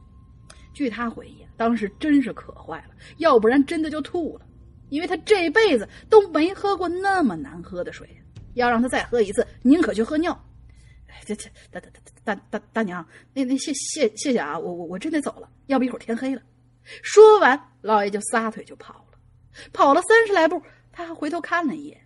[0.73, 4.47] 据他回忆，当时真是渴坏了，要不然真的就吐了，
[4.93, 8.07] 因为他这辈子都没喝过那么难喝的水，
[8.53, 10.39] 要让他再喝一次，宁可去喝尿。
[11.25, 11.89] 这这大大
[12.25, 16.43] 大大大大娘，那那谢谢谢谢啊，我我我真得走了，要不一会儿天黑了。
[16.85, 19.19] 说完，老爷就撒腿就跑了。
[19.73, 20.61] 跑了三十来步，
[20.93, 21.99] 他还回头看了一眼，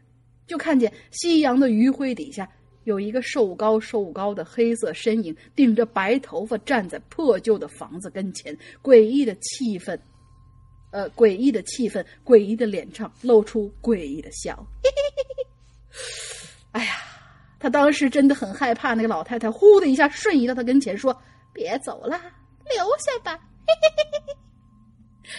[0.46, 2.48] 就看见夕阳的余晖底下
[2.84, 9.98] 有一个瘦高瘦高的黑色身影，顶着白头发站在破旧的房子跟前，诡异的气氛，
[10.96, 14.66] 呃，诡异的气氛，诡异的脸上露出诡异的笑。
[16.72, 16.94] 哎呀，
[17.58, 21.14] 他当时真的很害怕，那个老太太呼的一下瞬移到他跟前，说
[21.52, 22.18] ：“别走了，
[22.70, 23.38] 留下吧。”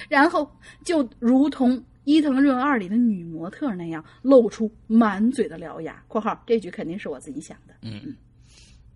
[0.07, 0.47] 然后
[0.85, 6.03] 就如同伊藤润二里的女模特那样，露出满嘴的獠牙。
[6.07, 7.73] （括号这句肯定是我自己想的。
[7.81, 8.15] 嗯，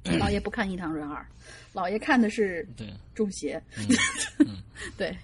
[0.03, 1.25] 嗯老爷不看伊藤润二，
[1.73, 3.59] 老爷看的是对，中邪。
[4.39, 4.57] 嗯
[4.95, 5.17] 对，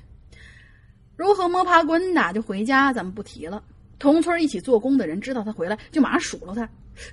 [1.18, 3.62] 如何摸爬滚打就回家，咱们不提了。
[4.00, 6.62] 同村一起做工的人知道他回来，就马上数落他，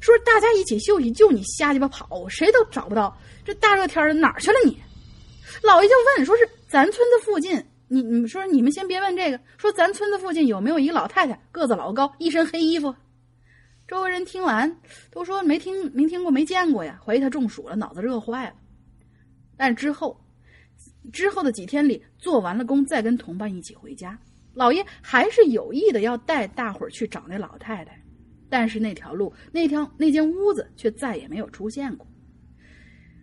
[0.01, 3.17] 说大家一起休息，就你瞎鸡巴跑，谁都找不到。
[3.43, 4.79] 这大热天的哪儿去了你？
[5.63, 7.57] 老爷就问，说是咱村子附近，
[7.89, 12.95] 你你们说你们先别问这个，说咱村子附近有没有一个老太太，个子老高，一身黑衣服？
[13.89, 14.79] 周围人听完
[15.11, 18.55] 都说没听没听过没见过呀，怀疑他中暑了，脑子热坏了。
[19.57, 20.21] 但之后
[21.13, 24.19] 之后的几天里，做完了工再跟同伴一起回家，
[24.53, 28.01] 老爷还是有意的要带大伙儿去找那老太太，
[28.49, 32.07] 但是那条路、那条那间屋子却再也没有出现过。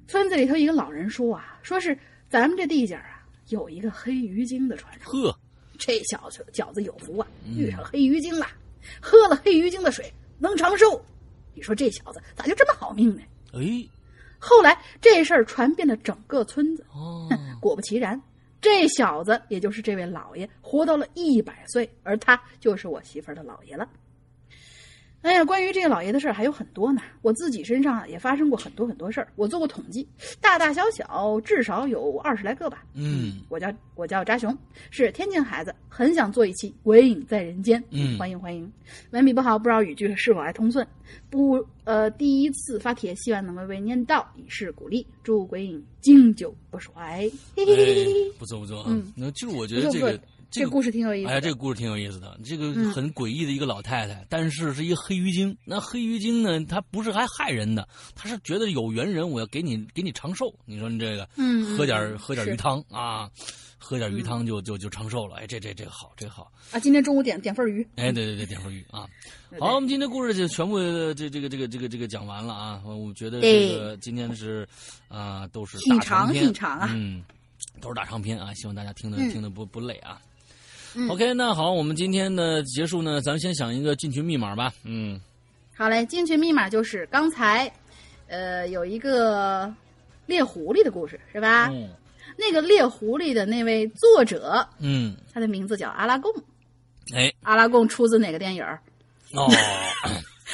[0.07, 1.97] 村子里头一个老人说啊，说是
[2.29, 5.39] 咱们这地界儿啊有一个黑鱼精的传说，呵，
[5.77, 8.47] 这小子饺子有福啊，遇上黑鱼精了，
[9.01, 11.03] 喝了黑鱼精的水能长寿。
[11.53, 13.21] 你说这小子咋就这么好命呢？
[13.53, 13.87] 哎，
[14.43, 17.29] 后来这事儿传遍了整个村子，哦，
[17.61, 18.19] 果不其然，
[18.59, 23.87] 这小子也就是这位老爷活到了一百岁，而他就是我媳妇儿的姥爷了。
[25.21, 27.01] 哎呀，关于这个老爷的事儿还有很多呢。
[27.21, 30.07] 我自己身上啊也发生过很多很多事儿，我做过统计，
[30.41, 32.83] 大大小小至少有二十来个吧。
[32.95, 34.57] 嗯我叫我叫扎熊，
[34.89, 37.79] 是天津孩子，很想做一期《鬼影在人间》。
[37.91, 38.71] 嗯欢迎欢迎。
[39.11, 40.85] 文笔不好，不知道语句是否还通顺。
[41.29, 45.05] 不，呃，第一次发帖，希望能为为念到，以示鼓励。
[45.23, 47.29] 祝鬼影经久不衰。
[47.55, 49.13] 嘿嘿嘿嘿不错不错啊嗯。
[49.15, 50.19] 那就是我觉得这个
[50.51, 51.29] 这个故事挺有意思的。
[51.31, 52.37] 哎呀，这个故事挺有意思的。
[52.43, 55.57] 这个嗯很诡异的一个老太太，但是是一个黑鱼精。
[55.63, 60.53] 那黑鱼精呢，她不是还害人的，她是觉得有缘人，我要给你给你长寿。
[60.65, 63.31] 你说你这个，嗯喝点喝点鱼汤啊，
[63.77, 65.37] 喝点鱼汤就就就长寿了。
[65.37, 66.51] 哎，这这这个好，这个好。
[66.71, 67.81] 啊，今天中午点点份鱼。
[67.95, 69.07] 哎，对对对，点份鱼啊。
[69.57, 70.77] 好，我们今天故事就全部
[71.13, 72.81] 这这个这个这个这个讲完了啊。
[72.85, 74.67] 我觉得这个今天是
[75.07, 77.23] 啊、都是挺大长挺长啊嗯，
[77.79, 80.21] 都是大长篇啊，希望大家听的、嗯听的不不累啊。
[80.95, 84.73] 嗯 OK，那好，我们今天呢结束呢，咱们先想一个进群密码吧。
[84.83, 85.19] 嗯，
[85.75, 87.71] 好嘞，进群密码就是刚才，
[88.27, 89.73] 呃，有一个
[90.25, 91.69] 猎狐狸的故事，是吧？
[91.71, 91.89] 嗯
[92.37, 96.31] 那个猎狐狸的那位作者，嗯，他的名字叫阿拉贡。
[97.13, 98.79] 哎阿拉贡出自哪个电影儿？
[99.33, 99.47] 哦，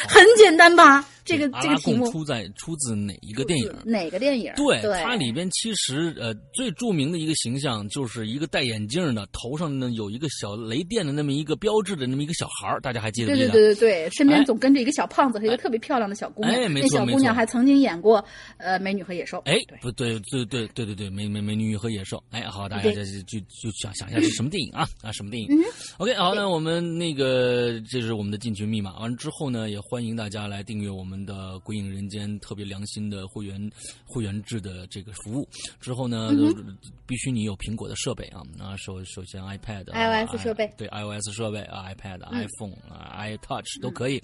[0.08, 1.06] 很简单吧？
[1.28, 3.72] 这个这个题目出在出自哪一个电影？
[3.86, 4.52] 哪个电影？
[4.56, 13.38] 对，对，它里边其实呃最著名的一个形象就是一个戴眼镜的，头上呢有一个小雷电的那么一个标志的那么一个小孩儿，大家还记得吗？
[13.38, 16.56] 对对对对对，身边哎总跟着一个小胖子和一个特别漂亮的小姑娘。
[16.56, 18.24] 哎没那小姑娘还曾经演过
[18.58, 19.38] 呃《美女和野兽》。
[19.44, 22.24] 哎，不对，对对对对对，美美美女和野兽。
[22.32, 25.64] 哎，好，大家对这就就想想一下是什么电影啊啊，什么电影嗯
[25.98, 28.98] ？OK，好，那我们那个这是我们的进群密码。
[29.00, 33.72] 完了之后呢，也欢迎大家来订阅我们的《鬼影人间》特别良心的会员
[34.06, 35.48] 会员制的这个服务。
[35.80, 44.22] 之后呢，嗯必须你有苹果的设备啊啊，首首先 iPad、啊 iOS 设备嗯对 iOS 设备啊，iPad、iPhone 啊，iTouch 都可以。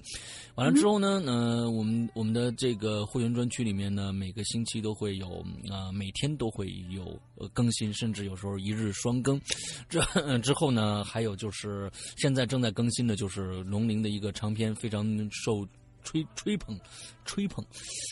[0.54, 5.28] 完了之后呢，呃，我们我们的这个会员专区里面呢，每个星期都会有
[5.70, 9.40] 啊、呃每天都会有呃更新，甚至有时候一日双更。
[9.88, 15.66] 这、呃之后呢，还有就是现在正在更新的就是龙鳞的一个长篇，非常受。
[16.04, 16.78] 吹吹捧，
[17.24, 17.64] 吹捧，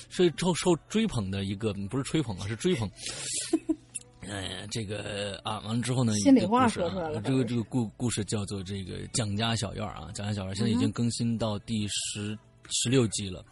[0.08, 2.90] 是受受追捧的一个不是吹捧啊，是追捧。
[4.22, 12.38] 呃，这个啊，完了之后呢，心里话说出来了啊这个这个故故事叫做这个蒋家小院儿啊，蒋家小院儿现在已经更新到第十
[12.70, 13.44] 十六集了。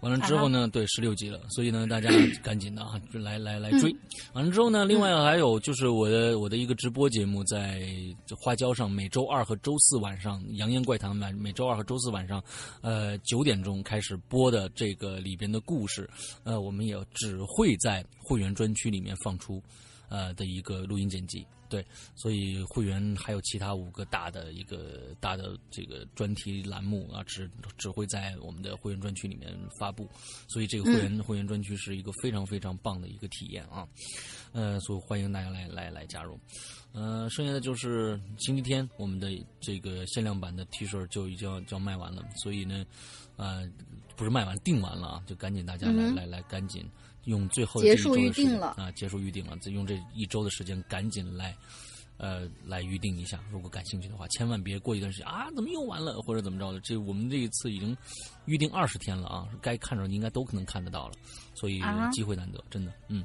[0.00, 2.08] 完了之后呢，对，十六集了，所以呢， 大家
[2.42, 3.94] 赶紧的啊，来来来追。
[4.32, 7.82] 完了之后呢，另外还有就是我的我的一个直播节目在
[8.40, 12.42] 花椒上，每周二和周四晚上《扬言怪谈》每每周二和周四晚上，
[12.80, 16.08] 呃九点钟开始播的这个里边的故事，
[16.44, 19.62] 呃，我们也只会在会员专区里面放出。
[20.08, 30.08] 呃的一个录音剪辑，对，所以会员还有其他五个大的一个大的这个专题栏目啊，只只会在我们的会员专区里面发布，
[30.48, 33.86] 所以这个会员、会员专区是一个非常非常棒的一个体验啊，
[34.52, 36.38] 呃，所以欢迎大家来来来加入，
[36.92, 39.30] 呃，剩下的就是星期天我们的
[39.60, 42.84] 这个限量版的 T 恤就已经要就要卖完了，所以呢，
[43.36, 43.70] 呃，
[44.16, 46.88] 不是卖完定完了啊，就赶紧大家来、嗯来来赶紧。
[47.28, 51.54] 用最后结束这一周的时间预定了啊，结束预定了，再用这一周的时间赶紧来，
[52.16, 53.38] 呃，来预定一下。
[53.52, 56.80] 如果感兴趣的话，千万别过一段时间啊，怎么又完了，或者怎么着的。
[56.80, 57.96] 这我们这一次已经
[58.46, 61.14] 预定二十天了啊，该看着应该都可能看得到了，
[61.54, 63.22] 所以啊机会难得，真的，嗯。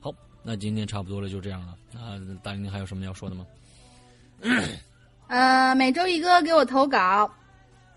[0.00, 0.14] 好，
[0.44, 2.20] 那今天差不多了，就这样了啊。
[2.42, 3.46] 大玲玲还有什么要说的吗？
[5.26, 7.28] 呃，每周一个给我投稿，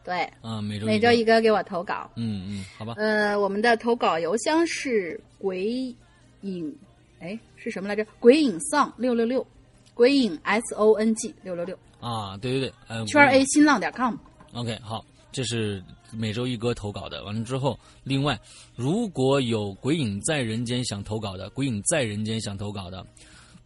[0.03, 2.09] 对，啊，每周每周一个给我投稿。
[2.15, 5.95] 嗯嗯，好吧，呃，我们的投稿邮箱是鬼
[6.41, 6.75] 影，
[7.19, 8.05] 哎，是什么来着？
[8.19, 9.45] 鬼影丧六六六，
[9.93, 14.15] 鬼影 S O N G 六六六，啊，对对对，呃，圈 A 新浪点 com。
[14.53, 17.23] OK，好，这是每周一哥投稿的。
[17.23, 18.39] 完了之后，另外
[18.75, 23.05] 如果有鬼影在人间想投稿的，鬼影在人间想投稿的，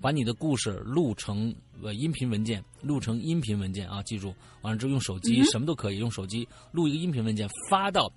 [0.06, 1.52] 把你的故事录成
[1.82, 8.08] 呃音频文件，录成音频文件啊，记住，完了之后用手机、什么都可以，用手机录一个音频文件发到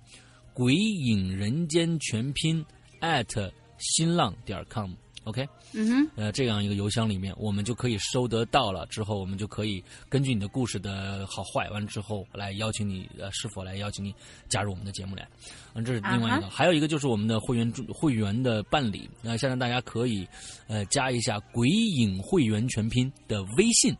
[0.53, 2.63] 鬼影人间全拼
[3.01, 4.91] at 新浪点 com。
[5.25, 8.85] OK，嗯哼，呃，这样一个邮箱里面，我们就可以收得到了。
[8.87, 14.15] 之后，我们就可以根据你的故事的好坏，完了之后来邀请你，呃，是否来邀请你
[14.47, 15.27] 加入我们的节目来。
[15.73, 19.09] 嗯，这是另外一个，啊还有一个就是我们的会员会员的办理。
[19.21, 20.27] 那、现在大家可以，
[20.67, 23.95] 呃，加一下“鬼影会员全拼”的微信。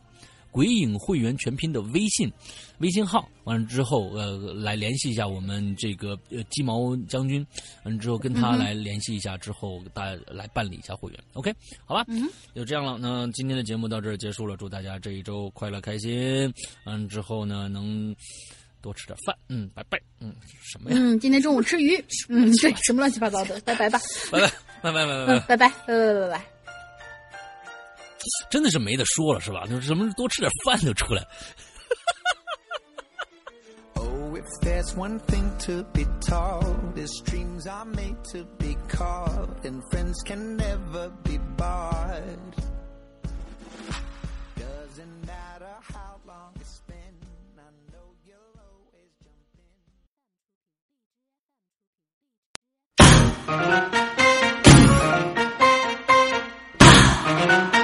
[0.50, 2.30] 鬼影会员全拼的微信
[2.78, 7.46] 微信号，完了之后，呃，来联系一下我们这个呃鸡毛将军，
[7.84, 11.54] 完了之后跟他来联系一下，之后大家来办理一下会员，OK，
[11.84, 12.98] 好吧，嗯，就这样了。
[12.98, 16.52] 那今天的节目到这儿结束了，祝大家这一周快乐开心，
[16.84, 18.14] 完了之后呢，能
[18.80, 20.96] 多吃点饭，嗯，拜拜，嗯，什么呀？
[20.98, 21.96] 嗯，今天中午吃鱼，
[22.28, 24.00] 嗯，对，什么乱七八糟的，拜拜吧，
[24.30, 24.50] 拜拜，
[24.82, 26.49] 拜拜，拜拜，拜拜， 拜拜，拜拜。
[28.50, 29.66] 真的是没得说了，是吧？
[29.66, 31.26] 就是什么多吃点饭就出来。
[33.94, 39.82] Oh, if there's one thing to be taught, is dreams are made to be caught, and
[39.90, 42.54] friends can never be bought.
[44.56, 47.16] Doesn't matter how long it's been,
[47.58, 49.44] I know you'll always jump
[57.74, 57.79] in.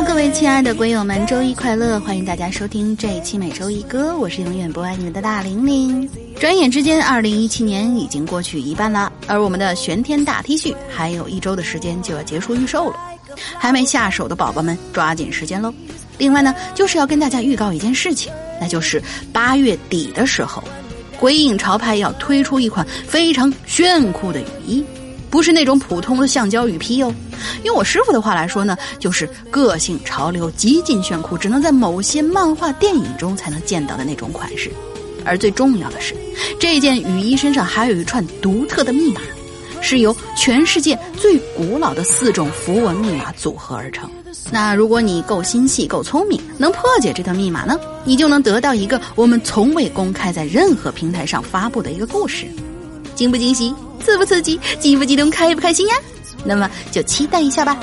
[0.00, 1.98] 各位亲爱的鬼友们，周一快乐！
[2.00, 6.08] 欢迎大家收听这一期每周一歌，我是永远不爱你们的大玲玲。
[6.38, 12.96] 转眼之间，二零一七年已经过去一半了，而我们的玄天大 T 恤还有一周的时间就要结束预售了，
[13.58, 15.72] 还没下手的宝宝们抓紧时间喽！
[16.18, 19.02] 另外呢，就是要跟大家预告一件事情，那就是
[19.32, 20.62] 八月底的时候，
[21.18, 24.84] 鬼影潮牌要推出一款非常炫酷的雨衣，
[25.32, 27.12] 不是那种普通的橡胶雨披哦。
[27.64, 34.70] 用我师傅的话来说呢，就是个性潮流、极尽炫酷，只能在某些漫画电影中才能见到的那种款式。
[35.24, 36.14] 而最重要的是，
[36.60, 39.22] 这件雨衣身上还有一串独特的密码，
[39.80, 44.10] 是由全世界最古老的四种符文密码组合而成。
[44.50, 52.46] 那如果你够心细、够聪明，能破解这套密码呢，你就能得到一个我们从未公开在任何平台上发布的一个故事。
[53.14, 53.72] 惊不惊喜？
[54.02, 54.60] 刺不刺激？
[54.78, 55.30] 激不激动？
[55.30, 55.94] 开不开心呀？
[56.44, 57.78] 那么就期待一下吧。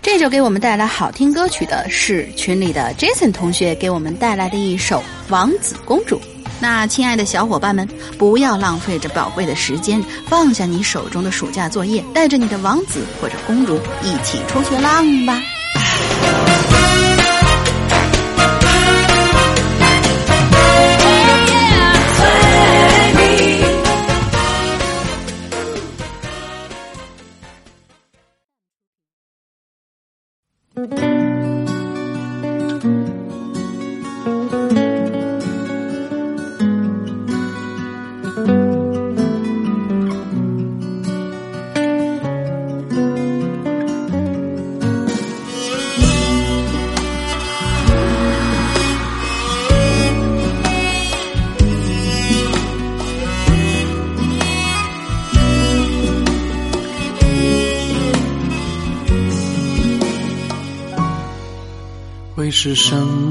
[0.00, 6.16] 这首给我们带来好听歌曲的是群里的 Jason 同学给我们带来的一首《王子公主》。
[6.60, 7.86] 那亲爱的小伙伴们，
[8.16, 15.40] 不要浪费这宝贵的时间，放下你手中的暑假作业，带着你的王子或者公主一起出去浪吧。
[30.86, 31.17] 会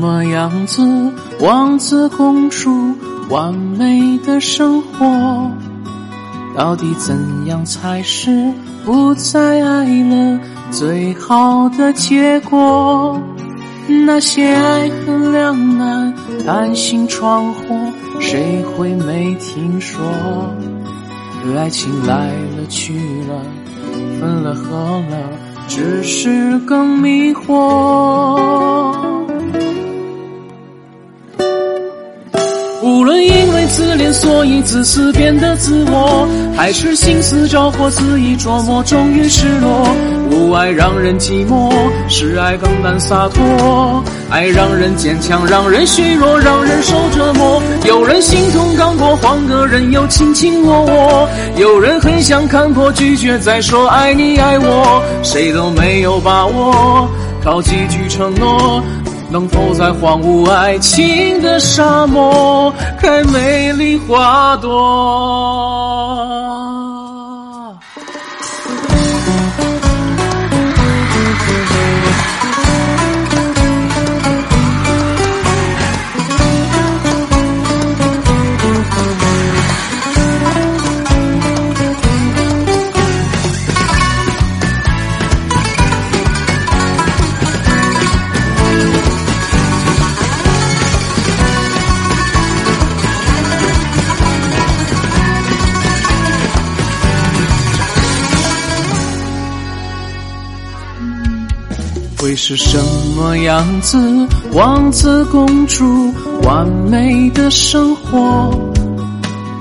[0.07, 1.11] 么样子？
[1.41, 2.95] 王子公主
[3.29, 5.51] 完美的生活，
[6.55, 8.53] 到底怎样才是
[8.85, 10.39] 不再爱了
[10.71, 13.21] 最好的结果？
[14.05, 16.13] 那些爱恨两难、
[16.45, 17.75] 担心闯祸，
[18.21, 20.01] 谁会没听说？
[21.57, 22.93] 爱情来了去
[23.27, 23.41] 了，
[24.19, 25.17] 分了合了，
[25.67, 29.16] 只是更迷惑。
[33.97, 39.87] 恋所以自私变得自我，还是心思着火肆意琢磨终于失落。
[40.29, 41.73] 无爱让人寂寞，
[42.07, 44.03] 是爱更难洒脱。
[44.29, 47.61] 爱让人坚强，让人虚弱，让人受折磨。
[47.85, 51.29] 有人心痛刚过，换个人又卿卿我我。
[51.57, 57.09] 有人很想看破，拒绝再说爱你爱我，谁都没有把握，
[57.43, 58.83] 靠几句承诺。
[59.29, 65.86] 能否在荒芜爱情的沙漠开美丽花朵？
[103.57, 103.97] 样子？
[104.53, 106.13] 王子公主
[106.43, 108.53] 完美的生活，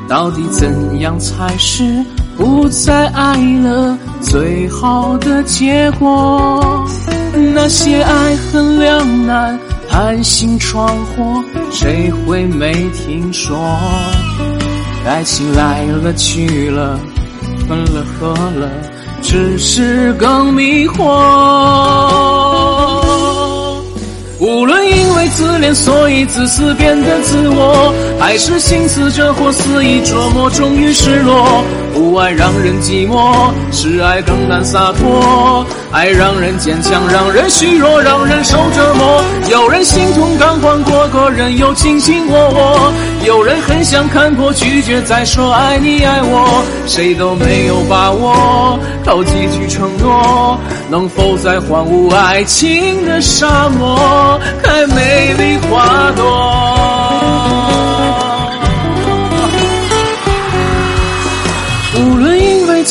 [0.06, 2.04] 到底怎样才是
[2.36, 6.86] 不再爱了最好的结果？
[7.54, 9.58] 那些爱恨两难、
[9.88, 13.56] 贪心闯祸，谁会没听说？
[15.06, 17.00] 爱情来了去了，
[17.66, 18.68] 分了合了，
[19.22, 22.35] 只是更迷惑。
[24.46, 31.64] 无论因为自恋所以自私变得自我，还是心思着火肆意琢磨终于失落。
[31.94, 35.64] 不爱让人寂寞，是爱更难洒脱。
[35.90, 39.24] 爱让人坚强，让人虚弱，让人受折磨。
[39.48, 42.92] 有人心痛刚换过个人又卿卿我我，
[43.24, 50.58] 有人很想看破拒绝再说爱你爱我，谁都没有把握，靠几句承诺，
[50.90, 57.05] 能否在荒芜爱情的沙漠开美丽花朵？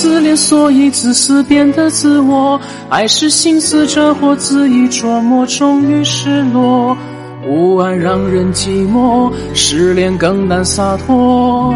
[0.05, 6.95] 自恋所以自私变得自我，爱是心思着火恣意琢磨终于失落。
[7.49, 11.73] 无爱让人寂寞，失恋更难洒脱。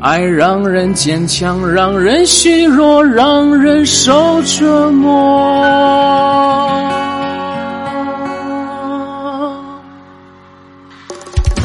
[0.00, 5.64] 爱让人坚强，让人虚弱，让人受折磨。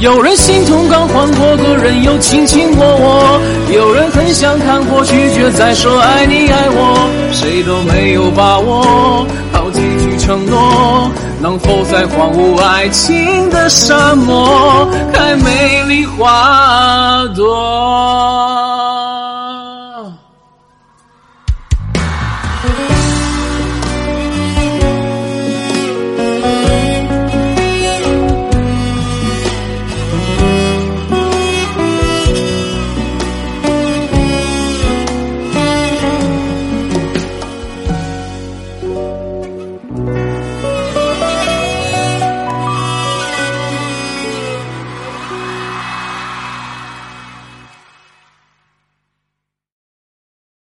[0.02, 7.08] 有人心痛刚换过个人，又卿卿我我；有人很想看破，拒绝再说爱你爱我。
[7.32, 18.71] 谁都没有把握，好几句承诺，能否在荒芜爱情的沙漠开美丽花朵？